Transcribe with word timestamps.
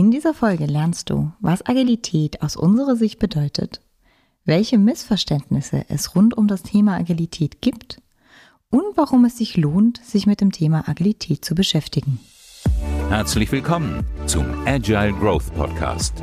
In 0.00 0.10
dieser 0.10 0.32
Folge 0.32 0.64
lernst 0.64 1.10
du, 1.10 1.30
was 1.40 1.66
Agilität 1.66 2.40
aus 2.40 2.56
unserer 2.56 2.96
Sicht 2.96 3.18
bedeutet, 3.18 3.82
welche 4.46 4.78
Missverständnisse 4.78 5.84
es 5.90 6.16
rund 6.16 6.34
um 6.34 6.48
das 6.48 6.62
Thema 6.62 6.96
Agilität 6.96 7.60
gibt 7.60 8.00
und 8.70 8.96
warum 8.96 9.26
es 9.26 9.36
sich 9.36 9.58
lohnt, 9.58 10.02
sich 10.02 10.24
mit 10.24 10.40
dem 10.40 10.52
Thema 10.52 10.88
Agilität 10.88 11.44
zu 11.44 11.54
beschäftigen. 11.54 12.18
Herzlich 13.10 13.52
willkommen 13.52 14.02
zum 14.24 14.46
Agile 14.64 15.12
Growth 15.12 15.54
Podcast, 15.54 16.14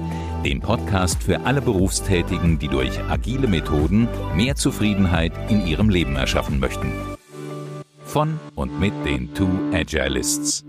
dem 0.43 0.59
Podcast 0.59 1.21
für 1.21 1.41
alle 1.41 1.61
Berufstätigen, 1.61 2.57
die 2.57 2.69
durch 2.69 2.99
agile 3.07 3.47
Methoden 3.47 4.07
mehr 4.35 4.55
Zufriedenheit 4.55 5.33
in 5.51 5.67
ihrem 5.67 5.91
Leben 5.91 6.15
erschaffen 6.15 6.59
möchten. 6.59 6.91
Von 8.03 8.39
und 8.55 8.79
mit 8.79 8.93
den 9.05 9.35
Two 9.35 9.51
Agilists. 9.71 10.65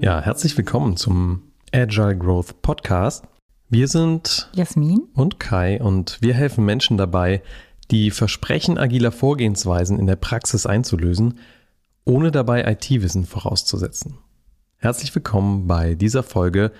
Ja, 0.00 0.22
herzlich 0.22 0.56
willkommen 0.56 0.96
zum 0.96 1.42
Agile 1.72 2.16
Growth 2.16 2.62
Podcast. 2.62 3.24
Wir 3.68 3.88
sind 3.88 4.50
Jasmin 4.54 5.08
und 5.14 5.38
Kai 5.38 5.82
und 5.82 6.18
wir 6.20 6.34
helfen 6.34 6.64
Menschen 6.64 6.96
dabei, 6.96 7.42
die 7.90 8.10
Versprechen 8.10 8.78
agiler 8.78 9.12
Vorgehensweisen 9.12 9.98
in 9.98 10.06
der 10.06 10.16
Praxis 10.16 10.66
einzulösen, 10.66 11.38
ohne 12.04 12.30
dabei 12.30 12.64
IT-Wissen 12.64 13.26
vorauszusetzen. 13.26 14.18
Herzlich 14.76 15.14
willkommen 15.14 15.66
bei 15.66 15.94
dieser 15.94 16.22
Folge 16.22 16.72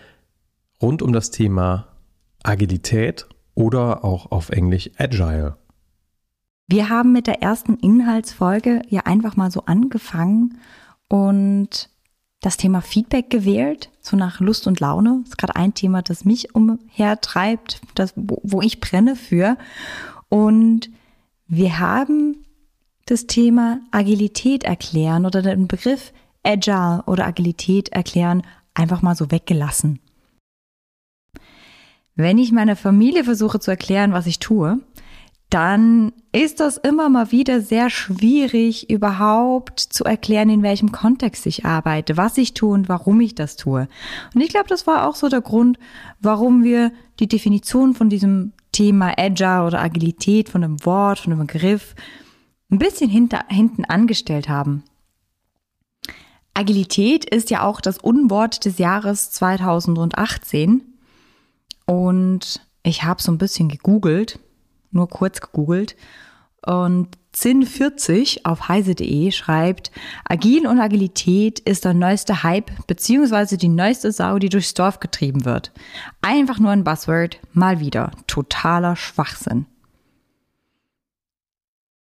rund 0.80 1.02
um 1.02 1.12
das 1.12 1.30
Thema 1.30 1.88
Agilität 2.42 3.27
oder 3.55 4.05
auch 4.05 4.30
auf 4.30 4.50
Englisch 4.50 4.91
Agile. 4.96 5.56
Wir 6.68 6.88
haben 6.88 7.12
mit 7.12 7.27
der 7.27 7.42
ersten 7.42 7.77
Inhaltsfolge 7.77 8.82
ja 8.88 9.00
einfach 9.05 9.36
mal 9.36 9.50
so 9.50 9.64
angefangen 9.64 10.58
und 11.08 11.91
das 12.41 12.56
Thema 12.56 12.80
Feedback 12.80 13.30
gewählt, 13.30 13.91
so 14.01 14.16
nach 14.16 14.41
Lust 14.41 14.66
und 14.66 14.80
Laune. 14.80 15.20
Das 15.23 15.30
ist 15.30 15.38
gerade 15.38 15.56
ein 15.56 15.74
Thema, 15.74 16.02
das 16.02 16.24
mich 16.24 16.55
umhertreibt, 16.55 17.80
das, 17.95 18.12
wo, 18.14 18.41
wo 18.42 18.62
ich 18.62 18.80
brenne 18.80 19.16
für. 19.16 19.56
Und 20.28 20.91
wir 21.47 21.78
haben 21.78 22.45
das 23.06 23.27
Thema 23.27 23.80
Agilität 23.91 24.64
erklären 24.64 25.27
oder 25.27 25.42
den 25.42 25.67
Begriff 25.67 26.12
Agile 26.42 27.03
oder 27.06 27.27
Agilität 27.27 27.89
erklären 27.91 28.42
einfach 28.75 29.02
mal 29.02 29.17
so 29.17 29.30
weggelassen. 29.30 29.98
Wenn 32.14 32.39
ich 32.39 32.52
meiner 32.52 32.77
Familie 32.77 33.25
versuche 33.25 33.61
zu 33.61 33.70
erklären, 33.70 34.12
was 34.12 34.27
ich 34.27 34.39
tue, 34.39 34.80
dann 35.50 36.12
ist 36.32 36.60
das 36.60 36.77
immer 36.77 37.08
mal 37.08 37.32
wieder 37.32 37.62
sehr 37.62 37.88
schwierig, 37.88 38.91
überhaupt 38.91 39.80
zu 39.80 40.05
erklären, 40.05 40.50
in 40.50 40.62
welchem 40.62 40.92
Kontext 40.92 41.46
ich 41.46 41.64
arbeite, 41.64 42.18
was 42.18 42.36
ich 42.36 42.52
tue 42.52 42.74
und 42.74 42.88
warum 42.88 43.20
ich 43.20 43.34
das 43.34 43.56
tue. 43.56 43.88
Und 44.34 44.40
ich 44.42 44.50
glaube, 44.50 44.68
das 44.68 44.86
war 44.86 45.06
auch 45.06 45.14
so 45.14 45.28
der 45.28 45.40
Grund, 45.40 45.78
warum 46.20 46.64
wir 46.64 46.92
die 47.18 47.28
Definition 47.28 47.94
von 47.94 48.10
diesem 48.10 48.52
Thema 48.72 49.14
Agile 49.18 49.64
oder 49.64 49.80
Agilität, 49.80 50.50
von 50.50 50.60
dem 50.60 50.84
Wort, 50.84 51.20
von 51.20 51.30
dem 51.30 51.40
Begriff, 51.40 51.94
ein 52.70 52.78
bisschen 52.78 53.08
hinter, 53.08 53.44
hinten 53.48 53.86
angestellt 53.86 54.50
haben. 54.50 54.84
Agilität 56.52 57.24
ist 57.24 57.48
ja 57.48 57.62
auch 57.62 57.80
das 57.80 57.96
Unwort 57.96 58.66
des 58.66 58.77
Jahres 58.77 59.30
2018. 59.30 60.83
Und 61.86 62.60
ich 62.83 63.05
habe 63.05 63.22
so 63.22 63.33
ein 63.33 63.38
bisschen 63.38 63.70
gegoogelt 63.70 64.38
nur 64.91 65.08
kurz 65.08 65.41
gegoogelt. 65.41 65.97
Und 66.64 67.08
Zinn40 67.34 68.44
auf 68.44 68.69
heise.de 68.69 69.30
schreibt, 69.30 69.92
Agil 70.25 70.67
und 70.67 70.80
Agilität 70.80 71.61
ist 71.61 71.84
der 71.84 71.95
neueste 71.95 72.42
Hype 72.42 72.70
beziehungsweise 72.86 73.56
die 73.56 73.69
neueste 73.69 74.11
Sau, 74.11 74.39
die 74.39 74.48
durchs 74.48 74.75
Dorf 74.75 74.98
getrieben 74.98 75.45
wird. 75.45 75.72
Einfach 76.20 76.58
nur 76.58 76.70
ein 76.70 76.84
Buzzword, 76.84 77.39
mal 77.53 77.80
wieder. 77.80 78.11
Totaler 78.27 78.97
Schwachsinn. 78.97 79.67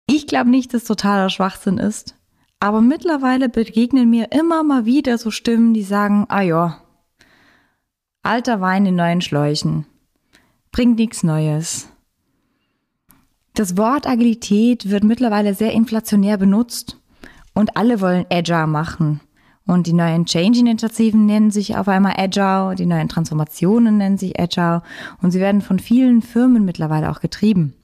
Ich 0.06 0.28
glaube 0.28 0.50
nicht, 0.50 0.74
dass 0.74 0.84
totaler 0.84 1.30
Schwachsinn 1.30 1.78
ist, 1.78 2.16
aber 2.60 2.82
mittlerweile 2.82 3.50
begegnen 3.50 4.10
mir 4.10 4.32
immer 4.32 4.64
mal 4.64 4.86
wieder 4.86 5.18
so 5.18 5.32
Stimmen, 5.32 5.74
die 5.74 5.84
sagen, 5.84 6.26
ah 6.30 6.42
ja, 6.42 6.82
alter 8.22 8.62
Wein 8.62 8.86
in 8.86 8.96
neuen 8.96 9.22
Schläuchen, 9.22 9.86
bringt 10.72 10.98
nichts 10.98 11.24
Neues. 11.24 11.90
Das 13.56 13.78
Wort 13.78 14.08
Agilität 14.08 14.90
wird 14.90 15.04
mittlerweile 15.04 15.54
sehr 15.54 15.74
inflationär 15.74 16.38
benutzt 16.38 16.98
und 17.54 17.78
alle 17.78 18.02
wollen 18.02 18.26
Agile 18.32 18.66
machen. 18.66 19.22
Und 19.68 19.86
die 19.86 19.94
neuen 19.94 20.26
Change-Initiativen 20.26 21.28
nennen 21.28 21.52
sich 21.52 21.78
auf 21.78 21.88
einmal 21.88 22.16
Agile, 22.18 22.74
die 22.76 22.88
neuen 22.88 23.10
Transformationen 23.10 23.98
nennen 23.98 24.18
sich 24.18 24.40
Agile 24.40 24.82
und 25.22 25.32
sie 25.32 25.40
werden 25.40 25.62
von 25.62 25.78
vielen 25.78 26.24
Firmen 26.24 26.66
mittlerweile 26.66 27.12
auch 27.12 27.20
getrieben. 27.20 27.76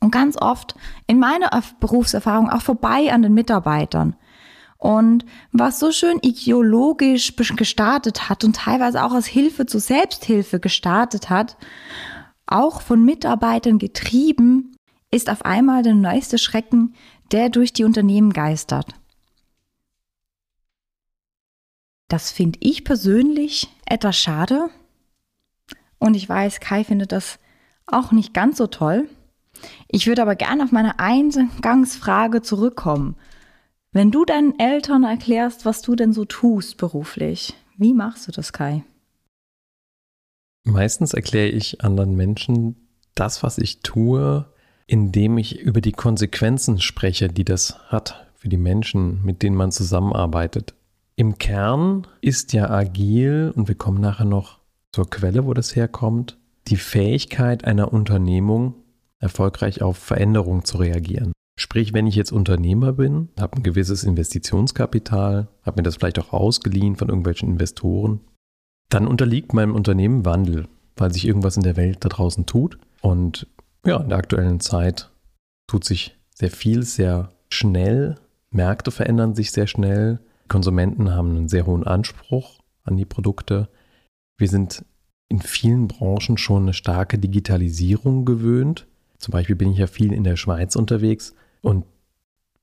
Und 0.00 0.10
ganz 0.10 0.36
oft 0.36 0.74
in 1.06 1.18
meiner 1.18 1.50
Berufserfahrung 1.80 2.50
auch 2.50 2.62
vorbei 2.62 3.10
an 3.10 3.22
den 3.22 3.32
Mitarbeitern. 3.32 4.16
Und 4.76 5.24
was 5.50 5.80
so 5.80 5.90
schön 5.92 6.18
ideologisch 6.20 7.34
gestartet 7.36 8.28
hat 8.28 8.44
und 8.44 8.54
teilweise 8.54 9.02
auch 9.02 9.12
als 9.12 9.26
Hilfe 9.26 9.64
zur 9.64 9.80
Selbsthilfe 9.80 10.60
gestartet 10.60 11.30
hat, 11.30 11.56
auch 12.48 12.82
von 12.82 13.04
Mitarbeitern 13.04 13.78
getrieben, 13.78 14.76
ist 15.10 15.30
auf 15.30 15.44
einmal 15.44 15.82
der 15.82 15.94
neueste 15.94 16.38
Schrecken, 16.38 16.94
der 17.32 17.48
durch 17.48 17.72
die 17.72 17.84
Unternehmen 17.84 18.32
geistert. 18.32 18.94
Das 22.08 22.30
finde 22.30 22.58
ich 22.62 22.84
persönlich 22.84 23.68
etwas 23.86 24.16
schade. 24.16 24.70
Und 25.98 26.14
ich 26.14 26.28
weiß, 26.28 26.60
Kai 26.60 26.84
findet 26.84 27.12
das 27.12 27.38
auch 27.86 28.12
nicht 28.12 28.32
ganz 28.32 28.56
so 28.56 28.66
toll. 28.66 29.08
Ich 29.88 30.06
würde 30.06 30.22
aber 30.22 30.36
gerne 30.36 30.64
auf 30.64 30.72
meine 30.72 30.98
Eingangsfrage 30.98 32.42
zurückkommen. 32.42 33.16
Wenn 33.92 34.10
du 34.10 34.24
deinen 34.24 34.58
Eltern 34.58 35.04
erklärst, 35.04 35.64
was 35.64 35.82
du 35.82 35.96
denn 35.96 36.12
so 36.12 36.24
tust 36.24 36.76
beruflich, 36.76 37.54
wie 37.76 37.94
machst 37.94 38.28
du 38.28 38.32
das, 38.32 38.52
Kai? 38.52 38.84
Meistens 40.68 41.14
erkläre 41.14 41.48
ich 41.48 41.82
anderen 41.82 42.14
Menschen 42.14 42.76
das, 43.14 43.42
was 43.42 43.58
ich 43.58 43.80
tue, 43.80 44.46
indem 44.86 45.38
ich 45.38 45.60
über 45.60 45.80
die 45.80 45.92
Konsequenzen 45.92 46.80
spreche, 46.80 47.28
die 47.28 47.44
das 47.44 47.78
hat 47.88 48.26
für 48.36 48.48
die 48.48 48.58
Menschen, 48.58 49.24
mit 49.24 49.42
denen 49.42 49.56
man 49.56 49.72
zusammenarbeitet. 49.72 50.74
Im 51.16 51.38
Kern 51.38 52.06
ist 52.20 52.52
ja 52.52 52.70
agil, 52.70 53.52
und 53.56 53.66
wir 53.66 53.74
kommen 53.74 54.00
nachher 54.00 54.26
noch 54.26 54.58
zur 54.92 55.08
Quelle, 55.10 55.46
wo 55.46 55.54
das 55.54 55.74
herkommt, 55.74 56.38
die 56.68 56.76
Fähigkeit 56.76 57.64
einer 57.64 57.92
Unternehmung, 57.92 58.74
erfolgreich 59.20 59.82
auf 59.82 59.96
Veränderungen 59.96 60.64
zu 60.64 60.76
reagieren. 60.76 61.32
Sprich, 61.58 61.92
wenn 61.92 62.06
ich 62.06 62.14
jetzt 62.14 62.30
Unternehmer 62.30 62.92
bin, 62.92 63.30
habe 63.40 63.56
ein 63.56 63.62
gewisses 63.64 64.04
Investitionskapital, 64.04 65.48
habe 65.62 65.80
mir 65.80 65.82
das 65.82 65.96
vielleicht 65.96 66.20
auch 66.20 66.32
ausgeliehen 66.32 66.94
von 66.94 67.08
irgendwelchen 67.08 67.48
Investoren, 67.48 68.20
dann 68.88 69.06
unterliegt 69.06 69.52
meinem 69.52 69.74
Unternehmen 69.74 70.24
Wandel, 70.24 70.66
weil 70.96 71.12
sich 71.12 71.26
irgendwas 71.26 71.56
in 71.56 71.62
der 71.62 71.76
Welt 71.76 71.98
da 72.00 72.08
draußen 72.08 72.46
tut. 72.46 72.78
Und 73.00 73.46
ja, 73.84 73.98
in 73.98 74.08
der 74.08 74.18
aktuellen 74.18 74.60
Zeit 74.60 75.10
tut 75.66 75.84
sich 75.84 76.16
sehr 76.34 76.50
viel, 76.50 76.82
sehr 76.82 77.30
schnell. 77.50 78.16
Märkte 78.50 78.90
verändern 78.90 79.34
sich 79.34 79.52
sehr 79.52 79.66
schnell. 79.66 80.20
Konsumenten 80.48 81.14
haben 81.14 81.30
einen 81.30 81.48
sehr 81.48 81.66
hohen 81.66 81.86
Anspruch 81.86 82.58
an 82.84 82.96
die 82.96 83.04
Produkte. 83.04 83.68
Wir 84.38 84.48
sind 84.48 84.84
in 85.28 85.40
vielen 85.40 85.88
Branchen 85.88 86.38
schon 86.38 86.62
eine 86.62 86.72
starke 86.72 87.18
Digitalisierung 87.18 88.24
gewöhnt. 88.24 88.86
Zum 89.18 89.32
Beispiel 89.32 89.56
bin 89.56 89.72
ich 89.72 89.78
ja 89.78 89.86
viel 89.86 90.12
in 90.12 90.24
der 90.24 90.36
Schweiz 90.36 90.74
unterwegs 90.76 91.34
und 91.60 91.84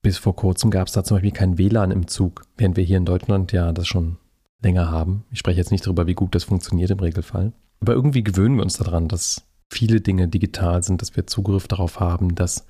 bis 0.01 0.17
vor 0.17 0.35
kurzem 0.35 0.71
gab 0.71 0.87
es 0.87 0.93
da 0.93 1.03
zum 1.03 1.15
Beispiel 1.15 1.31
kein 1.31 1.57
WLAN 1.57 1.91
im 1.91 2.07
Zug, 2.07 2.43
während 2.57 2.77
wir 2.77 2.83
hier 2.83 2.97
in 2.97 3.05
Deutschland 3.05 3.51
ja 3.51 3.71
das 3.71 3.87
schon 3.87 4.17
länger 4.65 4.91
haben. 4.91 5.23
Ich 5.31 5.39
spreche 5.39 5.59
jetzt 5.59 5.71
nicht 5.71 5.85
darüber, 5.85 6.07
wie 6.07 6.15
gut 6.15 6.35
das 6.35 6.43
funktioniert 6.43 6.89
im 6.89 6.99
Regelfall. 6.99 7.53
Aber 7.79 7.93
irgendwie 7.93 8.23
gewöhnen 8.23 8.55
wir 8.57 8.63
uns 8.63 8.77
daran, 8.77 9.07
dass 9.07 9.47
viele 9.71 10.01
Dinge 10.01 10.27
digital 10.27 10.83
sind, 10.83 11.01
dass 11.01 11.15
wir 11.15 11.27
Zugriff 11.27 11.67
darauf 11.67 11.99
haben, 11.99 12.35
dass 12.35 12.65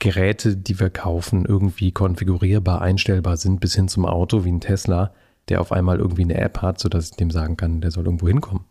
Geräte, 0.00 0.56
die 0.56 0.80
wir 0.80 0.90
kaufen, 0.90 1.44
irgendwie 1.44 1.92
konfigurierbar, 1.92 2.80
einstellbar 2.80 3.36
sind, 3.36 3.60
bis 3.60 3.74
hin 3.74 3.88
zum 3.88 4.06
Auto 4.06 4.44
wie 4.44 4.52
ein 4.52 4.60
Tesla, 4.60 5.12
der 5.48 5.60
auf 5.60 5.72
einmal 5.72 5.98
irgendwie 5.98 6.22
eine 6.22 6.38
App 6.38 6.62
hat, 6.62 6.80
sodass 6.80 7.10
ich 7.10 7.16
dem 7.16 7.30
sagen 7.30 7.56
kann, 7.56 7.80
der 7.82 7.90
soll 7.90 8.06
irgendwo 8.06 8.28
hinkommen. 8.28 8.64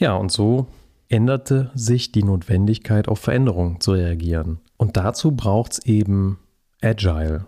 Ja, 0.00 0.14
und 0.14 0.30
so 0.30 0.68
änderte 1.08 1.72
sich 1.74 2.12
die 2.12 2.22
Notwendigkeit, 2.22 3.08
auf 3.08 3.18
Veränderungen 3.18 3.80
zu 3.80 3.92
reagieren. 3.92 4.60
Und 4.76 4.96
dazu 4.96 5.32
braucht 5.32 5.72
es 5.72 5.78
eben 5.86 6.38
Agile, 6.80 7.46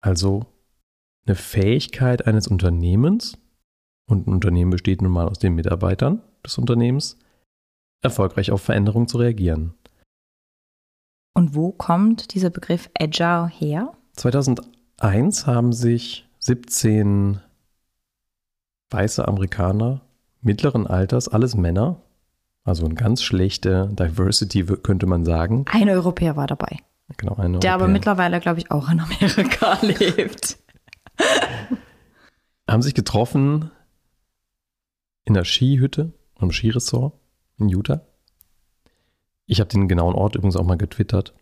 also 0.00 0.46
eine 1.26 1.36
Fähigkeit 1.36 2.26
eines 2.26 2.48
Unternehmens, 2.48 3.38
und 4.06 4.26
ein 4.26 4.34
Unternehmen 4.34 4.70
besteht 4.70 5.00
nun 5.00 5.12
mal 5.12 5.26
aus 5.28 5.38
den 5.38 5.54
Mitarbeitern 5.54 6.20
des 6.44 6.58
Unternehmens, 6.58 7.16
erfolgreich 8.02 8.50
auf 8.50 8.60
Veränderungen 8.60 9.08
zu 9.08 9.16
reagieren. 9.18 9.74
Und 11.34 11.54
wo 11.54 11.72
kommt 11.72 12.34
dieser 12.34 12.50
Begriff 12.50 12.90
Agile 12.98 13.48
her? 13.48 13.92
2001 14.16 15.46
haben 15.46 15.72
sich 15.72 16.28
17 16.38 17.40
weiße 18.90 19.26
Amerikaner 19.26 20.02
mittleren 20.42 20.86
Alters, 20.86 21.28
alles 21.28 21.54
Männer. 21.56 22.00
Also 22.64 22.84
eine 22.84 22.94
ganz 22.94 23.22
schlechte 23.22 23.88
Diversity, 23.92 24.64
könnte 24.64 25.06
man 25.06 25.24
sagen. 25.24 25.64
Ein 25.70 25.88
Europäer 25.88 26.36
war 26.36 26.46
dabei. 26.46 26.78
Genau, 27.16 27.34
ein 27.36 27.60
Der 27.60 27.72
aber 27.72 27.82
Europäer. 27.84 27.92
mittlerweile, 27.92 28.40
glaube 28.40 28.60
ich, 28.60 28.70
auch 28.70 28.88
in 28.90 29.00
Amerika 29.00 29.78
lebt. 29.82 30.58
Haben 32.68 32.82
sich 32.82 32.94
getroffen 32.94 33.70
in 35.24 35.34
der 35.34 35.44
Skihütte 35.44 36.12
am 36.36 36.50
Skiresort 36.50 37.14
in 37.58 37.68
Utah. 37.68 38.02
Ich 39.46 39.60
habe 39.60 39.70
den 39.70 39.88
genauen 39.88 40.14
Ort 40.14 40.34
übrigens 40.34 40.56
auch 40.56 40.64
mal 40.64 40.76
getwittert. 40.76 41.34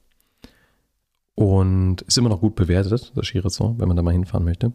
Und 1.34 2.02
ist 2.02 2.19
immer 2.19 2.28
noch 2.28 2.40
gut 2.40 2.54
bewertet, 2.54 3.12
das 3.14 3.26
Skiresort, 3.26 3.78
wenn 3.78 3.88
man 3.88 3.96
da 3.96 4.02
mal 4.02 4.12
hinfahren 4.12 4.44
möchte. 4.44 4.72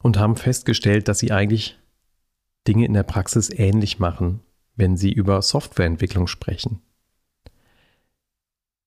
Und 0.00 0.16
haben 0.16 0.36
festgestellt, 0.36 1.08
dass 1.08 1.18
sie 1.18 1.32
eigentlich 1.32 1.78
Dinge 2.68 2.84
in 2.84 2.92
der 2.92 3.02
Praxis 3.02 3.50
ähnlich 3.50 3.98
machen, 3.98 4.40
wenn 4.76 4.96
sie 4.96 5.10
über 5.10 5.42
Softwareentwicklung 5.42 6.28
sprechen. 6.28 6.80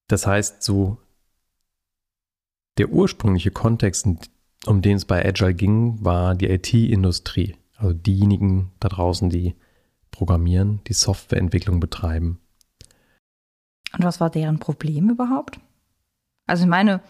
Das 0.08 0.26
heißt, 0.26 0.64
so 0.64 0.98
der 2.78 2.90
ursprüngliche 2.90 3.52
Kontext, 3.52 4.08
um 4.66 4.82
den 4.82 4.98
es 4.98 5.06
bei 5.06 5.26
Agile 5.26 5.54
ging, 5.54 6.04
war 6.04 6.36
die 6.36 6.48
IT-Industrie. 6.48 7.56
Also 7.78 7.94
diejenigen 7.94 8.72
da 8.80 8.90
draußen, 8.90 9.30
die 9.30 9.56
programmieren, 10.12 10.82
die 10.88 10.94
Softwareentwicklung 10.94 11.80
betreiben. 11.80 12.40
Und 13.94 14.04
was 14.04 14.20
war 14.20 14.30
deren 14.30 14.60
Problem 14.60 15.10
überhaupt? 15.10 15.60
Also 16.48 16.64
ich 16.64 16.70
meine, 16.70 17.02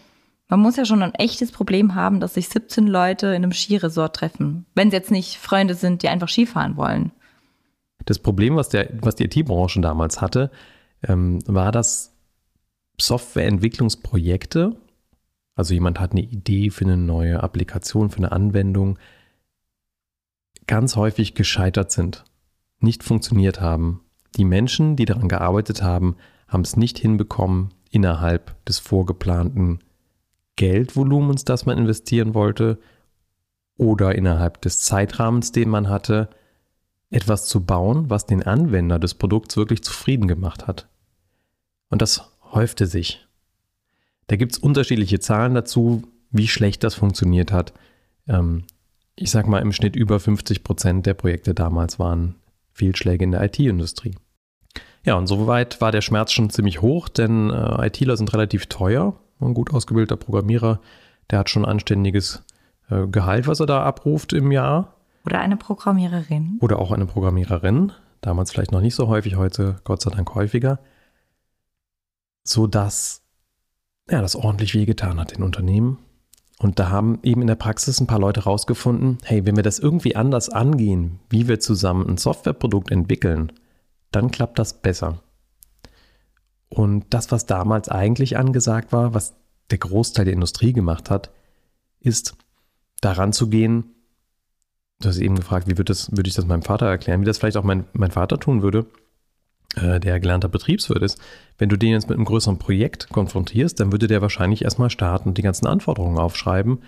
man 0.48 0.60
muss 0.60 0.76
ja 0.76 0.84
schon 0.84 1.02
ein 1.02 1.14
echtes 1.14 1.52
Problem 1.52 1.94
haben, 1.94 2.20
dass 2.20 2.34
sich 2.34 2.48
17 2.48 2.86
Leute 2.86 3.28
in 3.28 3.36
einem 3.36 3.52
Skiresort 3.52 4.16
treffen. 4.16 4.66
Wenn 4.74 4.88
es 4.88 4.94
jetzt 4.94 5.10
nicht 5.10 5.38
Freunde 5.38 5.74
sind, 5.74 6.02
die 6.02 6.08
einfach 6.08 6.28
Skifahren 6.28 6.76
wollen. 6.76 7.12
Das 8.04 8.18
Problem, 8.18 8.56
was, 8.56 8.68
der, 8.68 8.90
was 9.00 9.14
die 9.14 9.24
IT-Branche 9.24 9.80
damals 9.80 10.20
hatte, 10.20 10.50
ähm, 11.06 11.38
war, 11.46 11.72
dass 11.72 12.14
Softwareentwicklungsprojekte, 13.00 14.76
also 15.54 15.74
jemand 15.74 16.00
hat 16.00 16.12
eine 16.12 16.22
Idee 16.22 16.70
für 16.70 16.84
eine 16.84 16.96
neue 16.96 17.42
Applikation, 17.42 18.10
für 18.10 18.18
eine 18.18 18.32
Anwendung, 18.32 18.98
ganz 20.66 20.96
häufig 20.96 21.34
gescheitert 21.34 21.90
sind, 21.90 22.24
nicht 22.78 23.02
funktioniert 23.02 23.60
haben. 23.60 24.00
Die 24.36 24.44
Menschen, 24.44 24.96
die 24.96 25.04
daran 25.04 25.28
gearbeitet 25.28 25.82
haben, 25.82 26.16
haben 26.48 26.62
es 26.62 26.76
nicht 26.76 26.98
hinbekommen, 26.98 27.74
innerhalb 27.90 28.64
des 28.64 28.78
vorgeplanten 28.78 29.80
Geldvolumens, 30.56 31.44
das 31.44 31.66
man 31.66 31.78
investieren 31.78 32.34
wollte, 32.34 32.78
oder 33.76 34.14
innerhalb 34.14 34.60
des 34.62 34.80
Zeitrahmens, 34.80 35.52
den 35.52 35.68
man 35.68 35.88
hatte, 35.88 36.30
etwas 37.10 37.46
zu 37.46 37.64
bauen, 37.64 38.08
was 38.08 38.26
den 38.26 38.42
Anwender 38.42 38.98
des 38.98 39.14
Produkts 39.14 39.56
wirklich 39.56 39.82
zufrieden 39.82 40.28
gemacht 40.28 40.66
hat. 40.66 40.88
Und 41.90 42.00
das 42.00 42.30
häufte 42.42 42.86
sich. 42.86 43.26
Da 44.32 44.36
gibt 44.36 44.52
es 44.52 44.58
unterschiedliche 44.58 45.20
Zahlen 45.20 45.52
dazu, 45.52 46.04
wie 46.30 46.48
schlecht 46.48 46.84
das 46.84 46.94
funktioniert 46.94 47.52
hat. 47.52 47.74
Ähm, 48.26 48.64
ich 49.14 49.30
sag 49.30 49.46
mal, 49.46 49.58
im 49.58 49.72
Schnitt 49.72 49.94
über 49.94 50.18
50 50.18 50.64
Prozent 50.64 51.04
der 51.04 51.12
Projekte 51.12 51.52
damals 51.52 51.98
waren 51.98 52.36
Fehlschläge 52.72 53.24
in 53.24 53.32
der 53.32 53.44
IT-Industrie. 53.44 54.14
Ja, 55.04 55.16
und 55.16 55.26
soweit 55.26 55.82
war 55.82 55.92
der 55.92 56.00
Schmerz 56.00 56.32
schon 56.32 56.48
ziemlich 56.48 56.80
hoch, 56.80 57.10
denn 57.10 57.50
äh, 57.50 57.86
ITler 57.88 58.16
sind 58.16 58.32
relativ 58.32 58.68
teuer. 58.68 59.20
Ein 59.38 59.52
gut 59.52 59.70
ausgebildeter 59.70 60.16
Programmierer, 60.16 60.80
der 61.30 61.40
hat 61.40 61.50
schon 61.50 61.66
ein 61.66 61.70
anständiges 61.70 62.42
äh, 62.88 63.06
Gehalt, 63.08 63.46
was 63.46 63.60
er 63.60 63.66
da 63.66 63.82
abruft 63.82 64.32
im 64.32 64.50
Jahr. 64.50 64.94
Oder 65.26 65.40
eine 65.40 65.58
Programmiererin. 65.58 66.56
Oder 66.62 66.78
auch 66.78 66.90
eine 66.90 67.04
Programmiererin. 67.04 67.92
Damals 68.22 68.50
vielleicht 68.50 68.72
noch 68.72 68.80
nicht 68.80 68.94
so 68.94 69.08
häufig, 69.08 69.36
heute 69.36 69.76
Gott 69.84 70.00
sei 70.00 70.08
Dank 70.08 70.34
häufiger. 70.34 70.78
Sodass 72.44 73.21
ja, 74.12 74.20
das 74.20 74.36
ordentlich 74.36 74.74
wehgetan 74.74 75.18
hat 75.18 75.32
in 75.32 75.42
Unternehmen. 75.42 75.98
Und 76.58 76.78
da 76.78 76.90
haben 76.90 77.18
eben 77.22 77.40
in 77.40 77.48
der 77.48 77.56
Praxis 77.56 78.00
ein 78.00 78.06
paar 78.06 78.20
Leute 78.20 78.44
rausgefunden, 78.44 79.18
hey, 79.24 79.44
wenn 79.46 79.56
wir 79.56 79.64
das 79.64 79.80
irgendwie 79.80 80.14
anders 80.14 80.48
angehen, 80.48 81.18
wie 81.28 81.48
wir 81.48 81.58
zusammen 81.58 82.06
ein 82.06 82.18
Softwareprodukt 82.18 82.92
entwickeln, 82.92 83.52
dann 84.12 84.30
klappt 84.30 84.58
das 84.58 84.74
besser. 84.74 85.22
Und 86.68 87.06
das, 87.10 87.32
was 87.32 87.46
damals 87.46 87.88
eigentlich 87.88 88.36
angesagt 88.36 88.92
war, 88.92 89.14
was 89.14 89.34
der 89.70 89.78
Großteil 89.78 90.26
der 90.26 90.34
Industrie 90.34 90.72
gemacht 90.72 91.10
hat, 91.10 91.30
ist 92.00 92.36
daran 93.00 93.32
zu 93.32 93.48
gehen, 93.48 93.94
du 95.00 95.08
hast 95.08 95.18
eben 95.18 95.36
gefragt, 95.36 95.66
wie 95.66 95.78
würde, 95.78 95.84
das, 95.90 96.14
würde 96.14 96.28
ich 96.28 96.34
das 96.34 96.46
meinem 96.46 96.62
Vater 96.62 96.86
erklären, 96.86 97.22
wie 97.22 97.24
das 97.24 97.38
vielleicht 97.38 97.56
auch 97.56 97.64
mein, 97.64 97.86
mein 97.92 98.10
Vater 98.10 98.38
tun 98.38 98.62
würde, 98.62 98.86
äh, 99.76 100.00
der 100.00 100.20
gelernter 100.20 100.48
Betriebswirt 100.48 101.02
ist. 101.02 101.20
Wenn 101.58 101.68
du 101.68 101.76
den 101.76 101.92
jetzt 101.92 102.08
mit 102.08 102.16
einem 102.16 102.24
größeren 102.24 102.58
Projekt 102.58 103.08
konfrontierst, 103.10 103.78
dann 103.80 103.92
würde 103.92 104.06
der 104.06 104.22
wahrscheinlich 104.22 104.62
erstmal 104.62 104.90
starten 104.90 105.30
und 105.30 105.38
die 105.38 105.42
ganzen 105.42 105.66
Anforderungen 105.66 106.18
aufschreiben, 106.18 106.80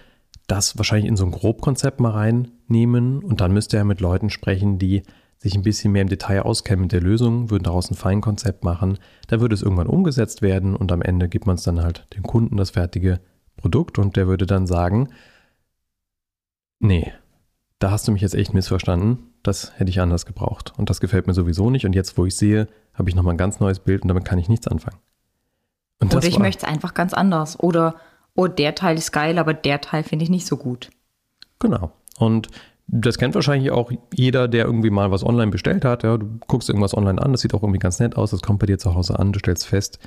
das 0.46 0.76
wahrscheinlich 0.76 1.08
in 1.08 1.16
so 1.16 1.24
ein 1.24 1.30
Grobkonzept 1.30 2.00
mal 2.00 2.10
reinnehmen 2.10 3.22
und 3.22 3.40
dann 3.40 3.52
müsste 3.52 3.76
er 3.76 3.84
mit 3.84 4.00
Leuten 4.00 4.30
sprechen, 4.30 4.78
die 4.78 5.02
sich 5.38 5.54
ein 5.54 5.62
bisschen 5.62 5.92
mehr 5.92 6.02
im 6.02 6.08
Detail 6.08 6.42
auskennen 6.42 6.82
mit 6.82 6.92
der 6.92 7.00
Lösung, 7.00 7.50
würden 7.50 7.64
daraus 7.64 7.90
ein 7.90 7.96
Feinkonzept 7.96 8.64
machen, 8.64 8.98
dann 9.28 9.40
würde 9.40 9.54
es 9.54 9.62
irgendwann 9.62 9.86
umgesetzt 9.86 10.42
werden 10.42 10.74
und 10.74 10.90
am 10.90 11.02
Ende 11.02 11.28
gibt 11.28 11.46
man 11.46 11.56
es 11.56 11.62
dann 11.62 11.82
halt 11.82 12.06
dem 12.14 12.22
Kunden 12.22 12.56
das 12.56 12.70
fertige 12.70 13.20
Produkt 13.56 13.98
und 13.98 14.16
der 14.16 14.26
würde 14.26 14.46
dann 14.46 14.66
sagen, 14.66 15.10
nee, 16.80 17.12
da 17.78 17.90
hast 17.90 18.08
du 18.08 18.12
mich 18.12 18.22
jetzt 18.22 18.34
echt 18.34 18.54
missverstanden, 18.54 19.33
das 19.44 19.72
hätte 19.76 19.90
ich 19.90 20.00
anders 20.00 20.26
gebraucht 20.26 20.72
und 20.76 20.90
das 20.90 21.00
gefällt 21.00 21.26
mir 21.26 21.34
sowieso 21.34 21.70
nicht 21.70 21.86
und 21.86 21.94
jetzt, 21.94 22.18
wo 22.18 22.26
ich 22.26 22.34
sehe, 22.34 22.66
habe 22.94 23.08
ich 23.08 23.14
nochmal 23.14 23.34
ein 23.34 23.38
ganz 23.38 23.60
neues 23.60 23.78
Bild 23.78 24.02
und 24.02 24.08
damit 24.08 24.24
kann 24.24 24.38
ich 24.38 24.48
nichts 24.48 24.66
anfangen. 24.66 24.98
Und 26.00 26.14
Oder 26.14 26.26
ich 26.26 26.38
möchte 26.38 26.66
es 26.66 26.72
einfach 26.72 26.94
ganz 26.94 27.14
anders 27.14 27.60
oder, 27.60 27.94
oh, 28.34 28.48
der 28.48 28.74
Teil 28.74 28.96
ist 28.96 29.12
geil, 29.12 29.38
aber 29.38 29.54
der 29.54 29.80
Teil 29.80 30.02
finde 30.02 30.24
ich 30.24 30.30
nicht 30.30 30.46
so 30.46 30.56
gut. 30.56 30.90
Genau. 31.60 31.92
Und 32.18 32.48
das 32.86 33.18
kennt 33.18 33.34
wahrscheinlich 33.34 33.70
auch 33.70 33.90
jeder, 34.12 34.48
der 34.48 34.64
irgendwie 34.64 34.90
mal 34.90 35.10
was 35.10 35.24
online 35.24 35.50
bestellt 35.50 35.84
hat. 35.84 36.02
Ja, 36.02 36.16
du 36.16 36.38
guckst 36.46 36.68
irgendwas 36.68 36.96
online 36.96 37.20
an, 37.20 37.32
das 37.32 37.42
sieht 37.42 37.54
auch 37.54 37.62
irgendwie 37.62 37.78
ganz 37.78 38.00
nett 38.00 38.16
aus, 38.16 38.30
das 38.30 38.42
kommt 38.42 38.58
bei 38.58 38.66
dir 38.66 38.78
zu 38.78 38.94
Hause 38.94 39.18
an, 39.18 39.32
du 39.32 39.38
stellst 39.38 39.66
fest, 39.66 39.98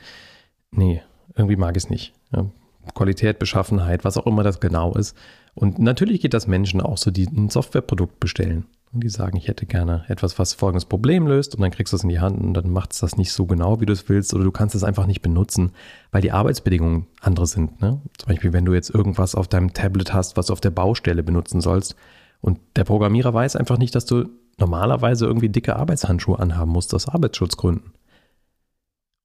nee, 0.72 1.02
irgendwie 1.36 1.56
mag 1.56 1.76
ich 1.78 1.84
es 1.84 1.90
nicht. 1.90 2.14
Ja, 2.32 2.46
Qualität, 2.94 3.40
Beschaffenheit, 3.40 4.04
was 4.04 4.18
auch 4.18 4.28
immer 4.28 4.44
das 4.44 4.60
genau 4.60 4.94
ist. 4.94 5.16
Und 5.54 5.80
natürlich 5.80 6.22
geht 6.22 6.34
das 6.34 6.48
Menschen 6.48 6.82
auch 6.82 6.98
so, 6.98 7.12
die 7.12 7.26
ein 7.26 7.50
Softwareprodukt 7.50 8.20
bestellen. 8.20 8.66
Und 8.94 9.04
die 9.04 9.10
sagen, 9.10 9.38
ich 9.38 9.48
hätte 9.48 9.66
gerne 9.66 10.06
etwas, 10.08 10.40
was 10.40 10.54
folgendes 10.54 10.86
Problem 10.86 11.28
löst 11.28 11.56
und 11.56 11.62
dann 11.62 11.72
kriegst 11.72 11.92
du 11.92 11.98
es 11.98 12.04
in 12.04 12.10
die 12.10 12.20
Hand 12.20 12.40
und 12.40 12.54
dann 12.54 12.72
macht 12.72 12.94
es 12.94 13.00
das 13.00 13.18
nicht 13.18 13.34
so 13.34 13.46
genau, 13.46 13.82
wie 13.82 13.86
du 13.86 13.92
es 13.92 14.08
willst 14.08 14.34
oder 14.34 14.46
du 14.46 14.52
kannst 14.52 14.76
es 14.76 14.84
einfach 14.84 15.08
nicht 15.08 15.22
benutzen, 15.22 15.72
weil 16.12 16.22
die 16.22 16.32
Arbeitsbedingungen 16.32 17.06
andere 17.20 17.48
sind. 17.48 17.82
Ne? 17.82 18.00
Zum 18.18 18.28
Beispiel, 18.28 18.54
wenn 18.54 18.64
du 18.64 18.74
jetzt 18.74 18.90
irgendwas 18.90 19.36
auf 19.36 19.50
deinem 19.50 19.74
Tablet 19.74 20.14
hast, 20.14 20.38
was 20.38 20.46
du 20.46 20.54
auf 20.54 20.62
der 20.62 20.72
Baustelle 20.72 21.22
benutzen 21.22 21.60
sollst, 21.60 21.96
und 22.40 22.60
der 22.76 22.84
Programmierer 22.84 23.34
weiß 23.34 23.56
einfach 23.56 23.78
nicht, 23.78 23.96
dass 23.96 24.06
du 24.06 24.30
normalerweise 24.58 25.26
irgendwie 25.26 25.50
dicke 25.50 25.76
Arbeitshandschuhe 25.76 26.40
anhaben 26.40 26.72
musst 26.72 26.94
aus 26.94 27.08
Arbeitsschutzgründen. 27.08 27.94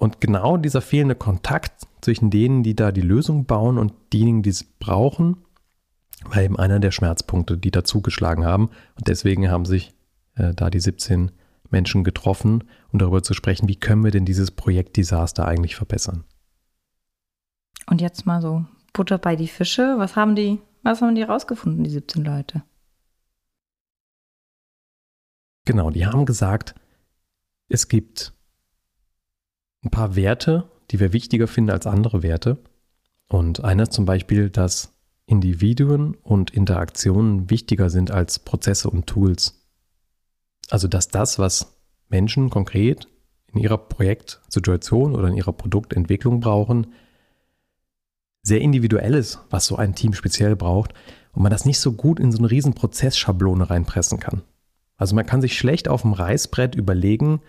Und 0.02 0.21
genau 0.21 0.56
dieser 0.56 0.80
fehlende 0.80 1.14
Kontakt 1.14 1.87
zwischen 2.00 2.28
denen, 2.28 2.64
die 2.64 2.75
da 2.75 2.90
die 2.90 3.02
Lösung 3.02 3.44
bauen 3.44 3.78
und 3.78 3.92
diejenigen, 4.12 4.42
die 4.42 4.50
es 4.50 4.64
brauchen, 4.64 5.37
war 6.25 6.42
eben 6.42 6.59
einer 6.59 6.80
der 6.80 6.90
Schmerzpunkte, 6.90 7.56
die 7.56 7.71
da 7.71 7.85
zugeschlagen 7.85 8.44
haben. 8.44 8.71
Und 8.97 9.06
deswegen 9.06 9.49
haben 9.49 9.64
sich 9.64 9.94
äh, 10.35 10.54
da 10.54 10.71
die 10.71 10.80
17 10.80 11.30
Menschen 11.71 12.02
getroffen, 12.02 12.64
um 12.92 12.99
darüber 12.99 13.23
zu 13.23 13.32
sprechen, 13.32 13.68
wie 13.68 13.76
können 13.76 14.02
wir 14.02 14.11
denn 14.11 14.25
dieses 14.25 14.50
Projekt 14.50 14.97
Desaster 14.97 15.47
eigentlich 15.47 15.76
verbessern. 15.76 16.25
Und 17.87 18.00
jetzt 18.00 18.26
mal 18.26 18.42
so 18.42 18.64
Butter 18.92 19.18
bei 19.18 19.37
die 19.37 19.47
Fische. 19.47 19.94
Was 19.99 20.16
haben 20.16 20.35
die, 20.35 20.59
was 20.82 21.00
haben 21.00 21.14
die 21.14 21.23
rausgefunden, 21.23 21.85
die 21.85 21.90
17 21.90 22.25
Leute? 22.25 22.64
Genau, 25.64 25.90
die 25.90 26.06
haben 26.06 26.26
gesagt, 26.26 26.75
es 27.68 27.87
gibt 27.87 28.32
ein 29.84 29.90
paar 29.90 30.16
Werte, 30.16 30.70
die 30.90 31.00
wir 31.00 31.12
wichtiger 31.12 31.48
finden 31.48 31.70
als 31.70 31.86
andere 31.86 32.22
Werte. 32.22 32.58
Und 33.28 33.64
einer 33.64 33.84
ist 33.84 33.92
zum 33.92 34.04
Beispiel, 34.04 34.50
dass 34.50 34.94
Individuen 35.26 36.14
und 36.22 36.50
Interaktionen 36.50 37.50
wichtiger 37.50 37.90
sind 37.90 38.10
als 38.10 38.38
Prozesse 38.38 38.90
und 38.90 39.06
Tools. 39.06 39.66
Also 40.70 40.88
dass 40.88 41.08
das, 41.08 41.38
was 41.38 41.78
Menschen 42.08 42.50
konkret 42.50 43.08
in 43.52 43.60
ihrer 43.60 43.78
Projektsituation 43.78 45.14
oder 45.14 45.28
in 45.28 45.36
ihrer 45.36 45.52
Produktentwicklung 45.52 46.40
brauchen, 46.40 46.88
sehr 48.42 48.60
individuell 48.60 49.14
ist, 49.14 49.40
was 49.50 49.66
so 49.66 49.76
ein 49.76 49.94
Team 49.94 50.14
speziell 50.14 50.56
braucht 50.56 50.94
und 51.32 51.42
man 51.42 51.52
das 51.52 51.64
nicht 51.64 51.78
so 51.78 51.92
gut 51.92 52.18
in 52.18 52.32
so 52.32 52.38
eine 52.38 52.50
riesen 52.50 52.74
Prozessschablone 52.74 53.70
reinpressen 53.70 54.18
kann. 54.18 54.42
Also 54.96 55.14
man 55.14 55.26
kann 55.26 55.40
sich 55.40 55.56
schlecht 55.56 55.88
auf 55.88 56.02
dem 56.02 56.12
Reißbrett 56.12 56.74
überlegen, 56.74 57.40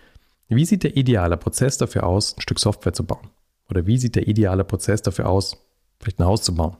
wie 0.48 0.64
sieht 0.64 0.82
der 0.82 0.96
ideale 0.96 1.36
Prozess 1.36 1.78
dafür 1.78 2.04
aus, 2.04 2.36
ein 2.36 2.40
Stück 2.40 2.58
Software 2.58 2.92
zu 2.92 3.04
bauen? 3.04 3.30
Oder 3.68 3.86
wie 3.86 3.98
sieht 3.98 4.16
der 4.16 4.28
ideale 4.28 4.64
Prozess 4.64 5.02
dafür 5.02 5.28
aus, 5.28 5.56
vielleicht 5.98 6.20
ein 6.20 6.26
Haus 6.26 6.42
zu 6.42 6.54
bauen? 6.54 6.76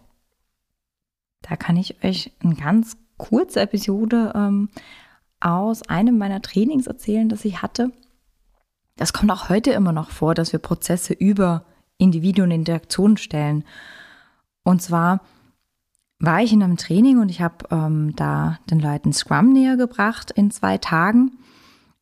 Da 1.42 1.56
kann 1.56 1.76
ich 1.76 2.02
euch 2.04 2.32
eine 2.42 2.54
ganz 2.54 2.96
kurze 3.16 3.60
Episode 3.60 4.32
ähm, 4.34 4.68
aus 5.40 5.82
einem 5.88 6.18
meiner 6.18 6.42
Trainings 6.42 6.86
erzählen, 6.86 7.28
das 7.28 7.44
ich 7.44 7.62
hatte. 7.62 7.90
Das 8.96 9.12
kommt 9.12 9.30
auch 9.30 9.48
heute 9.48 9.72
immer 9.72 9.92
noch 9.92 10.10
vor, 10.10 10.34
dass 10.34 10.52
wir 10.52 10.58
Prozesse 10.58 11.12
über 11.12 11.64
Individuen 11.98 12.50
in 12.50 12.60
Interaktion 12.60 13.16
stellen. 13.16 13.64
Und 14.62 14.82
zwar 14.82 15.20
war 16.18 16.42
ich 16.42 16.52
in 16.52 16.62
einem 16.62 16.76
Training 16.76 17.18
und 17.18 17.28
ich 17.28 17.40
habe 17.40 17.66
ähm, 17.70 18.14
da 18.16 18.58
den 18.70 18.80
Leuten 18.80 19.12
Scrum 19.12 19.52
näher 19.52 19.76
gebracht 19.76 20.30
in 20.30 20.50
zwei 20.50 20.78
Tagen. 20.78 21.38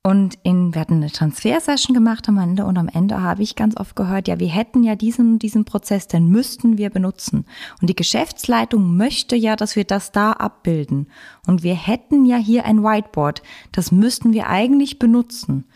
Und 0.05 0.37
in, 0.43 0.75
wir 0.75 0.81
hatten 0.81 0.95
eine 0.95 1.13
Transfer-Session 1.13 1.95
gemacht 1.95 2.29
am 2.29 2.37
Ende 2.39 2.65
und 2.65 2.77
am 2.77 2.89
Ende 2.89 3.23
habe 3.23 3.45
ich 3.45 3.55
ganz 3.55 3.77
oft 3.77 3.95
gehört, 3.95 4.27
ja, 4.27 4.41
wir 4.41 4.49
hätten 4.49 4.83
ja 4.83 4.97
diesen, 4.97 5.39
diesen 5.39 5.65
Prozess, 5.65 6.09
den 6.09 6.27
müssten 6.27 6.77
wir 6.77 6.91
benutzen. 6.91 7.45
Und 7.81 7.89
die 7.89 7.95
Geschäftsleitung 7.95 8.97
möchte 8.97 9.37
ja, 9.37 9.55
dass 9.55 9.77
wir 9.77 9.85
das 9.85 10.11
da 10.11 10.33
abbilden. 10.33 11.07
Und 11.47 11.63
wir 11.63 11.77
hätten 11.77 12.25
ja 12.27 12.37
hier 12.37 12.65
ein 12.65 12.83
Whiteboard, 12.83 13.43
das 13.71 13.93
müssten 13.93 14.33
wir 14.33 14.49
eigentlich 14.49 14.99
benutzen. 14.99 15.67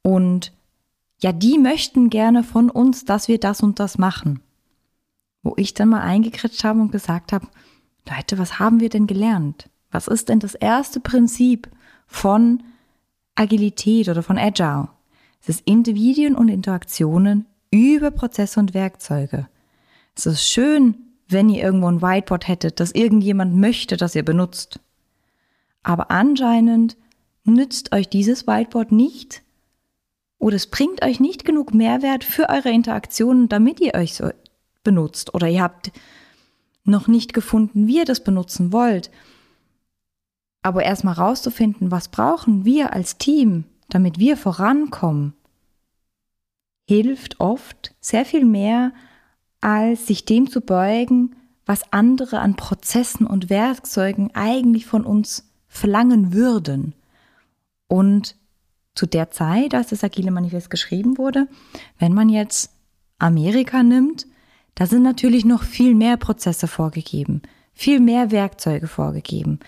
Und 0.00 0.54
ja, 1.20 1.32
die 1.32 1.58
möchten 1.58 2.08
gerne 2.08 2.42
von 2.42 2.70
uns, 2.70 3.04
dass 3.04 3.28
wir 3.28 3.38
das 3.38 3.62
und 3.62 3.80
das 3.80 3.98
machen. 3.98 4.40
Wo 5.42 5.54
ich 5.58 5.74
dann 5.74 5.90
mal 5.90 6.00
eingekritscht 6.00 6.64
habe 6.64 6.80
und 6.80 6.90
gesagt 6.90 7.34
habe, 7.34 7.48
Leute, 8.08 8.38
was 8.38 8.58
haben 8.58 8.80
wir 8.80 8.88
denn 8.88 9.06
gelernt? 9.06 9.68
Was 9.90 10.08
ist 10.08 10.30
denn 10.30 10.40
das 10.40 10.54
erste 10.54 11.00
Prinzip 11.00 11.68
von 12.06 12.62
Agilität 13.34 14.08
oder 14.08 14.22
von 14.22 14.38
Agile. 14.38 14.88
Es 15.42 15.48
ist 15.48 15.62
Individuen 15.66 16.34
und 16.34 16.48
Interaktionen 16.48 17.46
über 17.70 18.10
Prozesse 18.10 18.60
und 18.60 18.74
Werkzeuge. 18.74 19.48
Es 20.16 20.26
ist 20.26 20.44
schön, 20.44 20.96
wenn 21.28 21.48
ihr 21.48 21.62
irgendwo 21.62 21.88
ein 21.88 22.02
Whiteboard 22.02 22.46
hättet, 22.48 22.80
das 22.80 22.92
irgendjemand 22.92 23.56
möchte, 23.56 23.96
dass 23.96 24.14
ihr 24.14 24.24
benutzt. 24.24 24.80
Aber 25.82 26.10
anscheinend 26.10 26.96
nützt 27.44 27.92
euch 27.92 28.08
dieses 28.08 28.46
Whiteboard 28.46 28.92
nicht 28.92 29.42
oder 30.38 30.56
es 30.56 30.66
bringt 30.66 31.04
euch 31.04 31.20
nicht 31.20 31.44
genug 31.44 31.74
Mehrwert 31.74 32.24
für 32.24 32.48
eure 32.48 32.70
Interaktionen, 32.70 33.48
damit 33.48 33.80
ihr 33.80 33.94
euch 33.94 34.14
so 34.14 34.30
benutzt 34.82 35.34
oder 35.34 35.48
ihr 35.48 35.62
habt 35.62 35.90
noch 36.84 37.08
nicht 37.08 37.32
gefunden, 37.32 37.86
wie 37.86 37.98
ihr 37.98 38.04
das 38.04 38.22
benutzen 38.22 38.72
wollt. 38.72 39.10
Aber 40.64 40.82
erstmal 40.82 41.14
rauszufinden, 41.14 41.90
was 41.90 42.08
brauchen 42.08 42.64
wir 42.64 42.94
als 42.94 43.18
Team, 43.18 43.64
damit 43.90 44.18
wir 44.18 44.38
vorankommen, 44.38 45.34
hilft 46.88 47.38
oft 47.38 47.94
sehr 48.00 48.24
viel 48.24 48.46
mehr, 48.46 48.92
als 49.60 50.06
sich 50.06 50.24
dem 50.24 50.48
zu 50.48 50.62
beugen, 50.62 51.36
was 51.66 51.92
andere 51.92 52.38
an 52.38 52.56
Prozessen 52.56 53.26
und 53.26 53.50
Werkzeugen 53.50 54.30
eigentlich 54.34 54.86
von 54.86 55.04
uns 55.04 55.50
verlangen 55.66 56.32
würden. 56.32 56.94
Und 57.86 58.34
zu 58.94 59.04
der 59.04 59.30
Zeit, 59.30 59.74
als 59.74 59.88
das 59.88 60.02
Agile 60.02 60.30
Manifest 60.30 60.70
geschrieben 60.70 61.18
wurde, 61.18 61.46
wenn 61.98 62.14
man 62.14 62.30
jetzt 62.30 62.70
Amerika 63.18 63.82
nimmt, 63.82 64.26
da 64.76 64.86
sind 64.86 65.02
natürlich 65.02 65.44
noch 65.44 65.62
viel 65.62 65.94
mehr 65.94 66.16
Prozesse 66.16 66.68
vorgegeben, 66.68 67.42
viel 67.74 68.00
mehr 68.00 68.30
Werkzeuge 68.30 68.88
vorgegeben. 68.88 69.60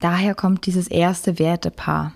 Daher 0.00 0.34
kommt 0.34 0.66
dieses 0.66 0.88
erste 0.88 1.38
Wertepaar. 1.38 2.14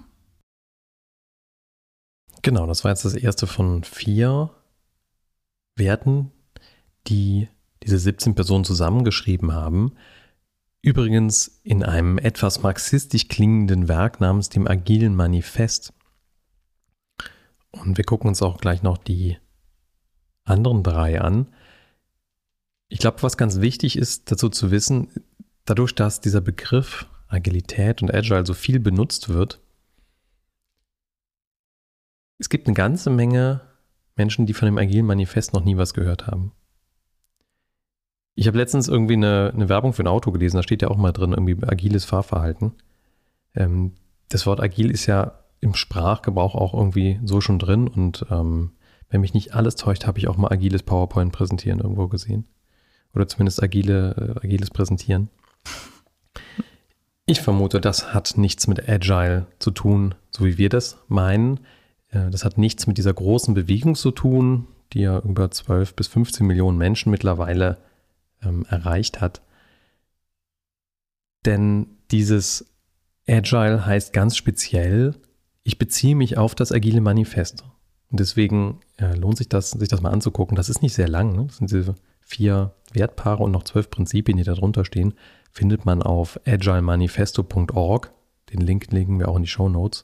Genau, 2.42 2.66
das 2.66 2.84
war 2.84 2.90
jetzt 2.90 3.04
das 3.04 3.14
erste 3.14 3.46
von 3.46 3.84
vier 3.84 4.50
Werten, 5.76 6.32
die 7.06 7.48
diese 7.82 7.98
17 7.98 8.34
Personen 8.34 8.64
zusammengeschrieben 8.64 9.52
haben. 9.52 9.92
Übrigens 10.80 11.60
in 11.62 11.84
einem 11.84 12.18
etwas 12.18 12.62
marxistisch 12.62 13.28
klingenden 13.28 13.88
Werk 13.88 14.20
namens 14.20 14.48
dem 14.48 14.66
Agilen 14.66 15.14
Manifest. 15.14 15.92
Und 17.70 17.96
wir 17.96 18.04
gucken 18.04 18.28
uns 18.28 18.42
auch 18.42 18.58
gleich 18.58 18.82
noch 18.82 18.98
die 18.98 19.38
anderen 20.44 20.82
drei 20.82 21.20
an. 21.20 21.46
Ich 22.88 22.98
glaube, 22.98 23.22
was 23.22 23.36
ganz 23.36 23.60
wichtig 23.60 23.96
ist 23.96 24.30
dazu 24.30 24.48
zu 24.48 24.70
wissen, 24.70 25.08
dadurch, 25.64 25.94
dass 25.94 26.20
dieser 26.20 26.40
Begriff 26.40 27.06
Agilität 27.32 28.02
und 28.02 28.12
Agile 28.12 28.46
so 28.46 28.54
viel 28.54 28.80
benutzt 28.80 29.28
wird. 29.28 29.60
Es 32.38 32.48
gibt 32.48 32.66
eine 32.66 32.74
ganze 32.74 33.10
Menge 33.10 33.60
Menschen, 34.16 34.46
die 34.46 34.54
von 34.54 34.66
dem 34.66 34.78
Agilen 34.78 35.06
Manifest 35.06 35.52
noch 35.52 35.64
nie 35.64 35.76
was 35.76 35.94
gehört 35.94 36.26
haben. 36.26 36.52
Ich 38.34 38.46
habe 38.46 38.58
letztens 38.58 38.88
irgendwie 38.88 39.14
eine, 39.14 39.52
eine, 39.54 39.68
Werbung 39.68 39.92
für 39.92 40.02
ein 40.02 40.08
Auto 40.08 40.32
gelesen, 40.32 40.56
da 40.56 40.62
steht 40.62 40.82
ja 40.82 40.88
auch 40.88 40.96
mal 40.96 41.12
drin, 41.12 41.32
irgendwie 41.32 41.56
agiles 41.66 42.04
Fahrverhalten. 42.04 42.72
Ähm, 43.54 43.92
das 44.28 44.46
Wort 44.46 44.60
agil 44.60 44.90
ist 44.90 45.06
ja 45.06 45.40
im 45.60 45.74
Sprachgebrauch 45.74 46.54
auch 46.54 46.74
irgendwie 46.74 47.20
so 47.24 47.40
schon 47.40 47.58
drin 47.58 47.88
und 47.88 48.26
ähm, 48.30 48.72
wenn 49.10 49.20
mich 49.20 49.34
nicht 49.34 49.54
alles 49.54 49.76
täuscht, 49.76 50.06
habe 50.06 50.18
ich 50.18 50.28
auch 50.28 50.38
mal 50.38 50.50
agiles 50.50 50.82
PowerPoint 50.82 51.32
präsentieren 51.32 51.80
irgendwo 51.80 52.08
gesehen. 52.08 52.46
Oder 53.14 53.28
zumindest 53.28 53.62
agile, 53.62 54.36
äh, 54.40 54.46
agiles 54.46 54.70
Präsentieren. 54.70 55.28
Ich 57.26 57.40
vermute, 57.40 57.80
das 57.80 58.12
hat 58.12 58.34
nichts 58.36 58.66
mit 58.66 58.88
Agile 58.88 59.46
zu 59.60 59.70
tun, 59.70 60.14
so 60.30 60.44
wie 60.44 60.58
wir 60.58 60.68
das 60.68 60.98
meinen. 61.06 61.60
Äh, 62.08 62.30
das 62.30 62.44
hat 62.44 62.58
nichts 62.58 62.86
mit 62.86 62.98
dieser 62.98 63.14
großen 63.14 63.54
Bewegung 63.54 63.94
zu 63.94 64.10
tun, 64.10 64.66
die 64.92 65.02
ja 65.02 65.20
über 65.20 65.50
12 65.50 65.94
bis 65.94 66.08
15 66.08 66.46
Millionen 66.46 66.78
Menschen 66.78 67.10
mittlerweile 67.10 67.78
ähm, 68.42 68.66
erreicht 68.68 69.20
hat. 69.20 69.40
Denn 71.44 71.86
dieses 72.10 72.66
Agile 73.28 73.86
heißt 73.86 74.12
ganz 74.12 74.36
speziell, 74.36 75.14
ich 75.62 75.78
beziehe 75.78 76.16
mich 76.16 76.38
auf 76.38 76.56
das 76.56 76.72
agile 76.72 77.00
Manifest. 77.00 77.64
Und 78.10 78.18
deswegen 78.18 78.80
äh, 78.96 79.14
lohnt 79.14 79.38
sich 79.38 79.48
das, 79.48 79.70
sich 79.70 79.88
das 79.88 80.02
mal 80.02 80.10
anzugucken. 80.10 80.56
Das 80.56 80.68
ist 80.68 80.82
nicht 80.82 80.94
sehr 80.94 81.08
lang. 81.08 81.36
Ne? 81.36 81.46
Das 81.46 81.58
sind 81.58 81.70
diese 81.70 81.94
vier 82.20 82.74
Wertpaare 82.92 83.44
und 83.44 83.52
noch 83.52 83.62
zwölf 83.62 83.90
Prinzipien, 83.90 84.36
die 84.36 84.44
da 84.44 84.54
drunter 84.54 84.84
stehen 84.84 85.14
findet 85.52 85.84
man 85.84 86.02
auf 86.02 86.40
agilemanifesto.org. 86.46 88.12
Den 88.52 88.60
Link 88.60 88.90
legen 88.90 89.18
wir 89.18 89.28
auch 89.28 89.36
in 89.36 89.42
die 89.42 89.48
Show 89.48 89.68
Notes. 89.68 90.02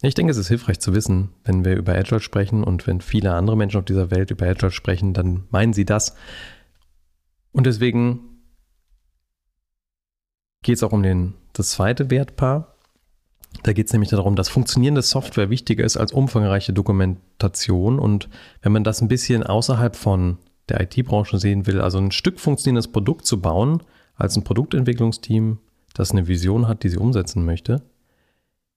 Ich 0.00 0.14
denke, 0.14 0.32
es 0.32 0.36
ist 0.36 0.48
hilfreich 0.48 0.80
zu 0.80 0.94
wissen, 0.94 1.28
wenn 1.44 1.64
wir 1.64 1.76
über 1.76 1.94
Agile 1.94 2.18
sprechen 2.18 2.64
und 2.64 2.88
wenn 2.88 3.00
viele 3.00 3.34
andere 3.34 3.56
Menschen 3.56 3.78
auf 3.78 3.84
dieser 3.84 4.10
Welt 4.10 4.32
über 4.32 4.46
Agile 4.46 4.72
sprechen, 4.72 5.14
dann 5.14 5.44
meinen 5.50 5.72
sie 5.72 5.84
das. 5.84 6.16
Und 7.52 7.66
deswegen 7.66 8.40
geht 10.62 10.76
es 10.76 10.82
auch 10.82 10.92
um 10.92 11.04
den, 11.04 11.34
das 11.52 11.70
zweite 11.70 12.10
Wertpaar. 12.10 12.74
Da 13.62 13.72
geht 13.72 13.86
es 13.86 13.92
nämlich 13.92 14.10
darum, 14.10 14.34
dass 14.34 14.48
funktionierende 14.48 15.02
Software 15.02 15.50
wichtiger 15.50 15.84
ist 15.84 15.96
als 15.96 16.10
umfangreiche 16.10 16.72
Dokumentation. 16.72 17.98
Und 18.00 18.28
wenn 18.60 18.72
man 18.72 18.82
das 18.82 19.02
ein 19.02 19.08
bisschen 19.08 19.44
außerhalb 19.44 19.94
von 19.94 20.38
der 20.68 20.80
IT-Branche 20.80 21.38
sehen 21.38 21.66
will, 21.66 21.80
also 21.80 21.98
ein 21.98 22.12
Stück 22.12 22.40
funktionierendes 22.40 22.92
Produkt 22.92 23.26
zu 23.26 23.40
bauen, 23.40 23.82
als 24.14 24.36
ein 24.36 24.44
Produktentwicklungsteam, 24.44 25.58
das 25.94 26.12
eine 26.12 26.28
Vision 26.28 26.68
hat, 26.68 26.84
die 26.84 26.88
sie 26.88 26.98
umsetzen 26.98 27.44
möchte, 27.44 27.82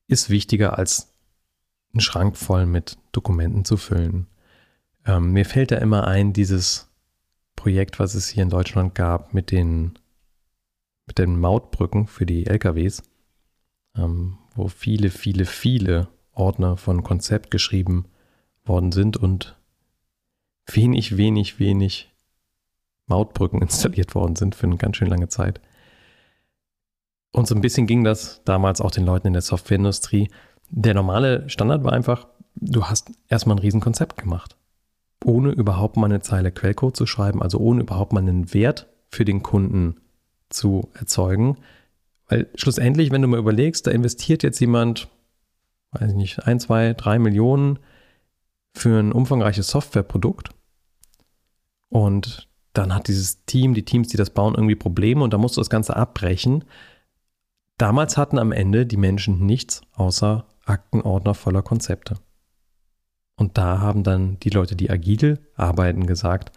ist 0.08 0.30
wichtiger 0.30 0.78
als 0.78 1.14
einen 1.94 2.02
Schrank 2.02 2.38
voll 2.38 2.66
mit 2.66 2.98
Dokumenten 3.12 3.64
zu 3.66 3.78
füllen. 3.78 4.28
Ähm, 5.06 5.32
mir 5.32 5.46
fällt 5.46 5.72
da 5.72 5.78
immer 5.78 6.08
ein, 6.08 6.34
dieses 6.34 6.90
Projekt, 7.56 8.00
was 8.00 8.16
es 8.16 8.28
hier 8.28 8.44
in 8.44 8.50
Deutschland 8.50 8.96
gab 8.96 9.34
mit 9.34 9.52
den, 9.52 9.98
mit 11.06 11.20
den 11.20 11.40
Mautbrücken 11.40 12.08
für 12.08 12.26
die 12.26 12.48
LKWs, 12.48 13.04
ähm, 13.96 14.38
wo 14.56 14.68
viele, 14.68 15.10
viele, 15.10 15.46
viele 15.46 16.10
Ordner 16.34 16.76
von 16.76 17.04
Konzept 17.04 17.50
geschrieben 17.50 18.06
worden 18.66 18.92
sind 18.92 19.16
und 19.16 19.58
wenig, 20.68 21.18
wenig, 21.18 21.60
wenig 21.60 22.12
Mautbrücken 23.08 23.62
installiert 23.62 24.16
worden 24.16 24.36
sind 24.36 24.56
für 24.56 24.68
eine 24.68 24.78
ganz 24.78 24.98
schön 24.98 25.10
lange 25.10 25.30
Zeit. 25.30 25.62
Und 27.32 27.48
so 27.48 27.56
ein 27.56 27.62
bisschen 27.62 27.86
ging 27.86 28.04
das 28.04 28.42
damals 28.46 28.80
auch 28.80 28.92
den 28.92 29.06
Leuten 29.06 29.28
in 29.28 29.34
der 29.34 29.42
Softwareindustrie. 29.42 30.30
Der 30.70 30.94
normale 30.94 31.50
Standard 31.50 31.84
war 31.84 31.92
einfach, 31.92 32.28
du 32.56 32.86
hast 32.86 33.12
erstmal 33.28 33.58
ein 33.58 33.60
Riesenkonzept 33.60 34.18
gemacht. 34.18 34.56
Ohne 35.24 35.50
überhaupt 35.50 35.98
mal 35.98 36.06
eine 36.06 36.22
Zeile 36.22 36.52
Quellcode 36.52 36.96
zu 36.96 37.06
schreiben, 37.06 37.42
also 37.42 37.58
ohne 37.58 37.82
überhaupt 37.82 38.14
mal 38.14 38.22
einen 38.22 38.54
Wert 38.54 38.88
für 39.10 39.26
den 39.26 39.44
Kunden 39.44 39.98
zu 40.50 40.90
erzeugen. 40.94 41.58
Weil 42.28 42.48
schlussendlich, 42.56 43.12
wenn 43.12 43.22
du 43.22 43.28
mal 43.28 43.40
überlegst, 43.40 43.86
da 43.86 43.92
investiert 43.92 44.44
jetzt 44.44 44.60
jemand, 44.60 45.10
weiß 45.92 46.12
ich 46.12 46.16
nicht, 46.16 46.48
ein, 46.48 46.60
zwei, 46.60 46.94
drei 46.94 47.20
Millionen 47.20 47.80
für 48.76 49.00
ein 49.00 49.12
umfangreiches 49.12 49.70
Softwareprodukt 49.70 50.50
und 51.90 52.50
dann 52.74 52.94
hat 52.94 53.08
dieses 53.08 53.46
Team, 53.46 53.74
die 53.74 53.86
Teams, 53.86 54.10
die 54.10 54.18
das 54.18 54.32
bauen, 54.32 54.56
irgendwie 54.56 54.76
Probleme 54.76 55.24
und 55.24 55.34
da 55.34 55.38
musst 55.38 55.56
du 55.56 55.62
das 55.62 55.70
Ganze 55.70 55.96
abbrechen. 55.96 56.66
Damals 57.78 58.18
hatten 58.18 58.38
am 58.38 58.52
Ende 58.52 58.86
die 58.86 58.98
Menschen 58.98 59.46
nichts 59.46 59.82
außer 59.94 60.46
Aktenordner 60.66 61.34
voller 61.34 61.62
Konzepte. 61.62 62.18
Und 63.38 63.58
da 63.58 63.80
haben 63.80 64.04
dann 64.04 64.40
die 64.40 64.50
Leute, 64.50 64.76
die 64.76 64.90
agil 64.90 65.40
arbeiten, 65.56 66.06
gesagt, 66.06 66.52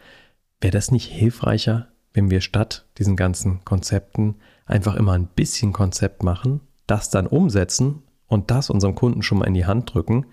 wäre 0.61 0.73
das 0.73 0.91
nicht 0.91 1.07
hilfreicher, 1.07 1.89
wenn 2.13 2.31
wir 2.31 2.41
statt 2.41 2.87
diesen 2.99 3.17
ganzen 3.17 3.65
Konzepten 3.65 4.37
einfach 4.67 4.97
immer 4.97 5.13
ein 5.13 5.27
bisschen 5.29 5.73
Konzept 5.73 6.23
machen, 6.23 6.61
das 6.87 7.11
dann 7.11 7.27
umsetzen 7.27 8.03
und 8.27 8.51
das 8.51 8.71
unserem 8.71 8.95
Kunden 8.95 9.23
schon 9.23 9.39
mal 9.39 9.47
in 9.47 9.55
die 9.55 9.67
Hand 9.67 9.93
drücken, 9.93 10.27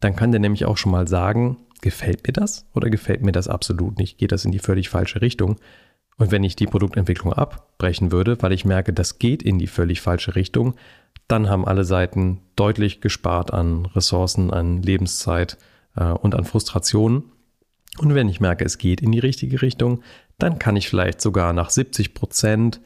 dann 0.00 0.16
kann 0.16 0.32
der 0.32 0.40
nämlich 0.40 0.64
auch 0.64 0.76
schon 0.76 0.92
mal 0.92 1.08
sagen, 1.08 1.58
gefällt 1.80 2.26
mir 2.26 2.32
das 2.32 2.66
oder 2.74 2.90
gefällt 2.90 3.22
mir 3.22 3.32
das 3.32 3.48
absolut 3.48 3.98
nicht, 3.98 4.18
geht 4.18 4.32
das 4.32 4.44
in 4.44 4.52
die 4.52 4.58
völlig 4.58 4.88
falsche 4.88 5.20
Richtung. 5.20 5.56
Und 6.16 6.30
wenn 6.30 6.44
ich 6.44 6.56
die 6.56 6.66
Produktentwicklung 6.66 7.32
abbrechen 7.32 8.12
würde, 8.12 8.40
weil 8.40 8.52
ich 8.52 8.64
merke, 8.64 8.92
das 8.92 9.18
geht 9.18 9.42
in 9.42 9.58
die 9.58 9.66
völlig 9.66 10.00
falsche 10.00 10.34
Richtung, 10.36 10.74
dann 11.28 11.48
haben 11.48 11.66
alle 11.66 11.84
Seiten 11.84 12.40
deutlich 12.56 13.00
gespart 13.00 13.52
an 13.52 13.86
Ressourcen, 13.86 14.52
an 14.52 14.82
Lebenszeit 14.82 15.58
äh, 15.96 16.04
und 16.04 16.34
an 16.34 16.44
Frustrationen. 16.44 17.24
Und 17.98 18.14
wenn 18.14 18.28
ich 18.28 18.40
merke, 18.40 18.64
es 18.64 18.78
geht 18.78 19.00
in 19.00 19.12
die 19.12 19.20
richtige 19.20 19.62
Richtung, 19.62 20.02
dann 20.38 20.58
kann 20.58 20.76
ich 20.76 20.88
vielleicht 20.88 21.20
sogar 21.20 21.52
nach 21.52 21.70
70 21.70 22.14
Prozent 22.14 22.80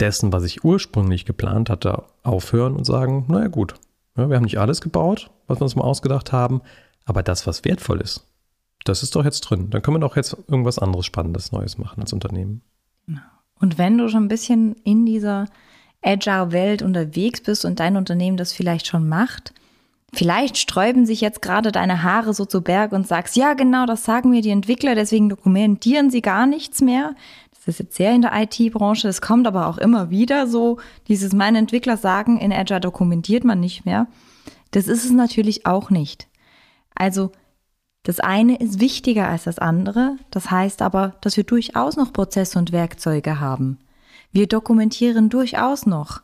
dessen, 0.00 0.32
was 0.32 0.44
ich 0.44 0.64
ursprünglich 0.64 1.24
geplant 1.24 1.70
hatte, 1.70 2.04
aufhören 2.22 2.76
und 2.76 2.84
sagen, 2.84 3.26
naja 3.28 3.48
gut, 3.48 3.74
ja, 4.18 4.28
wir 4.28 4.36
haben 4.36 4.44
nicht 4.44 4.58
alles 4.58 4.80
gebaut, 4.80 5.30
was 5.46 5.60
wir 5.60 5.62
uns 5.62 5.76
mal 5.76 5.84
ausgedacht 5.84 6.32
haben, 6.32 6.60
aber 7.04 7.22
das, 7.22 7.46
was 7.46 7.64
wertvoll 7.64 8.00
ist, 8.00 8.26
das 8.84 9.02
ist 9.02 9.16
doch 9.16 9.24
jetzt 9.24 9.40
drin. 9.40 9.70
Dann 9.70 9.82
können 9.82 9.96
wir 9.96 10.00
doch 10.00 10.16
jetzt 10.16 10.36
irgendwas 10.48 10.78
anderes 10.78 11.06
Spannendes, 11.06 11.52
Neues 11.52 11.78
machen 11.78 12.00
als 12.00 12.12
Unternehmen. 12.12 12.62
Genau. 13.06 13.20
Und 13.60 13.78
wenn 13.78 13.98
du 13.98 14.08
schon 14.08 14.24
ein 14.24 14.28
bisschen 14.28 14.74
in 14.84 15.06
dieser 15.06 15.46
Agile-Welt 16.02 16.82
unterwegs 16.82 17.42
bist 17.42 17.64
und 17.64 17.80
dein 17.80 17.96
Unternehmen 17.96 18.36
das 18.36 18.52
vielleicht 18.52 18.86
schon 18.86 19.08
macht, 19.08 19.52
vielleicht 20.12 20.56
sträuben 20.56 21.06
sich 21.06 21.20
jetzt 21.20 21.42
gerade 21.42 21.72
deine 21.72 22.02
Haare 22.02 22.34
so 22.34 22.44
zu 22.44 22.62
Berg 22.62 22.92
und 22.92 23.06
sagst, 23.06 23.36
ja 23.36 23.54
genau, 23.54 23.84
das 23.84 24.04
sagen 24.04 24.30
mir 24.30 24.42
die 24.42 24.50
Entwickler, 24.50 24.94
deswegen 24.94 25.28
dokumentieren 25.28 26.10
sie 26.10 26.22
gar 26.22 26.46
nichts 26.46 26.80
mehr. 26.80 27.14
Das 27.68 27.74
ist 27.74 27.80
jetzt 27.80 27.96
sehr 27.96 28.14
in 28.14 28.22
der 28.22 28.32
IT-Branche, 28.34 29.08
es 29.08 29.20
kommt 29.20 29.46
aber 29.46 29.66
auch 29.66 29.76
immer 29.76 30.08
wieder 30.08 30.46
so, 30.46 30.78
dieses 31.06 31.34
meine 31.34 31.58
Entwickler 31.58 31.98
sagen, 31.98 32.38
in 32.38 32.50
Agile 32.50 32.80
dokumentiert 32.80 33.44
man 33.44 33.60
nicht 33.60 33.84
mehr. 33.84 34.06
Das 34.70 34.88
ist 34.88 35.04
es 35.04 35.10
natürlich 35.10 35.66
auch 35.66 35.90
nicht. 35.90 36.28
Also 36.94 37.30
das 38.04 38.20
eine 38.20 38.56
ist 38.56 38.80
wichtiger 38.80 39.28
als 39.28 39.44
das 39.44 39.58
andere. 39.58 40.16
Das 40.30 40.50
heißt 40.50 40.80
aber, 40.80 41.16
dass 41.20 41.36
wir 41.36 41.44
durchaus 41.44 41.98
noch 41.98 42.10
Prozesse 42.14 42.58
und 42.58 42.72
Werkzeuge 42.72 43.38
haben. 43.38 43.80
Wir 44.32 44.46
dokumentieren 44.46 45.28
durchaus 45.28 45.84
noch, 45.84 46.22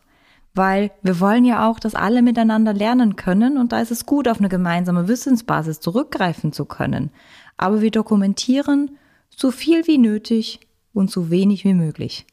weil 0.55 0.93
wir 1.03 1.21
wollen 1.21 1.45
ja 1.45 1.69
auch, 1.69 1.79
dass 1.79 1.95
alle 1.95 2.23
miteinander 2.23 2.73
lernen 2.73 3.17
können 3.17 3.59
und 3.59 3.73
da 3.73 3.81
ist 3.81 3.91
es 3.91 4.07
gut, 4.07 4.29
auf 4.29 4.39
eine 4.39 4.49
gemeinsame 4.49 5.09
Wissensbasis 5.09 5.81
zurückgreifen 5.81 6.55
zu 6.55 6.65
können. 6.65 7.11
Aber 7.59 7.83
wir 7.83 7.91
dokumentieren 7.91 8.97
so 9.29 9.51
viel 9.51 9.87
wie 9.87 9.99
nötig 9.99 10.61
und 10.95 11.11
so 11.11 11.31
wenig 11.31 11.65
wie 11.65 11.75
möglich. 11.75 12.25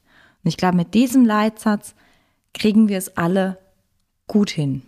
Und 0.44 0.50
ich 0.50 0.58
glaube, 0.58 0.78
mit 0.78 0.94
diesem 0.94 1.26
Leitsatz 1.26 1.96
kriegen 2.54 2.88
wir 2.88 2.98
es 2.98 3.18
alle 3.18 3.58
gut 4.28 4.50
hin. 4.50 4.84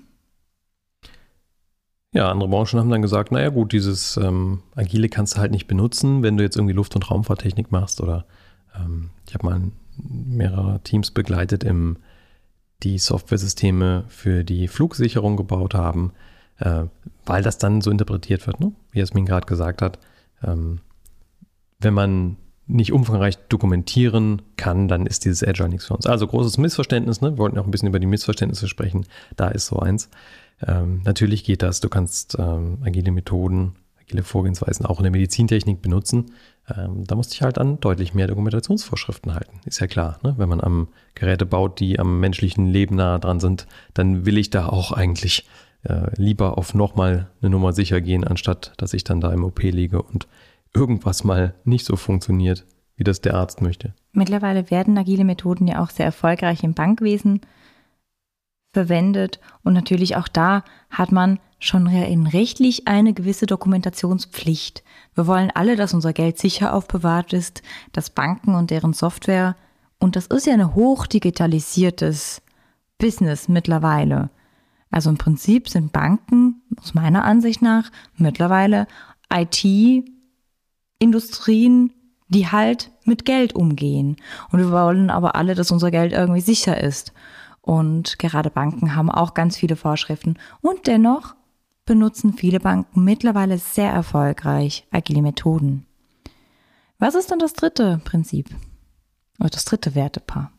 Ja, 2.13 2.30
andere 2.30 2.48
Branchen 2.48 2.80
haben 2.80 2.92
dann 2.92 3.01
gesagt, 3.01 3.32
naja 3.32 3.50
gut, 3.50 3.74
dieses 3.74 4.18
ähm, 4.18 4.62
Agile 4.75 5.10
kannst 5.10 5.36
du 5.36 5.39
halt 5.39 5.51
nicht 5.51 5.68
benutzen, 5.68 6.22
wenn 6.22 6.38
du 6.38 6.44
jetzt 6.44 6.56
irgendwie 6.56 6.75
Luft- 6.75 6.96
und 6.96 7.10
Raumfahrttechnik 7.10 7.72
machst 7.72 8.01
oder 8.01 8.25
ähm, 8.75 9.10
ich 9.27 9.34
habe 9.34 9.46
mal 9.46 9.62
mehrere 9.98 10.80
Teams 10.84 11.10
begleitet, 11.10 11.63
im, 11.63 11.98
die 12.84 13.00
Softwaresysteme 13.00 14.06
für 14.10 14.44
die 14.44 14.68
Flugsicherung 14.68 15.38
gebaut 15.38 15.74
haben, 15.74 16.13
äh, 16.60 16.84
weil 17.25 17.42
das 17.42 17.58
dann 17.58 17.82
so 17.82 17.89
interpretiert 17.89 18.46
wird, 18.46 18.60
ne? 18.60 18.74
wie 18.92 19.00
Jasmin 19.00 19.25
gerade 19.25 19.48
gesagt 19.48 19.82
hat. 19.82 19.98
Ähm, 20.44 20.82
wenn 21.80 21.96
man 21.96 22.38
nicht 22.65 22.93
umfangreich 22.93 23.38
dokumentieren 23.50 24.41
kann, 24.55 24.88
dann 24.88 25.05
ist 25.05 25.25
dieses 25.25 25.43
Agile 25.43 25.70
nichts 25.70 25.86
für 25.88 25.96
uns. 25.96 26.05
Also 26.05 26.27
großes 26.27 26.58
Missverständnis, 26.58 27.22
ne? 27.22 27.32
wir 27.32 27.38
wollten 27.38 27.58
auch 27.58 27.65
ein 27.65 27.72
bisschen 27.72 27.89
über 27.89 28.00
die 28.00 28.08
Missverständnisse 28.08 28.67
sprechen, 28.67 29.05
da 29.36 29.50
ist 29.50 29.67
so 29.67 29.79
eins. 29.79 30.10
Ähm, 30.65 31.01
natürlich 31.03 31.43
geht 31.43 31.62
das. 31.62 31.82
Du 31.82 31.89
kannst 31.89 32.38
ähm, 32.39 32.77
agile 32.86 33.12
Methoden, 33.12 33.76
agile 34.02 34.23
Vorgehensweisen 34.23 34.86
auch 34.86 34.99
in 34.99 35.04
der 35.04 35.12
Medizintechnik 35.12 35.82
benutzen. 35.82 36.32
Ähm, 36.73 37.04
da 37.06 37.15
musst 37.15 37.32
du 37.32 37.34
dich 37.34 37.41
halt 37.41 37.58
an 37.58 37.80
deutlich 37.80 38.13
mehr 38.13 38.28
Dokumentationsvorschriften 38.28 39.34
halten. 39.34 39.60
Ist 39.65 39.80
ja 39.80 39.88
klar. 39.88 40.19
Ne? 40.23 40.36
Wenn 40.38 40.49
man 40.49 40.62
am 40.62 40.88
Geräte 41.15 41.45
baut, 41.45 41.80
die 41.80 41.99
am 41.99 42.19
menschlichen 42.19 42.67
Leben 42.67 42.95
nah 42.95 43.19
dran 43.19 43.39
sind, 43.39 43.67
dann 43.93 44.26
will 44.26 44.38
ich 44.38 44.49
da 44.49 44.67
auch 44.67 44.91
eigentlich 44.91 45.45
äh, 45.84 46.10
lieber 46.15 46.58
auf 46.58 46.73
nochmal 46.73 47.28
eine 47.41 47.49
Nummer 47.49 47.73
sicher 47.73 47.99
gehen, 47.99 48.23
anstatt 48.23 48.73
dass 48.78 48.93
ich 48.93 49.04
dann 49.04 49.19
da 49.19 49.34
im 49.34 49.43
OP 49.43 49.62
liege 49.63 50.02
und 50.02 50.28
irgendwas 50.74 51.24
mal 51.24 51.56
nicht 51.64 51.86
so 51.86 51.96
funktioniert, 51.96 52.66
wie 52.96 53.04
das 53.04 53.22
der 53.22 53.36
Arzt 53.36 53.62
möchte. 53.62 53.94
Mittlerweile 54.12 54.70
werden 54.70 54.98
agile 54.98 55.24
Methoden 55.24 55.68
ja 55.68 55.82
auch 55.82 55.90
sehr 55.90 56.06
erfolgreich 56.06 56.64
im 56.64 56.74
Bankwesen 56.74 57.42
verwendet. 58.74 59.40
Und 59.64 59.74
natürlich 59.74 60.16
auch 60.16 60.28
da 60.28 60.64
hat 60.90 61.12
man 61.12 61.40
schon 61.60 61.88
rechtlich 61.88 62.88
eine 62.88 63.14
gewisse 63.14 63.46
Dokumentationspflicht. 63.46 64.84
Wir 65.16 65.28
wollen 65.28 65.52
alle, 65.54 65.76
dass 65.76 65.94
unser 65.94 66.12
Geld 66.12 66.38
sicher 66.38 66.74
aufbewahrt 66.74 67.32
ist, 67.32 67.62
dass 67.94 68.10
Banken 68.10 68.56
und 68.56 68.70
deren 68.70 68.94
Software, 68.94 69.56
und 70.00 70.16
das 70.16 70.28
ist 70.28 70.46
ja 70.46 70.54
ein 70.54 70.76
hochdigitalisiertes 70.76 72.42
Business 72.98 73.48
mittlerweile. 73.48 74.30
Also 74.92 75.10
im 75.10 75.18
Prinzip 75.18 75.70
sind 75.70 75.94
Banken 75.94 76.62
aus 76.80 76.94
meiner 76.94 77.24
Ansicht 77.24 77.62
nach 77.62 77.92
mittlerweile 78.18 78.88
IT-Industrien, 81.04 81.92
die 82.30 82.48
halt 82.48 82.92
mit 83.06 83.26
Geld 83.26 83.54
umgehen. 83.54 84.18
Und 84.52 84.60
wir 84.60 84.72
wollen 84.72 85.10
aber 85.10 85.36
alle, 85.36 85.56
dass 85.56 85.72
unser 85.72 85.92
Geld 85.92 86.13
irgendwie 86.13 86.42
sicher 86.42 86.82
ist. 86.82 87.13
Und 87.62 88.20
gerade 88.20 88.50
Banken 88.50 88.96
haben 88.96 89.12
auch 89.12 89.34
ganz 89.34 89.58
viele 89.58 89.76
Vorschriften. 89.76 90.38
Und 90.62 90.88
dennoch 90.88 91.36
benutzen 91.86 92.34
viele 92.34 92.60
Banken 92.60 93.04
mittlerweile 93.04 93.58
sehr 93.58 93.92
erfolgreich 93.92 94.88
agile 94.92 95.22
Methoden. 95.22 95.86
Was 96.98 97.16
ist 97.16 97.32
dann 97.32 97.39
das 97.39 97.54
dritte 97.54 98.00
Prinzip? 98.04 98.50
Oder 99.39 99.50
das 99.50 99.66
dritte 99.66 99.96
Wertepaar? 99.96 100.52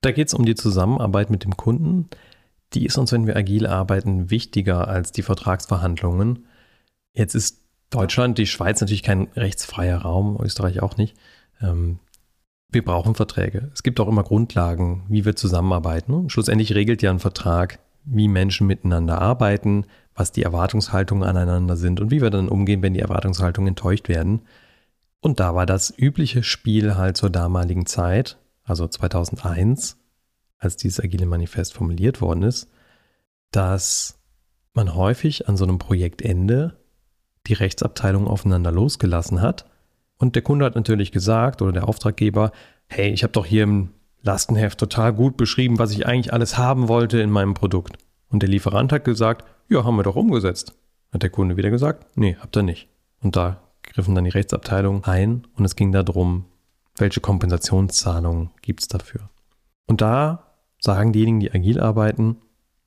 Da 0.00 0.12
geht 0.12 0.28
es 0.28 0.34
um 0.34 0.44
die 0.44 0.54
Zusammenarbeit 0.54 1.30
mit 1.30 1.44
dem 1.44 1.56
Kunden. 1.56 2.08
Die 2.74 2.84
ist 2.84 2.98
uns, 2.98 3.10
wenn 3.12 3.26
wir 3.26 3.36
agil 3.36 3.66
arbeiten, 3.66 4.30
wichtiger 4.30 4.86
als 4.88 5.12
die 5.12 5.22
Vertragsverhandlungen. 5.22 6.46
Jetzt 7.12 7.34
ist 7.34 7.63
Deutschland, 7.94 8.38
die 8.38 8.46
Schweiz 8.46 8.80
natürlich 8.80 9.02
kein 9.02 9.28
rechtsfreier 9.36 9.98
Raum, 9.98 10.38
Österreich 10.40 10.82
auch 10.82 10.96
nicht. 10.96 11.16
Ähm, 11.60 11.98
wir 12.70 12.84
brauchen 12.84 13.14
Verträge. 13.14 13.70
Es 13.72 13.82
gibt 13.84 14.00
auch 14.00 14.08
immer 14.08 14.24
Grundlagen, 14.24 15.04
wie 15.08 15.24
wir 15.24 15.36
zusammenarbeiten. 15.36 16.28
Schlussendlich 16.28 16.74
regelt 16.74 17.02
ja 17.02 17.10
ein 17.10 17.20
Vertrag, 17.20 17.78
wie 18.04 18.26
Menschen 18.26 18.66
miteinander 18.66 19.20
arbeiten, 19.20 19.86
was 20.14 20.32
die 20.32 20.42
Erwartungshaltungen 20.42 21.28
aneinander 21.28 21.76
sind 21.76 22.00
und 22.00 22.10
wie 22.10 22.20
wir 22.20 22.30
dann 22.30 22.48
umgehen, 22.48 22.82
wenn 22.82 22.94
die 22.94 23.00
Erwartungshaltungen 23.00 23.68
enttäuscht 23.68 24.08
werden. 24.08 24.42
Und 25.20 25.40
da 25.40 25.54
war 25.54 25.64
das 25.64 25.94
übliche 25.96 26.42
Spiel 26.42 26.96
halt 26.96 27.16
zur 27.16 27.30
damaligen 27.30 27.86
Zeit, 27.86 28.38
also 28.64 28.86
2001, 28.88 29.96
als 30.58 30.76
dieses 30.76 31.00
agile 31.00 31.26
Manifest 31.26 31.74
formuliert 31.74 32.20
worden 32.20 32.42
ist, 32.42 32.68
dass 33.52 34.18
man 34.74 34.94
häufig 34.94 35.48
an 35.48 35.56
so 35.56 35.64
einem 35.64 35.78
Projektende 35.78 36.76
die 37.46 37.54
Rechtsabteilung 37.54 38.26
aufeinander 38.26 38.72
losgelassen 38.72 39.40
hat 39.40 39.66
und 40.18 40.34
der 40.34 40.42
Kunde 40.42 40.64
hat 40.64 40.74
natürlich 40.74 41.12
gesagt 41.12 41.62
oder 41.62 41.72
der 41.72 41.88
Auftraggeber, 41.88 42.52
hey, 42.86 43.10
ich 43.10 43.22
habe 43.22 43.32
doch 43.32 43.46
hier 43.46 43.64
im 43.64 43.90
Lastenheft 44.22 44.78
total 44.78 45.12
gut 45.12 45.36
beschrieben, 45.36 45.78
was 45.78 45.90
ich 45.90 46.06
eigentlich 46.06 46.32
alles 46.32 46.56
haben 46.56 46.88
wollte 46.88 47.20
in 47.20 47.30
meinem 47.30 47.54
Produkt. 47.54 47.98
Und 48.30 48.42
der 48.42 48.48
Lieferant 48.48 48.92
hat 48.92 49.04
gesagt, 49.04 49.44
ja, 49.68 49.84
haben 49.84 49.96
wir 49.96 50.02
doch 50.02 50.16
umgesetzt. 50.16 50.74
Hat 51.12 51.22
der 51.22 51.30
Kunde 51.30 51.56
wieder 51.56 51.70
gesagt, 51.70 52.06
nee, 52.16 52.36
habt 52.40 52.56
ihr 52.56 52.62
nicht. 52.62 52.88
Und 53.20 53.36
da 53.36 53.60
griffen 53.82 54.14
dann 54.14 54.24
die 54.24 54.30
Rechtsabteilung 54.30 55.04
ein 55.04 55.46
und 55.56 55.64
es 55.64 55.76
ging 55.76 55.92
darum, 55.92 56.46
welche 56.96 57.20
Kompensationszahlungen 57.20 58.50
gibt 58.62 58.80
es 58.80 58.88
dafür. 58.88 59.28
Und 59.86 60.00
da 60.00 60.54
sagen 60.80 61.12
diejenigen, 61.12 61.40
die 61.40 61.52
agil 61.52 61.80
arbeiten, 61.80 62.38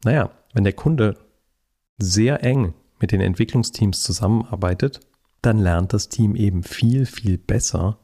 naja, 0.04 0.32
wenn 0.54 0.63
der 0.63 0.74
Kunde 0.74 1.17
sehr 1.98 2.43
eng 2.43 2.74
mit 3.00 3.12
den 3.12 3.22
Entwicklungsteams 3.22 4.04
zusammenarbeitet, 4.04 5.02
dann 5.42 5.58
lernt 5.58 5.94
das 5.94 6.10
Team 6.10 6.36
eben 6.36 6.64
viel, 6.64 7.06
viel 7.06 7.38
besser, 7.38 8.00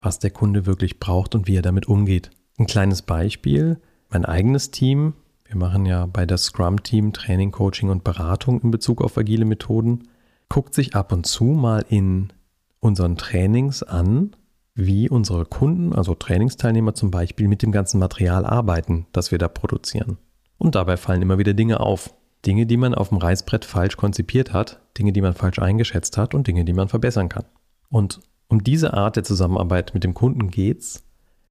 was 0.00 0.18
der 0.18 0.30
Kunde 0.30 0.66
wirklich 0.66 0.98
braucht 0.98 1.34
und 1.34 1.46
wie 1.46 1.56
er 1.56 1.62
damit 1.62 1.86
umgeht. 1.86 2.30
Ein 2.58 2.66
kleines 2.66 3.02
Beispiel, 3.02 3.80
mein 4.08 4.24
eigenes 4.24 4.70
Team, 4.70 5.14
wir 5.44 5.56
machen 5.56 5.86
ja 5.86 6.06
bei 6.06 6.26
der 6.26 6.38
Scrum-Team 6.38 7.12
Training, 7.12 7.50
Coaching 7.50 7.90
und 7.90 8.04
Beratung 8.04 8.60
in 8.60 8.70
Bezug 8.70 9.02
auf 9.02 9.16
agile 9.16 9.44
Methoden, 9.44 10.08
guckt 10.48 10.74
sich 10.74 10.94
ab 10.94 11.12
und 11.12 11.26
zu 11.26 11.44
mal 11.44 11.84
in 11.88 12.32
unseren 12.80 13.16
Trainings 13.16 13.82
an, 13.82 14.36
wie 14.74 15.08
unsere 15.08 15.44
Kunden, 15.44 15.92
also 15.92 16.14
Trainingsteilnehmer 16.14 16.94
zum 16.94 17.10
Beispiel, 17.10 17.48
mit 17.48 17.62
dem 17.62 17.72
ganzen 17.72 17.98
Material 17.98 18.44
arbeiten, 18.44 19.06
das 19.12 19.30
wir 19.30 19.38
da 19.38 19.48
produzieren. 19.48 20.18
Und 20.58 20.74
dabei 20.74 20.96
fallen 20.96 21.22
immer 21.22 21.38
wieder 21.38 21.54
Dinge 21.54 21.80
auf. 21.80 22.14
Dinge, 22.46 22.66
die 22.66 22.76
man 22.76 22.94
auf 22.94 23.10
dem 23.10 23.18
Reißbrett 23.18 23.64
falsch 23.64 23.96
konzipiert 23.96 24.52
hat, 24.52 24.80
Dinge, 24.98 25.12
die 25.12 25.20
man 25.20 25.34
falsch 25.34 25.58
eingeschätzt 25.58 26.16
hat 26.16 26.34
und 26.34 26.46
Dinge, 26.46 26.64
die 26.64 26.72
man 26.72 26.88
verbessern 26.88 27.28
kann. 27.28 27.44
Und 27.90 28.20
Um 28.48 28.64
diese 28.64 28.94
Art 28.94 29.14
der 29.14 29.22
Zusammenarbeit 29.22 29.94
mit 29.94 30.02
dem 30.02 30.12
Kunden 30.12 30.50
geht's. 30.50 31.04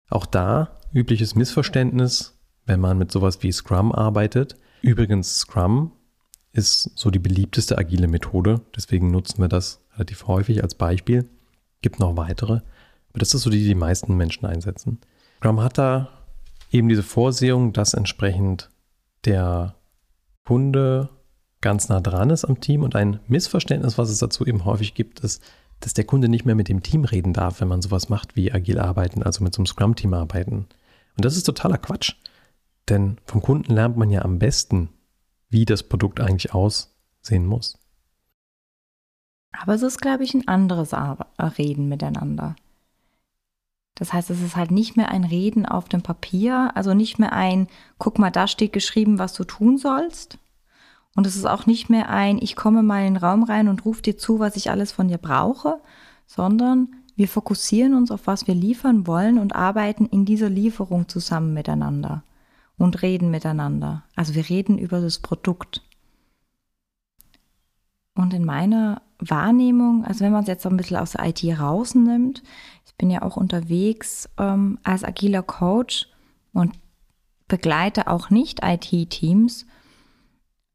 Auch 0.09 0.25
da 0.25 0.79
übliches 0.93 1.33
Missverständnis, 1.33 2.37
wenn 2.65 2.81
man 2.81 2.97
mit 2.97 3.09
sowas 3.11 3.41
wie 3.41 3.53
Scrum 3.53 3.93
arbeitet. 3.93 4.57
Übrigens, 4.81 5.39
Scrum 5.39 5.93
ist 6.51 6.91
so 6.95 7.09
die 7.09 7.19
beliebteste 7.19 7.77
agile 7.77 8.07
Methode, 8.07 8.61
deswegen 8.75 9.11
nutzen 9.11 9.39
wir 9.41 9.47
das 9.47 9.81
relativ 9.93 10.27
häufig 10.27 10.61
als 10.61 10.75
Beispiel. 10.75 11.29
Gibt 11.81 11.99
noch 11.99 12.17
weitere, 12.17 12.53
aber 13.09 13.19
das 13.19 13.33
ist 13.33 13.43
so 13.43 13.49
die, 13.49 13.59
die 13.59 13.67
die 13.67 13.75
meisten 13.75 14.17
Menschen 14.17 14.45
einsetzen. 14.45 14.99
Scrum 15.37 15.61
hat 15.61 15.77
da 15.77 16.09
eben 16.69 16.89
diese 16.89 17.03
Vorsehung, 17.03 17.71
dass 17.71 17.93
entsprechend 17.93 18.69
der 19.23 19.75
Kunde 20.49 21.09
ganz 21.61 21.89
nah 21.89 22.01
dran 22.01 22.31
ist 22.31 22.43
am 22.43 22.59
Team 22.59 22.81
und 22.81 22.95
ein 22.95 23.19
Missverständnis, 23.27 23.99
was 23.99 24.09
es 24.09 24.17
dazu 24.17 24.47
eben 24.47 24.65
häufig 24.65 24.95
gibt, 24.95 25.19
ist, 25.19 25.43
dass 25.79 25.93
der 25.93 26.05
Kunde 26.05 26.27
nicht 26.27 26.43
mehr 26.43 26.55
mit 26.55 26.69
dem 26.69 26.81
Team 26.81 27.03
reden 27.03 27.33
darf, 27.33 27.61
wenn 27.61 27.67
man 27.67 27.83
sowas 27.83 28.09
macht 28.09 28.35
wie 28.35 28.51
agil 28.51 28.79
arbeiten, 28.79 29.21
also 29.21 29.43
mit 29.43 29.53
so 29.53 29.59
einem 29.59 29.67
Scrum-Team 29.67 30.11
arbeiten. 30.15 30.65
Und 31.15 31.23
das 31.23 31.37
ist 31.37 31.43
totaler 31.43 31.77
Quatsch. 31.77 32.15
Denn 32.89 33.19
vom 33.25 33.43
Kunden 33.43 33.75
lernt 33.75 33.95
man 33.95 34.09
ja 34.09 34.23
am 34.23 34.39
besten, 34.39 34.89
wie 35.49 35.65
das 35.65 35.83
Produkt 35.83 36.19
eigentlich 36.19 36.51
aussehen 36.51 37.45
muss. 37.45 37.77
Aber 39.51 39.75
es 39.75 39.83
ist, 39.83 40.01
glaube 40.01 40.23
ich, 40.23 40.33
ein 40.33 40.47
anderes 40.47 40.95
Reden 40.95 41.89
miteinander. 41.89 42.55
Das 43.99 44.13
heißt, 44.13 44.29
es 44.29 44.41
ist 44.41 44.55
halt 44.55 44.71
nicht 44.71 44.95
mehr 44.95 45.09
ein 45.09 45.25
Reden 45.25 45.65
auf 45.65 45.89
dem 45.89 46.01
Papier, 46.01 46.71
also 46.73 46.93
nicht 46.93 47.19
mehr 47.19 47.33
ein, 47.33 47.67
guck 47.97 48.17
mal, 48.17 48.31
da 48.31 48.47
steht 48.47 48.71
geschrieben, 48.71 49.19
was 49.19 49.33
du 49.33 49.43
tun 49.43 49.77
sollst. 49.77 50.39
Und 51.15 51.27
es 51.27 51.35
ist 51.35 51.45
auch 51.45 51.65
nicht 51.65 51.89
mehr 51.89 52.07
ein, 52.07 52.37
ich 52.41 52.55
komme 52.55 52.81
mal 52.81 53.05
in 53.05 53.15
den 53.15 53.23
Raum 53.23 53.43
rein 53.43 53.67
und 53.67 53.83
rufe 53.83 54.01
dir 54.01 54.17
zu, 54.17 54.39
was 54.39 54.55
ich 54.55 54.71
alles 54.71 54.93
von 54.93 55.09
dir 55.09 55.17
brauche, 55.17 55.81
sondern 56.25 56.95
wir 57.17 57.27
fokussieren 57.27 57.93
uns 57.93 58.09
auf, 58.09 58.25
was 58.25 58.47
wir 58.47 58.55
liefern 58.55 59.05
wollen 59.05 59.37
und 59.37 59.53
arbeiten 59.53 60.05
in 60.05 60.23
dieser 60.23 60.49
Lieferung 60.49 61.09
zusammen 61.09 61.53
miteinander 61.53 62.23
und 62.77 63.01
reden 63.01 63.29
miteinander. 63.29 64.05
Also 64.15 64.33
wir 64.33 64.47
reden 64.47 64.77
über 64.77 65.01
das 65.01 65.19
Produkt. 65.19 65.81
Und 68.15 68.33
in 68.33 68.45
meiner 68.45 69.01
Wahrnehmung, 69.19 70.05
also 70.05 70.23
wenn 70.23 70.31
man 70.31 70.41
es 70.41 70.47
jetzt 70.47 70.63
so 70.63 70.69
ein 70.69 70.77
bisschen 70.77 70.97
aus 70.97 71.11
der 71.11 71.25
IT 71.25 71.43
rausnimmt, 71.59 72.41
ich 72.85 72.95
bin 72.95 73.09
ja 73.09 73.21
auch 73.21 73.37
unterwegs 73.37 74.29
ähm, 74.37 74.79
als 74.83 75.03
agiler 75.03 75.43
Coach 75.43 76.07
und 76.53 76.73
begleite 77.47 78.07
auch 78.07 78.29
nicht 78.29 78.61
IT-Teams. 78.63 79.65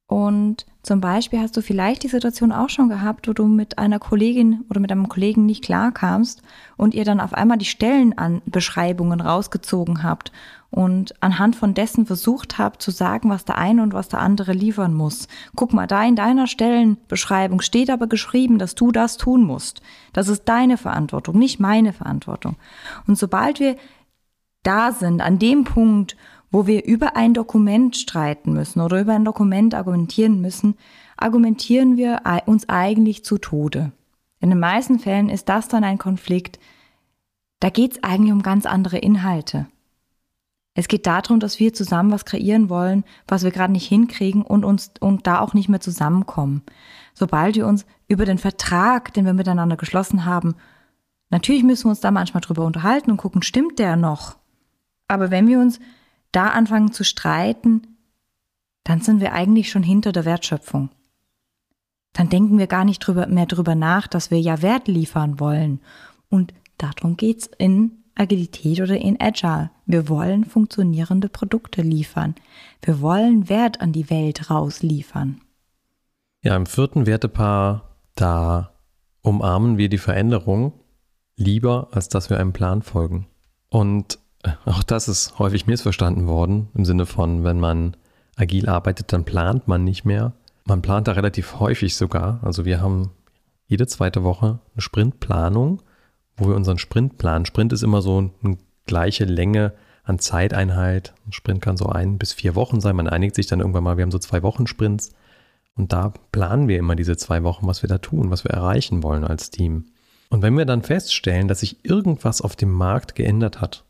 Und 0.07 0.67
zum 0.83 1.01
Beispiel 1.01 1.41
hast 1.41 1.57
du 1.57 1.63
vielleicht 1.63 2.03
die 2.03 2.09
Situation 2.09 2.53
auch 2.53 2.69
schon 2.69 2.91
gehabt, 2.91 3.27
wo 3.27 3.33
du 3.33 3.47
mit 3.47 3.79
einer 3.79 3.99
Kollegin 3.99 4.65
oder 4.69 4.81
mit 4.81 4.93
einem 4.93 5.09
Kollegen 5.09 5.47
nicht 5.47 5.65
klarkamst 5.65 6.43
und 6.77 6.93
ihr 6.93 7.07
dann 7.07 7.21
auf 7.21 7.33
einmal 7.33 7.57
die 7.57 7.65
Stellenbeschreibungen 7.65 9.23
rausgezogen 9.23 10.03
habt 10.03 10.31
und 10.75 11.15
anhand 11.23 11.55
von 11.55 11.73
dessen 11.73 12.05
versucht 12.05 12.59
habt 12.59 12.83
zu 12.83 12.91
sagen, 12.91 13.31
was 13.31 13.45
der 13.45 13.59
eine 13.59 13.81
und 13.81 13.95
was 13.95 14.09
der 14.09 14.19
andere 14.19 14.53
liefern 14.53 14.93
muss. 14.93 15.29
Guck 15.55 15.73
mal, 15.73 15.87
da 15.87 16.03
in 16.03 16.17
deiner 16.17 16.49
Stellenbeschreibung 16.49 17.61
steht 17.61 17.91
aber 17.91 18.09
geschrieben, 18.09 18.59
dass 18.59 18.75
du 18.75 18.91
das 18.91 19.17
tun 19.17 19.45
musst. 19.45 19.83
Das 20.13 20.27
ist 20.27 20.49
deine 20.49 20.77
Verantwortung, 20.77 21.39
nicht 21.39 21.61
meine 21.61 21.93
Verantwortung. 21.93 22.57
Und 23.07 23.17
sobald 23.17 23.61
wir 23.61 23.77
da 24.65 24.91
sind, 24.91 25.21
an 25.21 25.39
dem 25.39 25.63
Punkt, 25.63 26.17
wo 26.51 26.67
wir 26.67 26.85
über 26.85 27.15
ein 27.15 27.35
Dokument 27.35 27.97
streiten 27.97 28.53
müssen 28.53 28.81
oder 28.81 29.01
über 29.01 29.15
ein 29.15 29.25
Dokument 29.25 29.77
argumentieren 29.77 30.41
müssen, 30.41 30.77
argumentieren 31.17 31.97
wir 31.97 32.23
uns 32.47 32.69
eigentlich 32.69 33.25
zu 33.25 33.39
Tode. 33.39 33.93
In 34.41 34.51
den 34.51 34.59
meisten 34.59 34.99
Fällen 34.99 35.29
ist 35.29 35.49
das 35.49 35.69
dann 35.69 35.85
ein 35.85 35.99
Konflikt, 35.99 36.59
da 37.61 37.71
geht 37.71 37.93
es 37.93 38.03
eigentlich 38.03 38.33
um 38.33 38.43
ganz 38.43 38.67
andere 38.67 38.99
Inhalte. 38.99 39.69
Es 40.75 40.89
geht 40.89 41.07
darum, 41.07 41.39
dass 41.39 41.61
wir 41.61 41.73
zusammen 41.73 42.11
was 42.11 42.25
kreieren 42.25 42.69
wollen, 42.69 43.05
was 43.29 43.45
wir 43.45 43.53
gerade 43.53 43.73
nicht 43.73 43.89
hinkriegen 43.89 44.43
und 44.43 44.65
uns 44.65 44.91
und 44.99 45.27
da 45.27 45.39
auch 45.39 45.55
nicht 45.55 45.69
mehr 45.69 45.81
zusammenkommen. 45.81 46.63
Sobald 47.15 47.55
wir 47.55 47.67
uns 47.67 47.87
über 48.09 48.25
den 48.25 48.39
Vertrag, 48.39 49.15
den 49.15 49.25
wir 49.25 49.35
miteinander 49.35 49.77
geschlossen 49.77 50.25
haben, 50.25 50.57
natürlich 51.31 51.63
müssen 51.63 51.85
wir 51.85 51.91
uns 51.91 52.01
da 52.01 52.11
manchmal 52.11 52.41
drüber 52.41 52.65
unterhalten 52.65 53.13
und 53.13 53.19
gucken, 53.19 53.43
stimmt 53.43 53.79
der 53.79 53.95
noch? 53.95 54.37
Aber 55.07 55.31
wenn 55.31 55.47
wir 55.47 55.61
uns 55.61 55.79
da 56.33 56.49
anfangen 56.49 56.93
zu 56.93 57.05
streiten, 57.05 57.83
dann 58.83 59.01
sind 59.01 59.21
wir 59.21 59.33
eigentlich 59.33 59.71
schon 59.71 59.85
hinter 59.85 60.11
der 60.11 60.25
Wertschöpfung. 60.25 60.91
Dann 62.13 62.29
denken 62.29 62.59
wir 62.59 62.67
gar 62.67 62.85
nicht 62.85 62.99
drüber, 63.01 63.29
mehr 63.29 63.47
drüber 63.47 63.77
nach, 63.77 64.09
dass 64.09 64.33
wir 64.33 64.41
ja 64.41 64.61
Wert 64.61 64.89
liefern 64.89 65.39
wollen. 65.39 65.81
Und 66.29 66.53
darum 66.79 67.17
geht's 67.17 67.49
in 67.59 68.04
Agilität 68.15 68.81
oder 68.81 68.97
in 68.97 69.21
Agile. 69.21 69.71
Wir 69.87 70.09
wollen 70.09 70.45
funktionierende 70.45 71.29
Produkte 71.29 71.83
liefern. 71.83 72.35
Wir 72.83 73.01
wollen 73.01 73.49
Wert 73.49 73.81
an 73.81 73.93
die 73.93 74.09
Welt 74.11 74.51
rausliefern. 74.51 75.41
Ja, 76.43 76.57
im 76.57 76.67
vierten 76.67 77.07
Wertepaar, 77.07 77.97
da 78.15 78.73
umarmen 79.23 79.79
wir 79.79 79.89
die 79.89 79.99
Veränderung 79.99 80.73
lieber, 81.37 81.89
als 81.93 82.09
dass 82.09 82.31
wir 82.31 82.39
einem 82.39 82.53
Plan 82.53 82.83
folgen. 82.83 83.27
Und 83.71 84.19
auch 84.67 84.83
das 84.83 85.09
ist 85.09 85.39
häufig 85.39 85.67
missverstanden 85.67 86.27
worden, 86.27 86.69
im 86.75 86.85
Sinne 86.85 87.07
von, 87.07 87.45
wenn 87.45 87.59
man 87.59 87.97
agil 88.37 88.69
arbeitet, 88.69 89.13
dann 89.13 89.25
plant 89.25 89.69
man 89.69 89.85
nicht 89.85 90.05
mehr. 90.05 90.35
Man 90.67 90.83
plant 90.83 91.09
da 91.09 91.13
relativ 91.13 91.61
häufig 91.61 91.97
sogar. 91.97 92.41
Also 92.43 92.65
wir 92.65 92.81
haben 92.81 93.11
jede 93.67 93.87
zweite 93.87 94.23
Woche 94.23 94.61
eine 94.75 94.83
Sprintplanung 94.83 95.83
wo 96.37 96.49
wir 96.49 96.57
unseren 96.57 96.79
Sprint 96.79 97.19
planen. 97.19 97.47
Sprint 97.47 97.73
ist 97.73 97.83
immer 97.83 98.03
so 98.03 98.31
eine 98.43 98.59
gleiche 98.87 99.25
Länge 99.25 99.73
an 100.03 100.19
Zeiteinheit. 100.19 101.15
Ein 101.27 101.33
Sprint 101.33 101.63
kann 101.63 101.77
so 101.77 101.87
ein 101.87 102.19
bis 102.19 102.33
vier 102.33 102.55
Wochen 102.55 102.81
sein. 102.81 102.97
Man 102.97 103.09
einigt 103.09 103.35
sich 103.35 103.47
dann 103.47 103.61
irgendwann 103.61 103.85
mal, 103.85 103.97
wir 103.97 104.03
haben 104.03 104.11
so 104.11 104.19
zwei 104.19 104.43
Wochen 104.43 104.67
Sprints. 104.67 105.15
Und 105.77 105.93
da 105.93 106.13
planen 106.31 106.69
wir 106.69 106.79
immer 106.79 106.95
diese 106.95 107.17
zwei 107.17 107.43
Wochen, 107.43 107.67
was 107.67 107.83
wir 107.83 107.89
da 107.89 107.99
tun, 107.99 108.31
was 108.31 108.45
wir 108.45 108.53
erreichen 108.53 109.03
wollen 109.03 109.25
als 109.25 109.51
Team. 109.51 109.87
Und 110.31 110.43
wenn 110.43 110.57
wir 110.57 110.65
dann 110.65 110.83
feststellen, 110.83 111.49
dass 111.49 111.61
sich 111.61 111.85
irgendwas 111.85 112.41
auf 112.41 112.57
dem 112.57 112.73
Markt 112.73 113.15
geändert 113.15 113.61
hat 113.61 113.85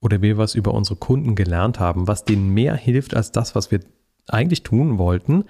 oder 0.00 0.22
wir 0.22 0.36
was 0.36 0.54
über 0.54 0.74
unsere 0.74 0.96
Kunden 0.96 1.34
gelernt 1.34 1.78
haben, 1.78 2.08
was 2.08 2.24
denen 2.24 2.50
mehr 2.50 2.74
hilft 2.74 3.14
als 3.14 3.32
das, 3.32 3.54
was 3.54 3.70
wir 3.70 3.80
eigentlich 4.28 4.62
tun 4.62 4.98
wollten, 4.98 5.44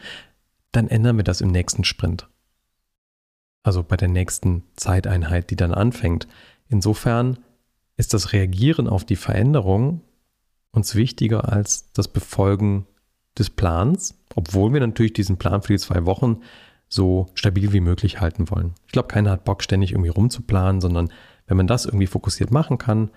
dann 0.72 0.88
ändern 0.88 1.16
wir 1.16 1.24
das 1.24 1.40
im 1.40 1.50
nächsten 1.50 1.84
Sprint 1.84 2.28
also 3.62 3.82
bei 3.82 3.96
der 3.96 4.08
nächsten 4.08 4.64
Zeiteinheit, 4.76 5.50
die 5.50 5.56
dann 5.56 5.72
anfängt. 5.72 6.26
Insofern 6.68 7.38
ist 7.96 8.14
das 8.14 8.32
Reagieren 8.32 8.88
auf 8.88 9.04
die 9.04 9.16
Veränderung 9.16 10.00
uns 10.72 10.94
wichtiger 10.94 11.52
als 11.52 11.92
das 11.92 12.08
Befolgen 12.08 12.86
des 13.38 13.50
Plans, 13.50 14.14
obwohl 14.34 14.72
wir 14.72 14.80
natürlich 14.80 15.12
diesen 15.12 15.36
Plan 15.36 15.62
für 15.62 15.74
die 15.74 15.78
zwei 15.78 16.04
Wochen 16.06 16.40
so 16.88 17.26
stabil 17.34 17.72
wie 17.72 17.80
möglich 17.80 18.20
halten 18.20 18.50
wollen. 18.50 18.74
Ich 18.86 18.92
glaube, 18.92 19.08
keiner 19.08 19.30
hat 19.30 19.44
Bock, 19.44 19.62
ständig 19.62 19.92
irgendwie 19.92 20.10
rumzuplanen, 20.10 20.80
sondern 20.80 21.10
wenn 21.46 21.56
man 21.56 21.66
das 21.66 21.86
irgendwie 21.86 22.06
fokussiert 22.06 22.50
machen 22.50 22.78
kann, 22.78 23.10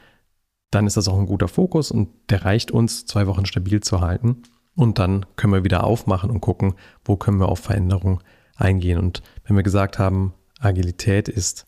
dann 0.72 0.88
ist 0.88 0.98
das 0.98 1.08
auch 1.08 1.18
ein 1.18 1.26
guter 1.26 1.48
Fokus 1.48 1.92
und 1.92 2.10
der 2.30 2.46
reicht 2.46 2.72
uns, 2.72 3.06
zwei 3.06 3.28
Wochen 3.28 3.46
stabil 3.46 3.82
zu 3.82 4.02
halten. 4.02 4.44
Und 4.76 5.00
dann 5.00 5.26
können 5.38 5.54
wir 5.54 5.64
wieder 5.64 5.86
aufmachen 5.86 6.30
und 6.30 6.42
gucken, 6.42 6.76
wo 7.06 7.16
können 7.16 7.40
wir 7.40 7.48
auf 7.48 7.60
Veränderungen 7.60 8.20
eingehen. 8.56 9.00
Und 9.00 9.22
wenn 9.46 9.56
wir 9.56 9.64
gesagt 9.64 10.00
haben, 10.00 10.34
Agilität 10.60 11.28
ist 11.28 11.66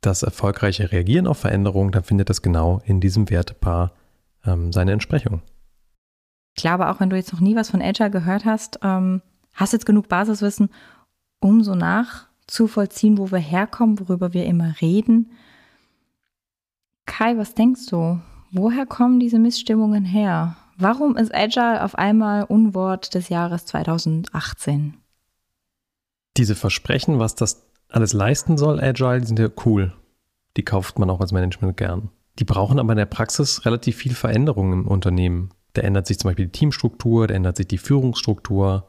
das 0.00 0.22
erfolgreiche 0.22 0.92
Reagieren 0.92 1.26
auf 1.26 1.38
Veränderungen, 1.38 1.92
dann 1.92 2.04
findet 2.04 2.30
das 2.30 2.42
genau 2.42 2.80
in 2.84 3.00
diesem 3.00 3.30
Wertepaar 3.30 3.92
ähm, 4.44 4.72
seine 4.72 4.92
Entsprechung. 4.92 5.42
Ich 6.56 6.62
glaube, 6.62 6.88
auch 6.88 7.00
wenn 7.00 7.10
du 7.10 7.16
jetzt 7.16 7.32
noch 7.32 7.40
nie 7.40 7.56
was 7.56 7.70
von 7.70 7.82
Agile 7.82 8.10
gehört 8.10 8.44
hast, 8.44 8.80
ähm, 8.82 9.22
hast 9.52 9.72
jetzt 9.72 9.86
genug 9.86 10.08
Basiswissen, 10.08 10.70
um 11.40 11.62
so 11.62 11.74
nachzuvollziehen, 11.74 13.18
wo 13.18 13.30
wir 13.30 13.38
herkommen, 13.38 14.00
worüber 14.00 14.32
wir 14.32 14.44
immer 14.46 14.74
reden. 14.80 15.30
Kai, 17.06 17.36
was 17.36 17.54
denkst 17.54 17.86
du? 17.86 18.20
Woher 18.50 18.86
kommen 18.86 19.20
diese 19.20 19.38
Missstimmungen 19.38 20.04
her? 20.04 20.56
Warum 20.76 21.16
ist 21.16 21.34
Agile 21.34 21.82
auf 21.82 21.96
einmal 21.96 22.44
Unwort 22.44 23.14
des 23.14 23.28
Jahres 23.28 23.66
2018? 23.66 24.94
Diese 26.38 26.54
Versprechen, 26.54 27.18
was 27.18 27.34
das 27.34 27.66
alles 27.88 28.12
leisten 28.12 28.56
soll, 28.58 28.80
Agile, 28.80 29.26
sind 29.26 29.38
ja 29.38 29.48
cool. 29.64 29.92
Die 30.56 30.64
kauft 30.64 30.98
man 30.98 31.10
auch 31.10 31.20
als 31.20 31.32
Management 31.32 31.76
gern. 31.76 32.10
Die 32.38 32.44
brauchen 32.44 32.78
aber 32.78 32.92
in 32.92 32.98
der 32.98 33.06
Praxis 33.06 33.64
relativ 33.64 33.96
viel 33.96 34.14
Veränderung 34.14 34.72
im 34.72 34.88
Unternehmen. 34.88 35.50
Da 35.72 35.82
ändert 35.82 36.06
sich 36.06 36.18
zum 36.18 36.28
Beispiel 36.28 36.46
die 36.46 36.52
Teamstruktur, 36.52 37.26
da 37.26 37.34
ändert 37.34 37.56
sich 37.56 37.66
die 37.66 37.78
Führungsstruktur. 37.78 38.88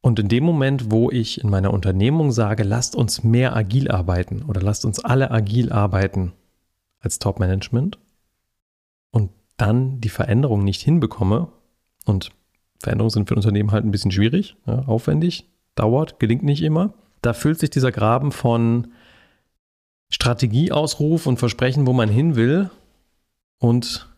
Und 0.00 0.18
in 0.18 0.28
dem 0.28 0.44
Moment, 0.44 0.90
wo 0.90 1.10
ich 1.10 1.42
in 1.42 1.50
meiner 1.50 1.72
Unternehmung 1.72 2.30
sage, 2.32 2.62
lasst 2.62 2.94
uns 2.94 3.24
mehr 3.24 3.56
agil 3.56 3.90
arbeiten 3.90 4.42
oder 4.42 4.60
lasst 4.60 4.84
uns 4.84 5.04
alle 5.04 5.30
agil 5.30 5.72
arbeiten 5.72 6.32
als 7.00 7.18
Top-Management 7.18 7.98
und 9.10 9.30
dann 9.56 10.00
die 10.00 10.08
Veränderung 10.08 10.64
nicht 10.64 10.82
hinbekomme, 10.82 11.48
und 12.06 12.30
Veränderungen 12.80 13.10
sind 13.10 13.28
für 13.28 13.34
Unternehmen 13.34 13.72
halt 13.72 13.84
ein 13.84 13.90
bisschen 13.90 14.12
schwierig, 14.12 14.56
ja, 14.66 14.84
aufwendig, 14.86 15.50
dauert, 15.76 16.18
gelingt 16.18 16.42
nicht 16.42 16.62
immer. 16.62 16.94
Da 17.22 17.32
füllt 17.32 17.60
sich 17.60 17.70
dieser 17.70 17.92
Graben 17.92 18.32
von 18.32 18.88
Strategieausruf 20.08 21.26
und 21.26 21.38
Versprechen, 21.38 21.86
wo 21.86 21.92
man 21.92 22.08
hin 22.08 22.36
will 22.36 22.70
und 23.58 24.08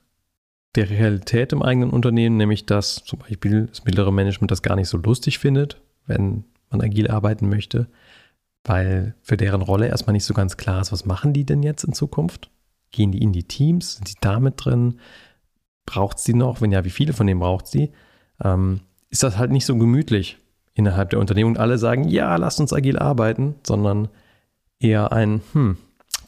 der 0.74 0.90
Realität 0.90 1.52
im 1.52 1.62
eigenen 1.62 1.90
Unternehmen, 1.90 2.36
nämlich 2.36 2.66
dass 2.66 2.96
zum 3.04 3.20
Beispiel 3.20 3.66
das 3.66 3.84
mittlere 3.84 4.12
Management 4.12 4.50
das 4.50 4.62
gar 4.62 4.76
nicht 4.76 4.88
so 4.88 4.98
lustig 4.98 5.38
findet, 5.38 5.80
wenn 6.06 6.44
man 6.70 6.80
agil 6.82 7.08
arbeiten 7.08 7.48
möchte, 7.48 7.88
weil 8.64 9.14
für 9.22 9.36
deren 9.36 9.62
Rolle 9.62 9.88
erstmal 9.88 10.12
nicht 10.12 10.24
so 10.24 10.34
ganz 10.34 10.56
klar 10.56 10.80
ist, 10.80 10.92
was 10.92 11.06
machen 11.06 11.32
die 11.32 11.44
denn 11.44 11.62
jetzt 11.62 11.84
in 11.84 11.94
Zukunft? 11.94 12.50
Gehen 12.90 13.12
die 13.12 13.22
in 13.22 13.32
die 13.32 13.44
Teams? 13.44 13.94
Sind 13.94 14.08
sie 14.08 14.16
damit 14.20 14.54
drin? 14.64 15.00
Braucht 15.86 16.18
sie 16.18 16.34
noch? 16.34 16.60
Wenn 16.60 16.72
ja, 16.72 16.84
wie 16.84 16.90
viele 16.90 17.14
von 17.14 17.26
denen 17.26 17.40
braucht 17.40 17.66
sie? 17.66 17.92
Ähm, 18.42 18.80
ist 19.08 19.22
das 19.22 19.38
halt 19.38 19.50
nicht 19.50 19.64
so 19.64 19.76
gemütlich 19.76 20.38
innerhalb 20.78 21.10
der 21.10 21.18
Unternehmung. 21.18 21.56
Alle 21.56 21.76
sagen, 21.76 22.08
ja, 22.08 22.36
lasst 22.36 22.60
uns 22.60 22.72
agil 22.72 22.98
arbeiten, 22.98 23.56
sondern 23.66 24.08
eher 24.78 25.12
ein, 25.12 25.42
hm, 25.52 25.76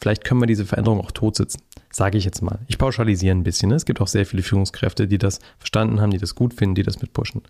vielleicht 0.01 0.25
können 0.25 0.41
wir 0.41 0.47
diese 0.47 0.65
Veränderung 0.65 0.99
auch 0.99 1.11
totsitzen. 1.11 1.61
Sage 1.89 2.17
ich 2.17 2.25
jetzt 2.25 2.41
mal. 2.41 2.59
Ich 2.67 2.77
pauschalisiere 2.77 3.35
ein 3.35 3.43
bisschen. 3.43 3.69
Ne? 3.69 3.75
Es 3.75 3.85
gibt 3.85 4.01
auch 4.01 4.07
sehr 4.07 4.25
viele 4.25 4.43
Führungskräfte, 4.43 5.07
die 5.07 5.17
das 5.17 5.39
verstanden 5.57 5.99
haben, 5.99 6.11
die 6.11 6.17
das 6.17 6.35
gut 6.35 6.53
finden, 6.53 6.75
die 6.75 6.83
das 6.83 7.01
mitpushen. 7.01 7.41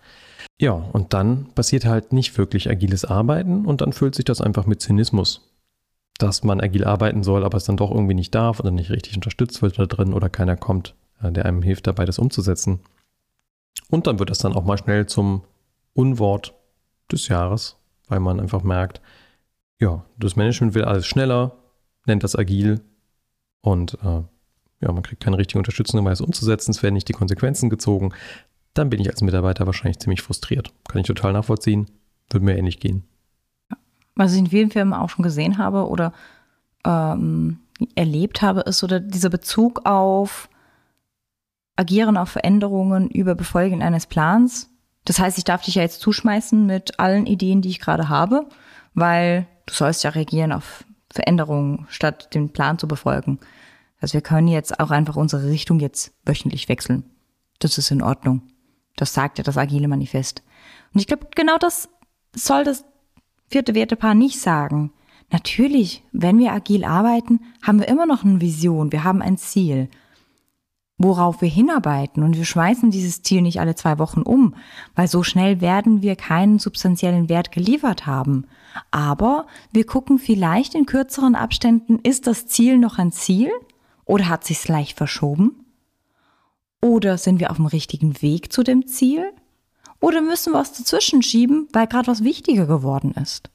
Ja, 0.59 0.71
und 0.73 1.13
dann 1.13 1.47
passiert 1.53 1.85
halt 1.85 2.13
nicht 2.13 2.37
wirklich 2.37 2.69
agiles 2.69 3.03
Arbeiten 3.03 3.65
und 3.65 3.81
dann 3.81 3.93
füllt 3.93 4.15
sich 4.15 4.25
das 4.25 4.41
einfach 4.41 4.65
mit 4.65 4.81
Zynismus, 4.81 5.49
dass 6.17 6.43
man 6.43 6.61
agil 6.61 6.83
arbeiten 6.83 7.23
soll, 7.23 7.43
aber 7.43 7.57
es 7.57 7.65
dann 7.65 7.77
doch 7.77 7.91
irgendwie 7.91 8.13
nicht 8.13 8.33
darf 8.33 8.59
oder 8.59 8.71
nicht 8.71 8.91
richtig 8.91 9.15
unterstützt 9.15 9.61
wird 9.61 9.79
da 9.79 9.85
drin 9.87 10.13
oder 10.13 10.29
keiner 10.29 10.55
kommt, 10.57 10.95
äh, 11.21 11.31
der 11.31 11.45
einem 11.45 11.63
hilft 11.63 11.87
dabei, 11.87 12.05
das 12.05 12.19
umzusetzen. 12.19 12.79
Und 13.89 14.05
dann 14.05 14.19
wird 14.19 14.29
das 14.29 14.39
dann 14.39 14.53
auch 14.53 14.63
mal 14.63 14.77
schnell 14.77 15.07
zum 15.07 15.43
Unwort 15.93 16.53
des 17.12 17.28
Jahres, 17.28 17.78
weil 18.08 18.19
man 18.19 18.39
einfach 18.39 18.63
merkt, 18.63 19.02
ja, 19.80 20.06
das 20.17 20.36
Management 20.36 20.74
will 20.74 20.86
alles 20.86 21.08
schneller, 21.08 21.58
nennt 22.06 22.24
das 22.24 22.36
agil 22.36 22.82
und 23.62 23.95
äh, 24.04 24.21
ja, 24.82 24.91
man 24.91 25.04
kriegt 25.04 25.24
keine 25.24 25.38
richtige 25.38 25.60
Unterstützung, 25.60 26.00
um 26.00 26.08
es 26.08 26.21
umzusetzen, 26.21 26.71
es 26.71 26.82
werden 26.84 26.95
nicht 26.95 27.08
die 27.08 27.13
Konsequenzen 27.13 27.69
gezogen. 27.69 28.13
Dann 28.74 28.89
bin 28.89 29.00
ich 29.00 29.10
als 29.10 29.21
Mitarbeiter 29.21 29.65
wahrscheinlich 29.65 30.00
ziemlich 30.00 30.21
frustriert. 30.21 30.71
Kann 30.88 31.02
ich 31.02 31.08
total 31.08 31.34
nachvollziehen, 31.34 31.88
würde 32.30 32.45
mir 32.45 32.58
ähnlich 32.58 32.80
gehen. 32.80 33.04
Was 34.15 34.34
ich 34.34 34.39
in 34.39 34.47
vielen 34.47 34.71
Firmen 34.71 34.93
auch 34.93 35.10
schon 35.10 35.24
gesehen 35.24 35.58
habe 35.58 35.88
oder 35.88 36.13
ähm, 36.86 37.60
erlebt 37.95 38.41
habe, 38.41 38.62
ist 38.62 38.80
so 38.80 38.88
dieser 38.88 39.30
Bezug 39.30 39.86
auf 39.86 40.50
Agieren 41.76 42.17
auf 42.17 42.30
Veränderungen 42.30 43.10
über 43.10 43.36
Befolgen 43.36 43.82
eines 43.82 44.06
Plans. 44.06 44.70
Das 45.05 45.19
heißt, 45.19 45.37
ich 45.37 45.43
darf 45.43 45.63
dich 45.63 45.75
ja 45.75 45.81
jetzt 45.81 46.01
zuschmeißen 46.01 46.65
mit 46.65 46.99
allen 46.99 47.25
Ideen, 47.25 47.61
die 47.61 47.69
ich 47.69 47.79
gerade 47.79 48.09
habe, 48.09 48.47
weil 48.93 49.47
du 49.65 49.73
sollst 49.73 50.03
ja 50.03 50.11
reagieren 50.11 50.51
auf 50.51 50.83
Veränderungen, 51.11 51.87
statt 51.89 52.33
den 52.33 52.51
Plan 52.51 52.77
zu 52.77 52.87
befolgen. 52.87 53.39
Also 53.99 54.13
wir 54.13 54.21
können 54.21 54.47
jetzt 54.47 54.79
auch 54.79 54.91
einfach 54.91 55.15
unsere 55.15 55.49
Richtung 55.49 55.79
jetzt 55.79 56.13
wöchentlich 56.25 56.69
wechseln. 56.69 57.03
Das 57.59 57.77
ist 57.77 57.91
in 57.91 58.01
Ordnung. 58.01 58.41
Das 58.95 59.13
sagt 59.13 59.37
ja 59.37 59.43
das 59.43 59.57
agile 59.57 59.87
Manifest. 59.87 60.43
Und 60.93 60.99
ich 60.99 61.07
glaube, 61.07 61.27
genau 61.35 61.57
das 61.57 61.89
soll 62.35 62.63
das 62.63 62.85
vierte 63.49 63.75
Wertepaar 63.75 64.15
nicht 64.15 64.39
sagen. 64.39 64.91
Natürlich, 65.31 66.03
wenn 66.11 66.39
wir 66.39 66.51
agil 66.51 66.83
arbeiten, 66.83 67.39
haben 67.61 67.79
wir 67.79 67.87
immer 67.87 68.05
noch 68.05 68.23
eine 68.23 68.41
Vision, 68.41 68.91
wir 68.91 69.03
haben 69.03 69.21
ein 69.21 69.37
Ziel 69.37 69.89
worauf 71.03 71.41
wir 71.41 71.49
hinarbeiten. 71.49 72.23
Und 72.23 72.37
wir 72.37 72.45
schmeißen 72.45 72.91
dieses 72.91 73.21
Ziel 73.21 73.41
nicht 73.41 73.59
alle 73.59 73.75
zwei 73.75 73.99
Wochen 73.99 74.21
um, 74.21 74.55
weil 74.95 75.07
so 75.07 75.23
schnell 75.23 75.61
werden 75.61 76.01
wir 76.01 76.15
keinen 76.15 76.59
substanziellen 76.59 77.29
Wert 77.29 77.51
geliefert 77.51 78.05
haben. 78.05 78.45
Aber 78.91 79.47
wir 79.71 79.85
gucken 79.85 80.19
vielleicht 80.19 80.75
in 80.75 80.85
kürzeren 80.85 81.35
Abständen, 81.35 81.99
ist 81.99 82.27
das 82.27 82.47
Ziel 82.47 82.77
noch 82.77 82.97
ein 82.97 83.11
Ziel 83.11 83.51
oder 84.05 84.29
hat 84.29 84.43
sich 84.43 84.67
leicht 84.67 84.97
verschoben? 84.97 85.65
Oder 86.81 87.17
sind 87.17 87.39
wir 87.39 87.51
auf 87.51 87.57
dem 87.57 87.67
richtigen 87.67 88.21
Weg 88.21 88.51
zu 88.51 88.63
dem 88.63 88.87
Ziel? 88.87 89.31
Oder 89.99 90.21
müssen 90.21 90.53
wir 90.53 90.59
was 90.59 90.73
dazwischen 90.73 91.21
schieben, 91.21 91.67
weil 91.73 91.87
gerade 91.87 92.07
was 92.07 92.23
wichtiger 92.23 92.65
geworden 92.65 93.11
ist? 93.11 93.49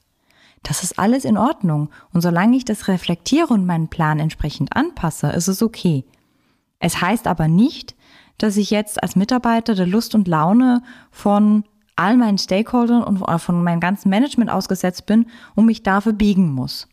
Das 0.63 0.83
ist 0.83 0.97
alles 0.97 1.25
in 1.25 1.37
Ordnung. 1.37 1.89
Und 2.13 2.21
solange 2.21 2.57
ich 2.57 2.65
das 2.65 2.87
reflektiere 2.87 3.53
und 3.53 3.65
meinen 3.65 3.89
Plan 3.89 4.19
entsprechend 4.19 4.75
anpasse, 4.75 5.27
ist 5.27 5.47
es 5.47 5.61
okay. 5.61 6.05
Es 6.79 7.01
heißt 7.01 7.27
aber 7.27 7.47
nicht, 7.47 7.95
dass 8.37 8.57
ich 8.57 8.69
jetzt 8.69 9.01
als 9.01 9.15
Mitarbeiter 9.15 9.75
der 9.75 9.87
Lust 9.87 10.13
und 10.15 10.27
Laune 10.27 10.83
von 11.11 11.63
all 11.95 12.15
meinen 12.17 12.37
Stakeholdern 12.37 13.03
und 13.03 13.25
von 13.39 13.63
meinem 13.63 13.79
ganzen 13.79 14.09
Management 14.09 14.51
ausgesetzt 14.51 15.05
bin 15.05 15.27
und 15.55 15.65
mich 15.65 15.83
dafür 15.83 16.13
biegen 16.13 16.51
muss. 16.51 16.87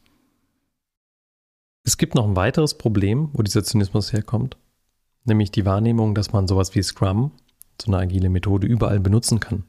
Es 1.84 1.98
gibt 1.98 2.14
noch 2.14 2.26
ein 2.26 2.36
weiteres 2.36 2.78
Problem, 2.78 3.28
wo 3.34 3.42
dieser 3.42 3.62
Zynismus 3.62 4.14
herkommt, 4.14 4.56
nämlich 5.24 5.50
die 5.50 5.66
Wahrnehmung, 5.66 6.14
dass 6.14 6.32
man 6.32 6.48
sowas 6.48 6.74
wie 6.74 6.82
Scrum, 6.82 7.32
so 7.80 7.92
eine 7.92 7.98
agile 8.02 8.30
Methode, 8.30 8.66
überall 8.66 9.00
benutzen 9.00 9.38
kann. 9.38 9.64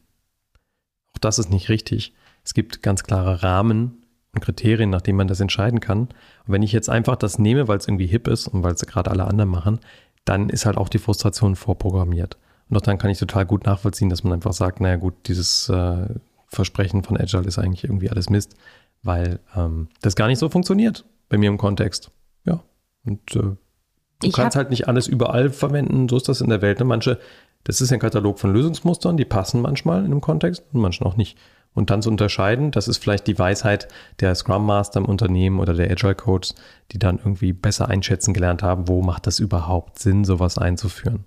Auch 1.13 1.19
das 1.19 1.39
ist 1.39 1.49
nicht 1.49 1.67
richtig. 1.67 2.13
Es 2.45 2.53
gibt 2.53 2.81
ganz 2.81 3.03
klare 3.03 3.43
Rahmen 3.43 4.03
und 4.33 4.41
Kriterien, 4.41 4.89
nach 4.89 5.01
denen 5.01 5.17
man 5.17 5.27
das 5.27 5.41
entscheiden 5.41 5.81
kann. 5.81 6.01
Und 6.01 6.13
wenn 6.47 6.63
ich 6.63 6.71
jetzt 6.71 6.89
einfach 6.89 7.17
das 7.17 7.39
nehme, 7.39 7.67
weil 7.67 7.77
es 7.77 7.87
irgendwie 7.87 8.07
hip 8.07 8.27
ist 8.27 8.47
und 8.47 8.63
weil 8.63 8.73
es 8.73 8.85
gerade 8.85 9.11
alle 9.11 9.25
anderen 9.25 9.49
machen, 9.49 9.79
dann 10.25 10.49
ist 10.49 10.65
halt 10.65 10.77
auch 10.77 10.89
die 10.89 10.99
Frustration 10.99 11.55
vorprogrammiert. 11.55 12.37
Und 12.69 12.77
auch 12.77 12.81
dann 12.81 12.97
kann 12.97 13.11
ich 13.11 13.19
total 13.19 13.45
gut 13.45 13.65
nachvollziehen, 13.65 14.09
dass 14.09 14.23
man 14.23 14.33
einfach 14.33 14.53
sagt, 14.53 14.81
naja 14.81 14.95
gut, 14.95 15.13
dieses 15.27 15.69
äh, 15.69 16.07
Versprechen 16.47 17.03
von 17.03 17.17
Agile 17.17 17.45
ist 17.45 17.59
eigentlich 17.59 17.83
irgendwie 17.83 18.09
alles 18.09 18.29
Mist, 18.29 18.55
weil 19.03 19.39
ähm, 19.55 19.87
das 20.01 20.15
gar 20.15 20.27
nicht 20.27 20.39
so 20.39 20.49
funktioniert 20.49 21.05
bei 21.29 21.37
mir 21.37 21.49
im 21.49 21.57
Kontext. 21.57 22.11
Ja. 22.43 22.63
Und 23.05 23.35
äh, 23.35 23.39
du 23.39 23.57
ich 24.23 24.33
kannst 24.33 24.57
halt 24.57 24.71
nicht 24.71 24.87
alles 24.87 25.07
überall 25.07 25.51
verwenden, 25.51 26.09
so 26.09 26.17
ist 26.17 26.27
das 26.27 26.41
in 26.41 26.49
der 26.49 26.61
Welt. 26.61 26.79
Ne? 26.79 26.85
Manche, 26.85 27.19
das 27.63 27.81
ist 27.81 27.91
ein 27.91 27.99
Katalog 27.99 28.39
von 28.39 28.51
Lösungsmustern, 28.51 29.17
die 29.17 29.25
passen 29.25 29.61
manchmal 29.61 29.99
in 29.99 30.05
einem 30.05 30.21
Kontext 30.21 30.63
und 30.73 30.81
manchen 30.81 31.05
auch 31.05 31.17
nicht. 31.17 31.37
Und 31.75 31.89
dann 31.89 32.01
zu 32.01 32.09
unterscheiden, 32.09 32.71
das 32.71 32.87
ist 32.87 32.97
vielleicht 32.97 33.27
die 33.27 33.37
Weisheit 33.37 33.89
der 34.21 34.33
Scrum 34.33 34.65
Master 34.65 35.01
im 35.01 35.05
Unternehmen 35.05 35.59
oder 35.59 35.73
der 35.73 35.91
Agile 35.91 36.15
Coach, 36.15 36.53
die 36.91 36.99
dann 36.99 37.17
irgendwie 37.17 37.53
besser 37.53 37.89
einschätzen 37.89 38.33
gelernt 38.33 38.63
haben, 38.63 38.87
wo 38.87 39.03
macht 39.03 39.27
das 39.27 39.39
überhaupt 39.39 39.99
Sinn, 39.99 40.23
sowas 40.23 40.57
einzuführen. 40.57 41.25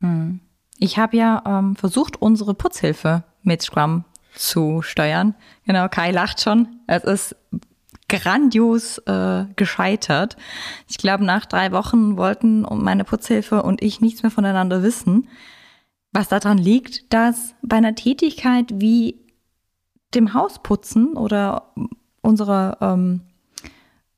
Hm. 0.00 0.40
Ich 0.78 0.98
habe 0.98 1.16
ja 1.16 1.42
ähm, 1.46 1.74
versucht, 1.74 2.20
unsere 2.20 2.54
Putzhilfe 2.54 3.24
mit 3.42 3.62
Scrum 3.62 4.04
zu 4.34 4.82
steuern. 4.82 5.34
Genau, 5.64 5.88
Kai 5.88 6.10
lacht 6.10 6.42
schon. 6.42 6.68
Es 6.86 7.02
ist 7.02 7.36
grandios 8.08 8.98
äh, 8.98 9.46
gescheitert. 9.56 10.36
Ich 10.88 10.98
glaube, 10.98 11.24
nach 11.24 11.46
drei 11.46 11.72
Wochen 11.72 12.18
wollten 12.18 12.66
meine 12.70 13.04
Putzhilfe 13.04 13.62
und 13.62 13.82
ich 13.82 14.02
nichts 14.02 14.22
mehr 14.22 14.30
voneinander 14.30 14.82
wissen. 14.82 15.28
Was 16.12 16.28
daran 16.28 16.58
liegt, 16.58 17.12
dass 17.12 17.54
bei 17.62 17.76
einer 17.76 17.94
Tätigkeit 17.94 18.66
wie 18.74 19.25
dem 20.16 20.34
Haus 20.34 20.60
putzen 20.62 21.16
oder 21.16 21.72
unsere, 22.22 22.78
ähm, 22.80 23.20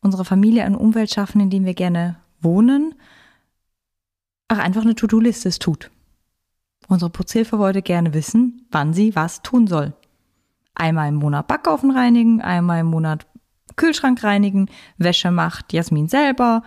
unsere 0.01 0.25
Familie 0.25 0.65
eine 0.65 0.79
Umwelt 0.79 1.13
schaffen, 1.13 1.41
in 1.41 1.51
dem 1.51 1.65
wir 1.65 1.75
gerne 1.75 2.17
wohnen, 2.41 2.95
ach, 4.49 4.59
einfach 4.59 4.83
eine 4.83 4.95
To-Do-Liste 4.95 5.51
tut. 5.59 5.91
Unsere 6.89 7.11
Putzhilfe 7.11 7.59
wollte 7.59 7.83
gerne 7.83 8.15
wissen, 8.15 8.67
wann 8.71 8.95
sie 8.95 9.15
was 9.15 9.43
tun 9.43 9.67
soll. 9.67 9.93
Einmal 10.75 11.09
im 11.09 11.17
Monat 11.17 11.49
Backofen 11.49 11.91
reinigen, 11.91 12.41
einmal 12.41 12.81
im 12.81 12.87
Monat 12.87 13.27
Kühlschrank 13.77 14.23
reinigen, 14.25 14.71
Wäsche 14.97 15.31
macht 15.31 15.73
Jasmin 15.73 16.09
selber, 16.09 16.63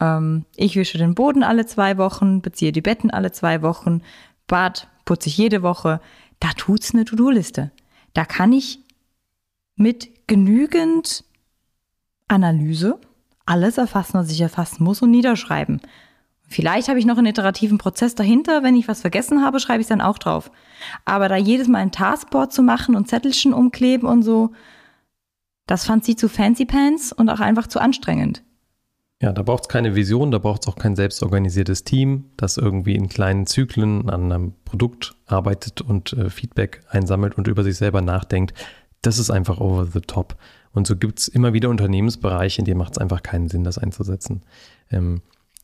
ähm, 0.00 0.44
ich 0.56 0.76
wische 0.76 0.98
den 0.98 1.14
Boden 1.14 1.42
alle 1.42 1.66
zwei 1.66 1.98
Wochen, 1.98 2.40
beziehe 2.40 2.72
die 2.72 2.80
Betten 2.80 3.10
alle 3.10 3.32
zwei 3.32 3.62
Wochen, 3.62 4.02
Bad 4.46 4.88
putze 5.04 5.28
ich 5.28 5.38
jede 5.38 5.62
Woche. 5.62 6.00
Da 6.40 6.50
tut's 6.50 6.92
eine 6.92 7.04
To-Do-Liste. 7.04 7.72
Da 8.16 8.24
kann 8.24 8.50
ich 8.50 8.78
mit 9.76 10.26
genügend 10.26 11.22
Analyse 12.28 12.98
alles 13.44 13.76
erfassen, 13.76 14.14
was 14.14 14.30
ich 14.30 14.40
erfassen 14.40 14.84
muss 14.84 15.02
und 15.02 15.10
niederschreiben. 15.10 15.82
Vielleicht 16.48 16.88
habe 16.88 16.98
ich 16.98 17.04
noch 17.04 17.18
einen 17.18 17.26
iterativen 17.26 17.76
Prozess 17.76 18.14
dahinter. 18.14 18.62
Wenn 18.62 18.74
ich 18.74 18.88
was 18.88 19.02
vergessen 19.02 19.44
habe, 19.44 19.60
schreibe 19.60 19.80
ich 19.80 19.84
es 19.84 19.90
dann 19.90 20.00
auch 20.00 20.16
drauf. 20.16 20.50
Aber 21.04 21.28
da 21.28 21.36
jedes 21.36 21.68
Mal 21.68 21.80
ein 21.80 21.92
Taskboard 21.92 22.54
zu 22.54 22.62
machen 22.62 22.96
und 22.96 23.06
Zettelchen 23.06 23.52
umkleben 23.52 24.08
und 24.08 24.22
so, 24.22 24.52
das 25.66 25.84
fand 25.84 26.06
sie 26.06 26.16
zu 26.16 26.30
fancy 26.30 26.64
pants 26.64 27.12
und 27.12 27.28
auch 27.28 27.40
einfach 27.40 27.66
zu 27.66 27.80
anstrengend. 27.80 28.42
Ja, 29.22 29.32
da 29.32 29.42
braucht 29.42 29.62
es 29.62 29.68
keine 29.68 29.94
Vision, 29.94 30.30
da 30.30 30.38
braucht 30.38 30.62
es 30.62 30.68
auch 30.68 30.76
kein 30.76 30.94
selbstorganisiertes 30.94 31.84
Team, 31.84 32.26
das 32.36 32.58
irgendwie 32.58 32.94
in 32.94 33.08
kleinen 33.08 33.46
Zyklen 33.46 34.10
an 34.10 34.30
einem 34.30 34.52
Produkt 34.66 35.14
arbeitet 35.24 35.80
und 35.80 36.12
äh, 36.12 36.28
Feedback 36.28 36.82
einsammelt 36.90 37.38
und 37.38 37.48
über 37.48 37.64
sich 37.64 37.78
selber 37.78 38.02
nachdenkt. 38.02 38.52
Das 39.00 39.18
ist 39.18 39.30
einfach 39.30 39.58
over 39.58 39.86
the 39.86 40.00
top. 40.00 40.36
Und 40.72 40.86
so 40.86 40.96
gibt 40.96 41.18
es 41.18 41.28
immer 41.28 41.54
wieder 41.54 41.70
Unternehmensbereiche, 41.70 42.58
in 42.58 42.66
denen 42.66 42.78
macht 42.78 42.92
es 42.92 42.98
einfach 42.98 43.22
keinen 43.22 43.48
Sinn, 43.48 43.64
das 43.64 43.78
einzusetzen. 43.78 44.42
Ähm, 44.90 45.22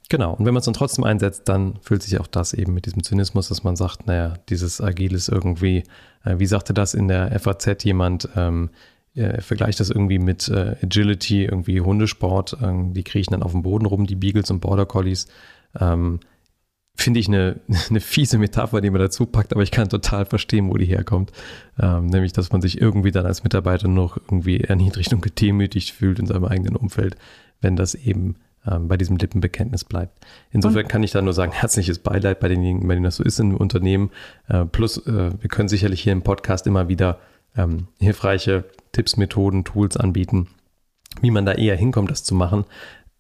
genau, 0.08 0.32
und 0.32 0.46
wenn 0.46 0.54
man 0.54 0.60
es 0.60 0.64
dann 0.64 0.72
trotzdem 0.72 1.04
einsetzt, 1.04 1.46
dann 1.50 1.78
fühlt 1.82 2.02
sich 2.02 2.18
auch 2.18 2.26
das 2.26 2.54
eben 2.54 2.72
mit 2.72 2.86
diesem 2.86 3.02
Zynismus, 3.02 3.48
dass 3.48 3.64
man 3.64 3.76
sagt, 3.76 4.06
naja, 4.06 4.32
dieses 4.48 4.80
Agil 4.80 5.12
ist 5.12 5.28
irgendwie, 5.28 5.84
äh, 6.24 6.38
wie 6.38 6.46
sagte 6.46 6.72
das 6.72 6.94
in 6.94 7.08
der 7.08 7.38
FAZ 7.38 7.84
jemand, 7.84 8.30
ähm, 8.34 8.70
äh, 9.14 9.40
vergleiche 9.40 9.78
das 9.78 9.90
irgendwie 9.90 10.18
mit 10.18 10.48
äh, 10.48 10.76
Agility, 10.82 11.44
irgendwie 11.44 11.80
Hundesport. 11.80 12.56
Ähm, 12.62 12.94
die 12.94 13.04
kriechen 13.04 13.32
dann 13.32 13.42
auf 13.42 13.52
dem 13.52 13.62
Boden 13.62 13.86
rum, 13.86 14.06
die 14.06 14.16
Beagles 14.16 14.50
und 14.50 14.60
Border 14.60 14.86
Collies. 14.86 15.26
Ähm, 15.78 16.20
Finde 16.94 17.20
ich 17.20 17.28
eine, 17.28 17.60
eine 17.90 18.00
fiese 18.00 18.38
Metapher, 18.38 18.80
die 18.80 18.90
man 18.90 19.00
dazu 19.00 19.26
packt, 19.26 19.52
aber 19.52 19.62
ich 19.62 19.70
kann 19.70 19.88
total 19.88 20.26
verstehen, 20.26 20.70
wo 20.70 20.76
die 20.76 20.86
herkommt. 20.86 21.32
Ähm, 21.80 22.06
nämlich, 22.06 22.32
dass 22.32 22.52
man 22.52 22.60
sich 22.60 22.80
irgendwie 22.80 23.10
dann 23.10 23.26
als 23.26 23.44
Mitarbeiter 23.44 23.88
noch 23.88 24.16
irgendwie 24.16 24.60
erniedrigt 24.60 25.12
und 25.12 25.22
gedemütigt 25.22 25.90
fühlt 25.90 26.18
in 26.18 26.26
seinem 26.26 26.44
eigenen 26.44 26.76
Umfeld, 26.76 27.16
wenn 27.60 27.76
das 27.76 27.94
eben 27.94 28.36
ähm, 28.66 28.88
bei 28.88 28.96
diesem 28.96 29.16
Lippenbekenntnis 29.16 29.84
bleibt. 29.84 30.24
Insofern 30.50 30.84
und? 30.84 30.88
kann 30.88 31.02
ich 31.02 31.10
da 31.10 31.20
nur 31.20 31.32
sagen, 31.32 31.52
herzliches 31.54 31.98
Beileid 31.98 32.40
bei 32.40 32.48
denjenigen, 32.48 32.86
bei 32.86 32.94
denen 32.94 33.04
das 33.04 33.16
so 33.16 33.24
ist 33.24 33.40
im 33.40 33.56
Unternehmen. 33.56 34.10
Äh, 34.48 34.64
plus, 34.66 34.98
äh, 35.06 35.32
wir 35.38 35.48
können 35.48 35.68
sicherlich 35.68 36.00
hier 36.02 36.12
im 36.12 36.22
Podcast 36.22 36.66
immer 36.66 36.88
wieder 36.88 37.18
ähm, 37.56 37.88
hilfreiche 37.98 38.64
Tipps, 38.92 39.16
Methoden, 39.16 39.64
Tools 39.64 39.96
anbieten, 39.96 40.48
wie 41.20 41.30
man 41.30 41.46
da 41.46 41.52
eher 41.52 41.76
hinkommt, 41.76 42.10
das 42.10 42.24
zu 42.24 42.34
machen. 42.34 42.64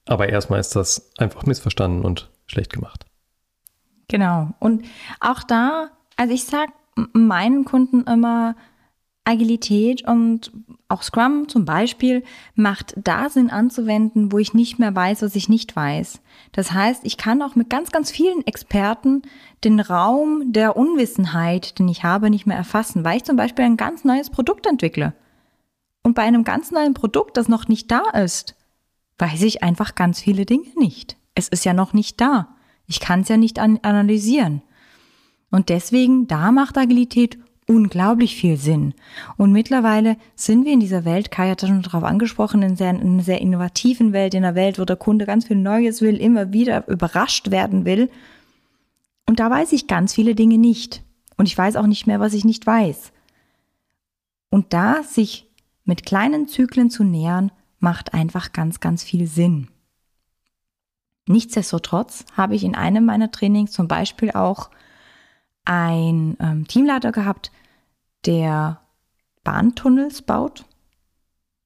Aber 0.06 0.28
erstmal 0.28 0.60
ist 0.60 0.74
das 0.76 1.12
einfach 1.18 1.44
missverstanden 1.46 2.02
und 2.02 2.30
schlecht 2.46 2.72
gemacht. 2.72 3.06
Genau. 4.08 4.50
Und 4.58 4.84
auch 5.20 5.42
da, 5.42 5.90
also 6.16 6.34
ich 6.34 6.44
sage 6.44 6.72
meinen 7.12 7.64
Kunden 7.64 8.04
immer, 8.04 8.56
Agilität 9.24 10.06
und 10.06 10.50
auch 10.88 11.02
Scrum 11.02 11.48
zum 11.48 11.64
Beispiel 11.64 12.24
macht 12.54 12.94
da 12.96 13.28
Sinn 13.28 13.50
anzuwenden, 13.50 14.32
wo 14.32 14.38
ich 14.38 14.52
nicht 14.52 14.78
mehr 14.78 14.94
weiß, 14.94 15.22
was 15.22 15.36
ich 15.36 15.48
nicht 15.48 15.76
weiß. 15.76 16.20
Das 16.50 16.72
heißt, 16.72 17.04
ich 17.04 17.16
kann 17.16 17.40
auch 17.40 17.54
mit 17.54 17.70
ganz, 17.70 17.92
ganz 17.92 18.10
vielen 18.10 18.46
Experten 18.46 19.22
den 19.62 19.78
Raum 19.78 20.52
der 20.52 20.76
Unwissenheit, 20.76 21.78
den 21.78 21.88
ich 21.88 22.02
habe, 22.02 22.30
nicht 22.30 22.46
mehr 22.46 22.56
erfassen, 22.56 23.04
weil 23.04 23.18
ich 23.18 23.24
zum 23.24 23.36
Beispiel 23.36 23.64
ein 23.64 23.76
ganz 23.76 24.04
neues 24.04 24.28
Produkt 24.28 24.66
entwickle. 24.66 25.14
Und 26.02 26.14
bei 26.14 26.22
einem 26.22 26.42
ganz 26.42 26.72
neuen 26.72 26.94
Produkt, 26.94 27.36
das 27.36 27.48
noch 27.48 27.68
nicht 27.68 27.90
da 27.90 28.02
ist, 28.10 28.56
weiß 29.18 29.42
ich 29.42 29.62
einfach 29.62 29.94
ganz 29.94 30.20
viele 30.20 30.46
Dinge 30.46 30.66
nicht. 30.76 31.16
Es 31.34 31.48
ist 31.48 31.64
ja 31.64 31.74
noch 31.74 31.92
nicht 31.92 32.20
da. 32.20 32.56
Ich 32.86 32.98
kann 32.98 33.20
es 33.20 33.28
ja 33.28 33.36
nicht 33.36 33.60
an 33.60 33.78
analysieren. 33.82 34.62
Und 35.50 35.68
deswegen, 35.68 36.26
da 36.26 36.50
macht 36.50 36.76
Agilität 36.76 37.38
unglaublich 37.66 38.36
viel 38.36 38.56
Sinn. 38.56 38.94
Und 39.36 39.52
mittlerweile 39.52 40.16
sind 40.34 40.64
wir 40.64 40.72
in 40.72 40.80
dieser 40.80 41.04
Welt, 41.04 41.30
Kai 41.30 41.50
hat 41.50 41.60
schon 41.60 41.82
darauf 41.82 42.04
angesprochen, 42.04 42.62
in, 42.62 42.76
sehr, 42.76 42.90
in 42.90 43.00
einer 43.00 43.22
sehr 43.22 43.40
innovativen 43.40 44.12
Welt, 44.12 44.34
in 44.34 44.44
einer 44.44 44.54
Welt, 44.54 44.78
wo 44.78 44.84
der 44.84 44.96
Kunde 44.96 45.26
ganz 45.26 45.46
viel 45.46 45.56
Neues 45.56 46.00
will, 46.00 46.16
immer 46.16 46.52
wieder 46.52 46.88
überrascht 46.88 47.50
werden 47.50 47.84
will. 47.84 48.10
Und 49.26 49.40
da 49.40 49.50
weiß 49.50 49.72
ich 49.72 49.86
ganz 49.86 50.14
viele 50.14 50.34
Dinge 50.34 50.58
nicht. 50.58 51.02
Und 51.36 51.46
ich 51.46 51.56
weiß 51.56 51.76
auch 51.76 51.86
nicht 51.86 52.06
mehr, 52.06 52.20
was 52.20 52.34
ich 52.34 52.44
nicht 52.44 52.66
weiß. 52.66 53.12
Und 54.50 54.72
da 54.72 55.02
sich 55.02 55.48
mit 55.84 56.04
kleinen 56.04 56.48
Zyklen 56.48 56.90
zu 56.90 57.04
nähern, 57.04 57.50
macht 57.78 58.14
einfach 58.14 58.52
ganz, 58.52 58.80
ganz 58.80 59.02
viel 59.02 59.26
Sinn. 59.26 59.68
Nichtsdestotrotz 61.26 62.24
habe 62.36 62.54
ich 62.54 62.64
in 62.64 62.74
einem 62.74 63.04
meiner 63.04 63.30
Trainings 63.30 63.72
zum 63.72 63.88
Beispiel 63.88 64.32
auch 64.32 64.70
ein 65.64 66.36
ähm, 66.40 66.66
Teamleiter 66.66 67.12
gehabt, 67.12 67.50
der 68.26 68.80
Bahntunnels 69.44 70.22
baut. 70.22 70.64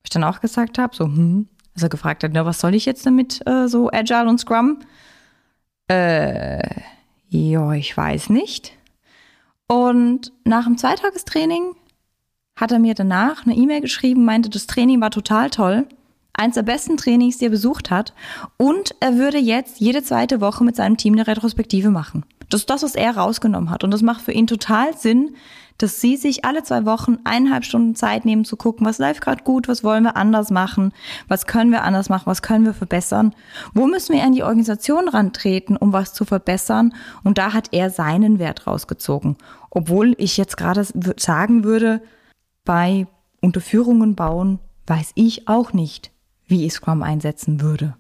Ich 0.03 0.11
dann 0.11 0.25
auch 0.25 0.41
gesagt 0.41 0.79
habe, 0.79 0.95
so, 0.95 1.05
hm, 1.05 1.49
also 1.75 1.89
gefragt 1.89 2.25
hat, 2.25 2.31
na, 2.33 2.47
was 2.47 2.61
soll 2.61 2.75
ich 2.75 2.87
jetzt 2.87 3.05
damit, 3.05 3.47
äh, 3.47 3.69
so 3.69 3.91
Agile 3.91 4.29
und 4.29 4.39
Scrum? 4.39 4.81
Äh, 5.89 6.81
ja, 7.29 7.73
ich 7.73 7.97
weiß 7.97 8.31
nicht. 8.31 8.73
Und 9.69 10.33
nach 10.45 10.65
dem 10.65 10.79
Zweitagestraining 10.79 11.75
hat 12.55 12.73
er 12.73 12.79
mir 12.79 12.95
danach 12.95 13.45
eine 13.45 13.55
E-Mail 13.55 13.81
geschrieben, 13.81 14.25
meinte, 14.25 14.49
das 14.49 14.67
Training 14.67 15.01
war 15.01 15.11
total 15.11 15.51
toll. 15.51 15.87
Eins 16.33 16.55
der 16.55 16.63
besten 16.63 16.97
Trainings, 16.97 17.39
die 17.39 17.47
er 17.47 17.51
besucht 17.51 17.91
hat. 17.91 18.15
Und 18.57 18.95
er 19.01 19.17
würde 19.17 19.39
jetzt 19.39 19.81
jede 19.81 20.03
zweite 20.03 20.41
Woche 20.41 20.65
mit 20.65 20.77
seinem 20.77 20.97
Team 20.97 21.15
eine 21.15 21.27
Retrospektive 21.27 21.91
machen. 21.91 22.25
Das 22.51 22.61
ist 22.61 22.71
das, 22.71 22.83
was 22.83 22.95
er 22.95 23.17
rausgenommen 23.17 23.71
hat. 23.71 23.85
Und 23.85 23.91
das 23.91 24.03
macht 24.03 24.23
für 24.23 24.33
ihn 24.33 24.47
total 24.47 24.97
Sinn, 24.97 25.37
dass 25.79 26.01
sie 26.01 26.17
sich 26.17 26.45
alle 26.45 26.63
zwei 26.63 26.87
Wochen 26.87 27.19
eineinhalb 27.25 27.65
Stunden 27.65 27.95
Zeit 27.95 28.25
nehmen 28.25 28.45
zu 28.45 28.57
gucken, 28.57 28.87
was 28.87 28.99
läuft 28.99 29.21
gerade 29.21 29.45
gut, 29.45 29.69
was 29.69 29.85
wollen 29.85 30.05
wir 30.05 30.17
anders 30.17 30.51
machen, 30.51 30.93
was 31.29 31.47
können 31.47 31.71
wir 31.71 31.83
anders 31.83 32.09
machen, 32.09 32.27
was 32.27 32.43
können 32.43 32.65
wir 32.65 32.73
verbessern, 32.73 33.35
wo 33.75 33.87
müssen 33.87 34.15
wir 34.15 34.25
an 34.25 34.33
die 34.33 34.43
Organisation 34.43 35.09
rantreten, 35.09 35.77
um 35.77 35.93
was 35.93 36.15
zu 36.15 36.25
verbessern. 36.25 36.95
Und 37.25 37.39
da 37.39 37.53
hat 37.53 37.69
er 37.73 37.91
seinen 37.91 38.39
Wert 38.39 38.67
rausgezogen. 38.67 39.37
Obwohl 39.71 40.15
ich 40.19 40.37
jetzt 40.37 40.57
gerade 40.57 40.87
sagen 41.19 41.65
würde, 41.65 42.01
bei 42.65 43.07
Unterführungen 43.41 44.15
bauen 44.15 44.59
weiß 44.87 45.13
ich 45.15 45.49
auch 45.49 45.73
nicht, 45.73 46.11
wie 46.47 46.65
ich 46.65 46.73
Scrum 46.73 47.03
einsetzen 47.03 47.61
würde. 47.61 47.97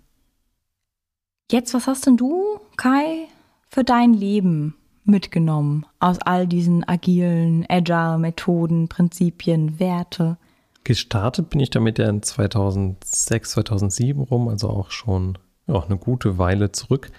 Jetzt, 1.50 1.74
was 1.74 1.86
hast 1.86 2.06
denn 2.06 2.16
du, 2.16 2.60
Kai, 2.76 3.28
für 3.68 3.84
dein 3.84 4.14
Leben 4.14 4.74
mitgenommen 5.04 5.86
aus 6.00 6.18
all 6.20 6.46
diesen 6.46 6.86
agilen, 6.88 7.64
agile 7.68 8.18
Methoden, 8.18 8.88
Prinzipien, 8.88 9.78
Werte? 9.78 10.36
Gestartet 10.84 11.50
bin 11.50 11.60
ich 11.60 11.70
damit 11.70 11.98
ja 11.98 12.08
in 12.08 12.22
2006, 12.22 13.50
2007 13.50 14.22
rum, 14.22 14.48
also 14.48 14.68
auch 14.70 14.90
schon 14.90 15.38
ja, 15.66 15.82
eine 15.82 15.96
gute 15.96 16.38
Weile 16.38 16.72
zurück. 16.72 17.10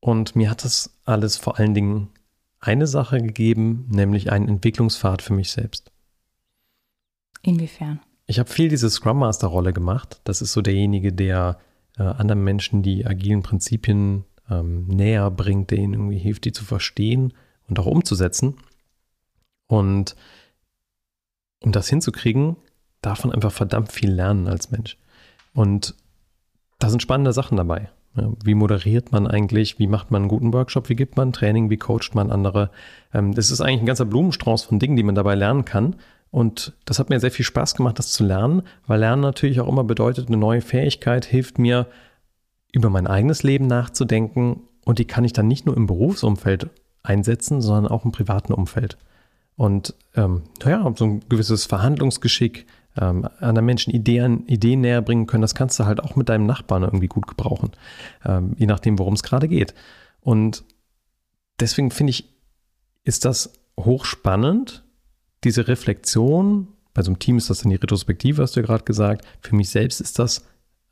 Und 0.00 0.36
mir 0.36 0.50
hat 0.50 0.64
das 0.64 0.96
alles 1.04 1.36
vor 1.36 1.58
allen 1.58 1.74
Dingen 1.74 2.08
eine 2.60 2.86
Sache 2.86 3.20
gegeben, 3.20 3.86
nämlich 3.90 4.32
einen 4.32 4.48
Entwicklungspfad 4.48 5.22
für 5.22 5.32
mich 5.32 5.50
selbst. 5.50 5.90
Inwiefern? 7.42 8.00
Ich 8.26 8.38
habe 8.38 8.50
viel 8.50 8.68
diese 8.68 8.90
Scrum 8.90 9.18
Master 9.18 9.48
Rolle 9.48 9.72
gemacht. 9.72 10.20
Das 10.24 10.42
ist 10.42 10.52
so 10.52 10.60
derjenige, 10.60 11.12
der 11.12 11.58
äh, 11.96 12.02
anderen 12.02 12.42
Menschen 12.44 12.82
die 12.82 13.06
agilen 13.06 13.42
Prinzipien 13.42 14.24
ähm, 14.50 14.86
näher 14.86 15.30
bringt, 15.30 15.70
der 15.70 15.78
ihnen 15.78 15.94
irgendwie 15.94 16.18
hilft, 16.18 16.44
die 16.44 16.52
zu 16.52 16.64
verstehen 16.64 17.34
und 17.68 17.78
auch 17.78 17.86
umzusetzen. 17.86 18.56
Und 19.66 20.16
um 21.62 21.72
das 21.72 21.88
hinzukriegen, 21.88 22.56
darf 23.02 23.24
man 23.24 23.32
einfach 23.32 23.52
verdammt 23.52 23.92
viel 23.92 24.10
lernen 24.10 24.48
als 24.48 24.70
Mensch. 24.70 24.96
Und 25.54 25.94
da 26.78 26.90
sind 26.90 27.02
spannende 27.02 27.32
Sachen 27.32 27.56
dabei. 27.56 27.90
Wie 28.42 28.54
moderiert 28.54 29.12
man 29.12 29.26
eigentlich? 29.26 29.78
Wie 29.78 29.86
macht 29.86 30.10
man 30.10 30.22
einen 30.22 30.28
guten 30.28 30.52
Workshop? 30.52 30.88
Wie 30.88 30.96
gibt 30.96 31.16
man 31.16 31.32
Training? 31.32 31.70
Wie 31.70 31.76
coacht 31.76 32.14
man 32.14 32.30
andere? 32.30 32.70
Ähm, 33.12 33.34
das 33.34 33.50
ist 33.50 33.60
eigentlich 33.60 33.80
ein 33.80 33.86
ganzer 33.86 34.06
Blumenstrauß 34.06 34.64
von 34.64 34.78
Dingen, 34.78 34.96
die 34.96 35.02
man 35.02 35.14
dabei 35.14 35.34
lernen 35.34 35.64
kann. 35.64 35.96
Und 36.30 36.74
das 36.84 36.98
hat 36.98 37.10
mir 37.10 37.20
sehr 37.20 37.30
viel 37.30 37.44
Spaß 37.44 37.74
gemacht, 37.74 37.98
das 37.98 38.12
zu 38.12 38.24
lernen, 38.24 38.62
weil 38.86 39.00
Lernen 39.00 39.22
natürlich 39.22 39.60
auch 39.60 39.68
immer 39.68 39.84
bedeutet, 39.84 40.28
eine 40.28 40.36
neue 40.36 40.60
Fähigkeit 40.60 41.24
hilft 41.24 41.58
mir, 41.58 41.86
über 42.72 42.90
mein 42.90 43.06
eigenes 43.06 43.42
Leben 43.42 43.66
nachzudenken 43.66 44.62
und 44.84 44.98
die 44.98 45.06
kann 45.06 45.24
ich 45.24 45.32
dann 45.32 45.48
nicht 45.48 45.66
nur 45.66 45.76
im 45.76 45.86
Berufsumfeld 45.86 46.70
einsetzen, 47.02 47.60
sondern 47.60 47.90
auch 47.90 48.04
im 48.04 48.12
privaten 48.12 48.52
Umfeld. 48.52 48.98
Und 49.56 49.94
ähm, 50.14 50.42
naja, 50.62 50.92
so 50.96 51.04
ein 51.04 51.20
gewisses 51.28 51.66
Verhandlungsgeschick, 51.66 52.66
ähm, 53.00 53.28
anderen 53.40 53.66
Menschen 53.66 53.92
Ideen, 53.92 54.46
Ideen 54.46 54.80
näher 54.82 55.02
bringen 55.02 55.26
können, 55.26 55.42
das 55.42 55.54
kannst 55.54 55.78
du 55.80 55.84
halt 55.84 56.02
auch 56.02 56.16
mit 56.16 56.28
deinem 56.28 56.46
Nachbarn 56.46 56.84
irgendwie 56.84 57.08
gut 57.08 57.26
gebrauchen, 57.26 57.72
ähm, 58.24 58.54
je 58.56 58.66
nachdem, 58.66 58.98
worum 58.98 59.14
es 59.14 59.22
gerade 59.22 59.48
geht. 59.48 59.74
Und 60.20 60.64
deswegen 61.58 61.90
finde 61.90 62.10
ich, 62.10 62.28
ist 63.04 63.24
das 63.24 63.52
hochspannend, 63.78 64.84
diese 65.44 65.68
Reflexion. 65.68 66.68
Bei 66.94 67.02
so 67.02 67.10
einem 67.10 67.18
Team 67.18 67.38
ist 67.38 67.50
das 67.50 67.60
dann 67.60 67.70
die 67.70 67.76
Retrospektive, 67.76 68.42
hast 68.42 68.56
du 68.56 68.60
ja 68.60 68.66
gerade 68.66 68.84
gesagt. 68.84 69.24
Für 69.40 69.56
mich 69.56 69.70
selbst 69.70 70.00
ist 70.00 70.18
das 70.18 70.44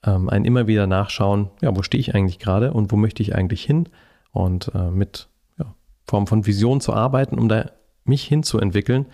ähm, 0.05 0.29
ein 0.29 0.45
immer 0.45 0.67
wieder 0.67 0.87
nachschauen, 0.87 1.51
ja, 1.61 1.75
wo 1.77 1.83
stehe 1.83 2.01
ich 2.01 2.15
eigentlich 2.15 2.39
gerade 2.39 2.73
und 2.73 2.93
wo 2.93 2.97
möchte 2.97 3.23
ich 3.23 3.35
eigentlich 3.35 3.65
hin 3.65 3.89
und 4.33 4.73
äh, 4.75 4.91
mit 4.91 5.29
ja, 5.59 5.75
Form 6.07 6.27
von 6.27 6.47
Vision 6.47 6.81
zu 6.81 6.93
arbeiten, 6.93 7.39
um 7.39 7.49
da 7.49 7.71
mich 8.05 8.25
hinzuentwickeln. 8.25 9.07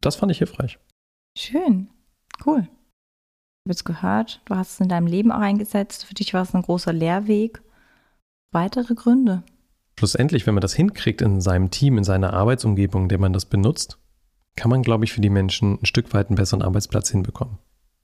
Das 0.00 0.16
fand 0.16 0.32
ich 0.32 0.38
hilfreich. 0.38 0.78
Schön, 1.36 1.88
cool. 2.46 2.60
Ich 2.62 3.66
habe 3.66 3.72
jetzt 3.72 3.84
gehört, 3.84 4.40
du 4.46 4.56
hast 4.56 4.72
es 4.72 4.80
in 4.80 4.88
deinem 4.88 5.06
Leben 5.06 5.30
auch 5.30 5.40
eingesetzt. 5.40 6.06
Für 6.06 6.14
dich 6.14 6.32
war 6.34 6.42
es 6.42 6.54
ein 6.54 6.62
großer 6.62 6.92
Lehrweg. 6.92 7.62
Weitere 8.52 8.94
Gründe? 8.94 9.42
Schlussendlich, 9.98 10.46
wenn 10.46 10.54
man 10.54 10.62
das 10.62 10.74
hinkriegt 10.74 11.20
in 11.20 11.40
seinem 11.42 11.70
Team, 11.70 11.98
in 11.98 12.04
seiner 12.04 12.32
Arbeitsumgebung, 12.32 13.02
in 13.02 13.08
der 13.10 13.18
man 13.18 13.34
das 13.34 13.44
benutzt, 13.44 13.98
kann 14.56 14.70
man, 14.70 14.82
glaube 14.82 15.04
ich, 15.04 15.12
für 15.12 15.20
die 15.20 15.30
Menschen 15.30 15.78
ein 15.80 15.86
Stück 15.86 16.12
weit 16.14 16.28
einen 16.28 16.36
besseren 16.36 16.62
Arbeitsplatz 16.62 17.10
hinbekommen. 17.10 17.58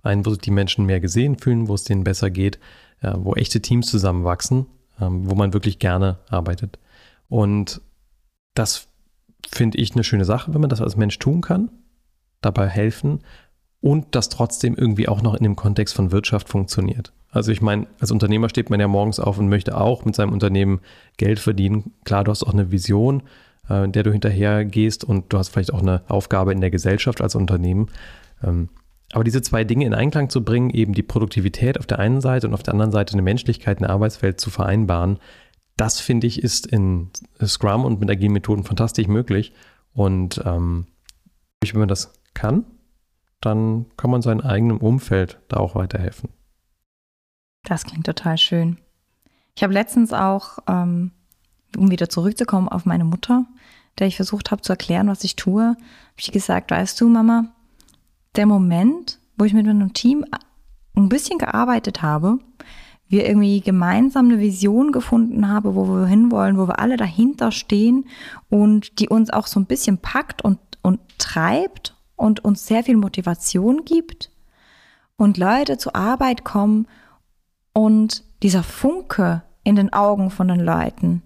Einen, 0.07 0.25
wo 0.25 0.31
sich 0.31 0.41
die 0.41 0.51
Menschen 0.51 0.87
mehr 0.87 1.01
gesehen 1.01 1.37
fühlen, 1.37 1.69
wo 1.69 1.75
es 1.75 1.85
denen 1.85 2.05
besser 2.05 2.31
geht, 2.31 2.59
äh, 3.03 3.13
wo 3.17 3.35
echte 3.35 3.61
Teams 3.61 3.87
zusammenwachsen, 3.87 4.67
ähm, 5.01 5.29
wo 5.31 5.35
man 5.35 5.53
wirklich 5.53 5.79
gerne 5.79 6.19
arbeitet. 6.29 6.79
Und 7.29 7.81
das 8.55 8.89
finde 9.49 9.79
ich 9.79 9.95
eine 9.95 10.05
schöne 10.05 10.25
Sache, 10.25 10.55
wenn 10.55 10.61
man 10.61 10.71
das 10.71 10.81
als 10.81 10.97
Mensch 10.97 11.19
tun 11.19 11.41
kann, 11.41 11.71
dabei 12.41 12.69
helfen 12.69 13.21
und 13.81 14.15
das 14.15 14.29
trotzdem 14.29 14.75
irgendwie 14.75 15.09
auch 15.09 15.23
noch 15.23 15.35
in 15.35 15.43
dem 15.43 15.57
Kontext 15.57 15.95
von 15.95 16.11
Wirtschaft 16.13 16.49
funktioniert. 16.49 17.13
Also 17.31 17.53
ich 17.53 17.61
meine, 17.61 17.87
als 18.01 18.11
Unternehmer 18.11 18.49
steht 18.49 18.71
man 18.71 18.81
ja 18.81 18.89
morgens 18.89 19.21
auf 19.21 19.39
und 19.39 19.49
möchte 19.49 19.77
auch 19.77 20.05
mit 20.05 20.17
seinem 20.17 20.33
Unternehmen 20.33 20.81
Geld 21.19 21.39
verdienen. 21.39 21.93
Klar, 22.05 22.25
du 22.25 22.31
hast 22.31 22.43
auch 22.43 22.53
eine 22.53 22.73
Vision, 22.73 23.23
äh, 23.69 23.85
in 23.85 23.93
der 23.93 24.03
du 24.03 24.13
hinterher 24.13 24.65
gehst 24.65 25.05
und 25.05 25.33
du 25.33 25.39
hast 25.39 25.51
vielleicht 25.51 25.73
auch 25.73 25.83
eine 25.83 26.03
Aufgabe 26.09 26.53
in 26.53 26.61
der 26.61 26.71
Gesellschaft 26.71 27.21
als 27.21 27.35
Unternehmen. 27.35 27.89
Aber 29.13 29.25
diese 29.25 29.43
zwei 29.43 29.65
Dinge 29.65 29.87
in 29.87 29.95
Einklang 29.95 30.31
zu 30.31 30.45
bringen, 30.45 30.71
eben 30.71 30.93
die 30.93 31.03
Produktivität 31.03 31.79
auf 31.79 31.87
der 31.87 31.99
einen 31.99 32.21
Seite 32.21 32.49
und 32.49 32.55
auf 32.55 32.63
der 32.63 32.75
anderen 32.75 32.93
Seite 32.93 33.13
eine 33.13 33.23
Menschlichkeit 33.23 33.79
in 33.79 33.85
der 33.85 33.91
Arbeitswelt 33.91 34.41
zu 34.41 34.51
vereinbaren, 34.51 35.19
das 35.77 36.01
finde 36.01 36.27
ich 36.27 36.43
ist 36.43 36.67
in 36.67 37.11
Scrum 37.45 37.85
und 37.85 38.01
mit 38.01 38.11
agilen 38.11 38.33
Methoden 38.33 38.65
fantastisch 38.65 39.09
möglich. 39.09 39.53
Und 39.93 40.43
ähm, 40.45 40.87
wenn 41.63 41.81
man 41.81 41.89
das 41.89 42.13
kann, 42.35 42.65
dann 43.41 43.87
kann 43.97 44.11
man 44.11 44.23
seinem 44.23 44.41
eigenen 44.41 44.79
Umfeld 44.79 45.39
da 45.49 45.59
auch 45.59 45.75
weiterhelfen. 45.75 46.31
Das 47.65 47.85
klingt 47.85 48.07
total 48.07 48.39
schön. 48.39 48.79
Ich 49.55 49.63
habe 49.63 49.73
letztens 49.73 50.13
auch, 50.13 50.59
ähm, 50.69 51.13
um 51.77 51.91
wieder 51.91 52.09
zurückzukommen 52.09 52.69
auf 52.69 52.87
meine 52.87 53.05
Mutter, 53.05 53.47
der 53.99 54.07
ich 54.07 54.17
versucht 54.17 54.51
habe 54.51 54.63
zu 54.63 54.73
erklären, 54.73 55.09
was 55.09 55.25
ich 55.25 55.37
tue, 55.37 55.63
habe 55.63 55.77
ich 56.19 56.33
gesagt, 56.33 56.71
weißt 56.71 57.01
du, 57.01 57.09
Mama, 57.09 57.56
der 58.37 58.47
Moment, 58.47 59.19
wo 59.37 59.45
ich 59.45 59.55
mit 59.55 59.67
meinem 59.67 59.93
Team 59.93 60.25
ein 60.95 61.09
bisschen 61.09 61.39
gearbeitet 61.39 62.03
habe, 62.03 62.39
wir 63.09 63.27
irgendwie 63.27 63.61
gemeinsam 63.61 64.27
eine 64.27 64.41
Vision 64.41 64.91
gefunden 64.91 65.49
haben, 65.49 65.75
wo 65.75 65.87
wir 65.87 66.07
hinwollen, 66.07 66.59
wo 66.59 66.67
wir 66.67 66.81
alle 66.81 66.97
dahinter 66.97 67.53
stehen 67.53 68.07
und 68.49 68.99
die 68.99 69.09
uns 69.09 69.31
auch 69.31 69.47
so 69.47 69.61
ein 69.61 69.67
bisschen 69.67 69.99
packt 69.99 70.43
und, 70.43 70.59
und 70.83 71.01
treibt 71.19 71.95
und 72.17 72.45
uns 72.45 72.67
sehr 72.67 72.83
viel 72.83 72.97
Motivation 72.97 73.85
gibt 73.85 74.31
und 75.17 75.37
Leute 75.37 75.79
zur 75.79 75.95
Arbeit 75.95 76.45
kommen 76.45 76.89
und 77.73 78.25
dieser 78.43 78.63
Funke 78.63 79.43
in 79.63 79.77
den 79.77 79.93
Augen 79.93 80.31
von 80.31 80.49
den 80.49 80.61
Leuten, 80.61 81.23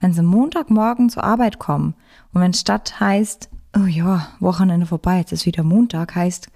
wenn 0.00 0.12
sie 0.12 0.22
Montagmorgen 0.22 1.08
zur 1.08 1.24
Arbeit 1.24 1.58
kommen 1.58 1.94
und 2.32 2.40
wenn 2.40 2.54
statt 2.54 2.98
heißt, 2.98 3.48
oh 3.76 3.86
ja, 3.86 4.28
Wochenende 4.40 4.86
vorbei, 4.86 5.18
jetzt 5.18 5.32
ist 5.32 5.46
wieder 5.46 5.62
Montag, 5.62 6.14
heißt, 6.14 6.48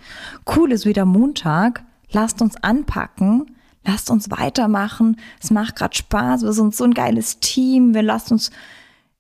cool 0.57 0.73
ist 0.73 0.87
wieder 0.87 1.05
Montag, 1.05 1.85
lasst 2.11 2.41
uns 2.41 2.57
anpacken, 2.63 3.57
lasst 3.85 4.11
uns 4.11 4.31
weitermachen, 4.31 5.17
es 5.41 5.51
macht 5.51 5.77
gerade 5.77 5.97
Spaß, 5.97 6.43
wir 6.43 6.53
sind 6.53 6.75
so 6.75 6.85
ein 6.85 6.95
geiles 6.95 7.41
Team, 7.41 7.95
wir 7.95 8.03
lasst 8.03 8.33
uns, 8.33 8.51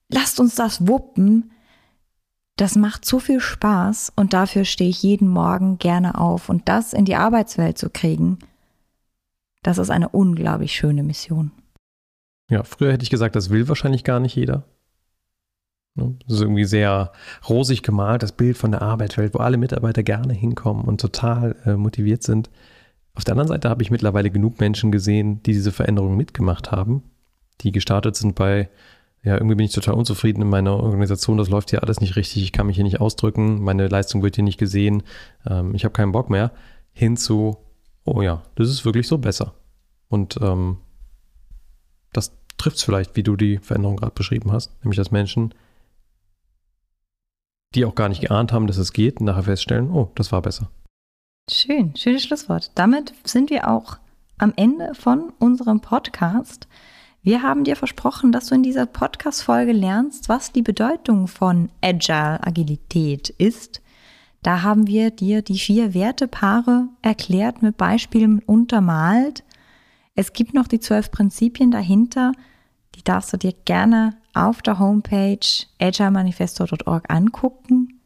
lasst 0.09 0.40
uns 0.40 0.55
das 0.55 0.86
wuppen. 0.86 1.51
Das 2.57 2.76
macht 2.76 3.07
so 3.07 3.20
viel 3.20 3.40
Spaß 3.40 4.12
und 4.16 4.34
dafür 4.34 4.66
stehe 4.66 4.90
ich 4.90 5.03
jeden 5.03 5.28
Morgen 5.28 5.78
gerne 5.78 6.18
auf 6.18 6.51
und 6.51 6.68
das 6.68 6.92
in 6.92 7.07
die 7.07 7.16
Arbeitswelt 7.16 7.78
zu 7.78 7.88
kriegen, 7.88 8.38
das 9.62 9.78
ist 9.78 9.90
eine 9.90 10.11
unglaublich 10.11 10.72
schöne 10.72 11.03
Mission. 11.03 11.53
Ja, 12.51 12.62
früher 12.64 12.92
hätte 12.92 13.05
ich 13.05 13.11
gesagt, 13.11 13.34
das 13.34 13.48
will 13.48 13.68
wahrscheinlich 13.68 14.05
gar 14.05 14.20
nicht 14.20 14.34
jeder. 14.34 14.64
Ne? 16.01 16.16
Das 16.26 16.36
ist 16.36 16.42
irgendwie 16.42 16.64
sehr 16.64 17.12
rosig 17.48 17.82
gemalt, 17.82 18.22
das 18.22 18.32
Bild 18.32 18.57
von 18.57 18.72
der 18.72 18.82
Arbeitswelt, 18.82 19.34
wo 19.34 19.38
alle 19.38 19.57
Mitarbeiter 19.57 20.03
gerne 20.03 20.32
hinkommen 20.32 20.84
und 20.84 21.01
total 21.01 21.57
äh, 21.64 21.76
motiviert 21.76 22.22
sind. 22.22 22.51
Auf 23.14 23.24
der 23.24 23.32
anderen 23.32 23.48
Seite 23.48 23.68
habe 23.68 23.82
ich 23.82 23.90
mittlerweile 23.90 24.30
genug 24.30 24.61
Menschen 24.61 24.92
gesehen, 24.92 25.42
die 25.42 25.53
diese 25.53 25.72
Veränderungen 25.72 26.16
mitgemacht 26.16 26.72
haben, 26.72 27.03
die 27.61 27.72
gestartet 27.72 28.16
sind 28.16 28.34
bei, 28.34 28.70
ja, 29.22 29.34
irgendwie 29.34 29.57
bin 29.57 29.66
ich 29.66 29.72
total 29.72 29.94
unzufrieden 29.94 30.42
in 30.42 30.48
meiner 30.48 30.74
Organisation, 30.74 31.36
das 31.36 31.51
läuft 31.51 31.70
hier 31.70 31.82
alles 31.82 32.01
nicht 32.01 32.16
richtig, 32.16 32.42
ich 32.42 32.53
kann 32.53 32.66
mich 32.66 32.76
hier 32.76 32.84
nicht 32.84 33.01
ausdrücken, 33.01 33.62
meine 33.62 33.88
Leistung 33.88 34.22
wird 34.22 34.36
hier 34.36 34.44
nicht 34.44 34.59
gesehen, 34.59 35.03
ähm, 35.46 35.74
ich 35.74 35.84
habe 35.84 35.92
keinen 35.92 36.12
Bock 36.12 36.30
mehr, 36.30 36.53
hin 36.92 37.16
zu, 37.16 37.59
oh 38.05 38.22
ja, 38.22 38.42
das 38.55 38.68
ist 38.68 38.84
wirklich 38.84 39.07
so 39.07 39.18
besser. 39.18 39.55
Und 40.09 40.38
ähm, 40.40 40.78
das 42.12 42.32
trifft 42.57 42.76
es 42.76 42.82
vielleicht, 42.82 43.16
wie 43.16 43.22
du 43.22 43.36
die 43.36 43.59
Veränderung 43.59 43.96
gerade 43.96 44.14
beschrieben 44.14 44.53
hast, 44.53 44.72
nämlich 44.82 44.96
dass 44.96 45.11
Menschen 45.11 45.55
die 47.74 47.84
auch 47.84 47.94
gar 47.94 48.08
nicht 48.08 48.22
geahnt 48.22 48.52
haben, 48.52 48.66
dass 48.66 48.78
es 48.78 48.92
geht, 48.92 49.20
nachher 49.20 49.44
feststellen, 49.44 49.90
oh, 49.90 50.10
das 50.14 50.32
war 50.32 50.42
besser. 50.42 50.70
Schön, 51.50 51.94
schönes 51.96 52.24
Schlusswort. 52.24 52.72
Damit 52.74 53.14
sind 53.24 53.50
wir 53.50 53.68
auch 53.68 53.98
am 54.38 54.52
Ende 54.56 54.94
von 54.94 55.32
unserem 55.38 55.80
Podcast. 55.80 56.68
Wir 57.22 57.42
haben 57.42 57.64
dir 57.64 57.76
versprochen, 57.76 58.32
dass 58.32 58.46
du 58.46 58.54
in 58.54 58.62
dieser 58.62 58.86
Podcast-Folge 58.86 59.72
lernst, 59.72 60.28
was 60.28 60.52
die 60.52 60.62
Bedeutung 60.62 61.28
von 61.28 61.70
Agile 61.82 62.44
Agilität 62.44 63.28
ist. 63.30 63.82
Da 64.42 64.62
haben 64.62 64.86
wir 64.86 65.10
dir 65.10 65.42
die 65.42 65.58
vier 65.58 65.92
Wertepaare 65.92 66.88
erklärt, 67.02 67.62
mit 67.62 67.76
Beispielen 67.76 68.38
untermalt. 68.40 69.44
Es 70.14 70.32
gibt 70.32 70.54
noch 70.54 70.66
die 70.66 70.80
zwölf 70.80 71.10
Prinzipien 71.10 71.70
dahinter. 71.70 72.32
Die 72.94 73.04
darfst 73.04 73.32
du 73.32 73.36
dir 73.36 73.52
gerne 73.52 74.16
auf 74.34 74.62
der 74.62 74.78
Homepage 74.78 75.38
agilemanifesto.org 75.78 77.10
angucken. 77.10 78.00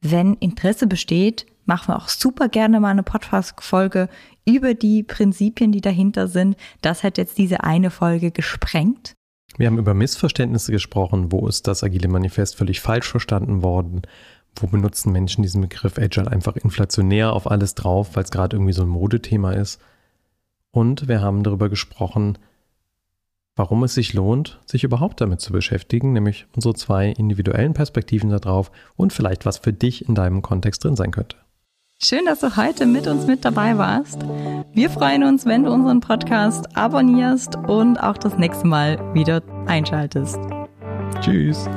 Wenn 0.00 0.34
Interesse 0.34 0.86
besteht, 0.86 1.46
machen 1.66 1.88
wir 1.88 1.96
auch 1.96 2.08
super 2.08 2.48
gerne 2.48 2.80
mal 2.80 2.90
eine 2.90 3.02
Podcast-Folge 3.02 4.08
über 4.46 4.74
die 4.74 5.02
Prinzipien, 5.02 5.72
die 5.72 5.80
dahinter 5.80 6.28
sind. 6.28 6.56
Das 6.82 7.02
hat 7.02 7.18
jetzt 7.18 7.38
diese 7.38 7.64
eine 7.64 7.90
Folge 7.90 8.30
gesprengt. 8.30 9.14
Wir 9.56 9.68
haben 9.68 9.78
über 9.78 9.94
Missverständnisse 9.94 10.72
gesprochen. 10.72 11.30
Wo 11.30 11.46
ist 11.46 11.66
das 11.68 11.84
Agile 11.84 12.08
Manifest 12.08 12.56
völlig 12.56 12.80
falsch 12.80 13.08
verstanden 13.08 13.62
worden? 13.62 14.02
Wo 14.56 14.66
benutzen 14.66 15.12
Menschen 15.12 15.42
diesen 15.42 15.62
Begriff 15.62 15.98
Agile 15.98 16.30
einfach 16.30 16.56
inflationär 16.56 17.32
auf 17.32 17.50
alles 17.50 17.74
drauf, 17.74 18.10
weil 18.14 18.24
es 18.24 18.30
gerade 18.30 18.56
irgendwie 18.56 18.72
so 18.72 18.82
ein 18.82 18.88
Modethema 18.88 19.52
ist? 19.52 19.80
Und 20.70 21.08
wir 21.08 21.20
haben 21.20 21.44
darüber 21.44 21.68
gesprochen, 21.68 22.36
warum 23.56 23.84
es 23.84 23.94
sich 23.94 24.14
lohnt, 24.14 24.60
sich 24.66 24.84
überhaupt 24.84 25.20
damit 25.20 25.40
zu 25.40 25.52
beschäftigen, 25.52 26.12
nämlich 26.12 26.46
unsere 26.54 26.74
zwei 26.74 27.10
individuellen 27.10 27.74
Perspektiven 27.74 28.30
darauf 28.30 28.70
und 28.96 29.12
vielleicht 29.12 29.46
was 29.46 29.58
für 29.58 29.72
dich 29.72 30.08
in 30.08 30.14
deinem 30.14 30.42
Kontext 30.42 30.84
drin 30.84 30.96
sein 30.96 31.10
könnte. 31.10 31.36
Schön, 32.02 32.26
dass 32.26 32.40
du 32.40 32.56
heute 32.56 32.86
mit 32.86 33.06
uns 33.06 33.26
mit 33.26 33.44
dabei 33.44 33.78
warst. 33.78 34.20
Wir 34.74 34.90
freuen 34.90 35.24
uns, 35.24 35.46
wenn 35.46 35.62
du 35.62 35.70
unseren 35.70 36.00
Podcast 36.00 36.76
abonnierst 36.76 37.56
und 37.56 37.98
auch 37.98 38.18
das 38.18 38.36
nächste 38.36 38.66
Mal 38.66 39.14
wieder 39.14 39.42
einschaltest. 39.66 40.38
Tschüss. 41.20 41.68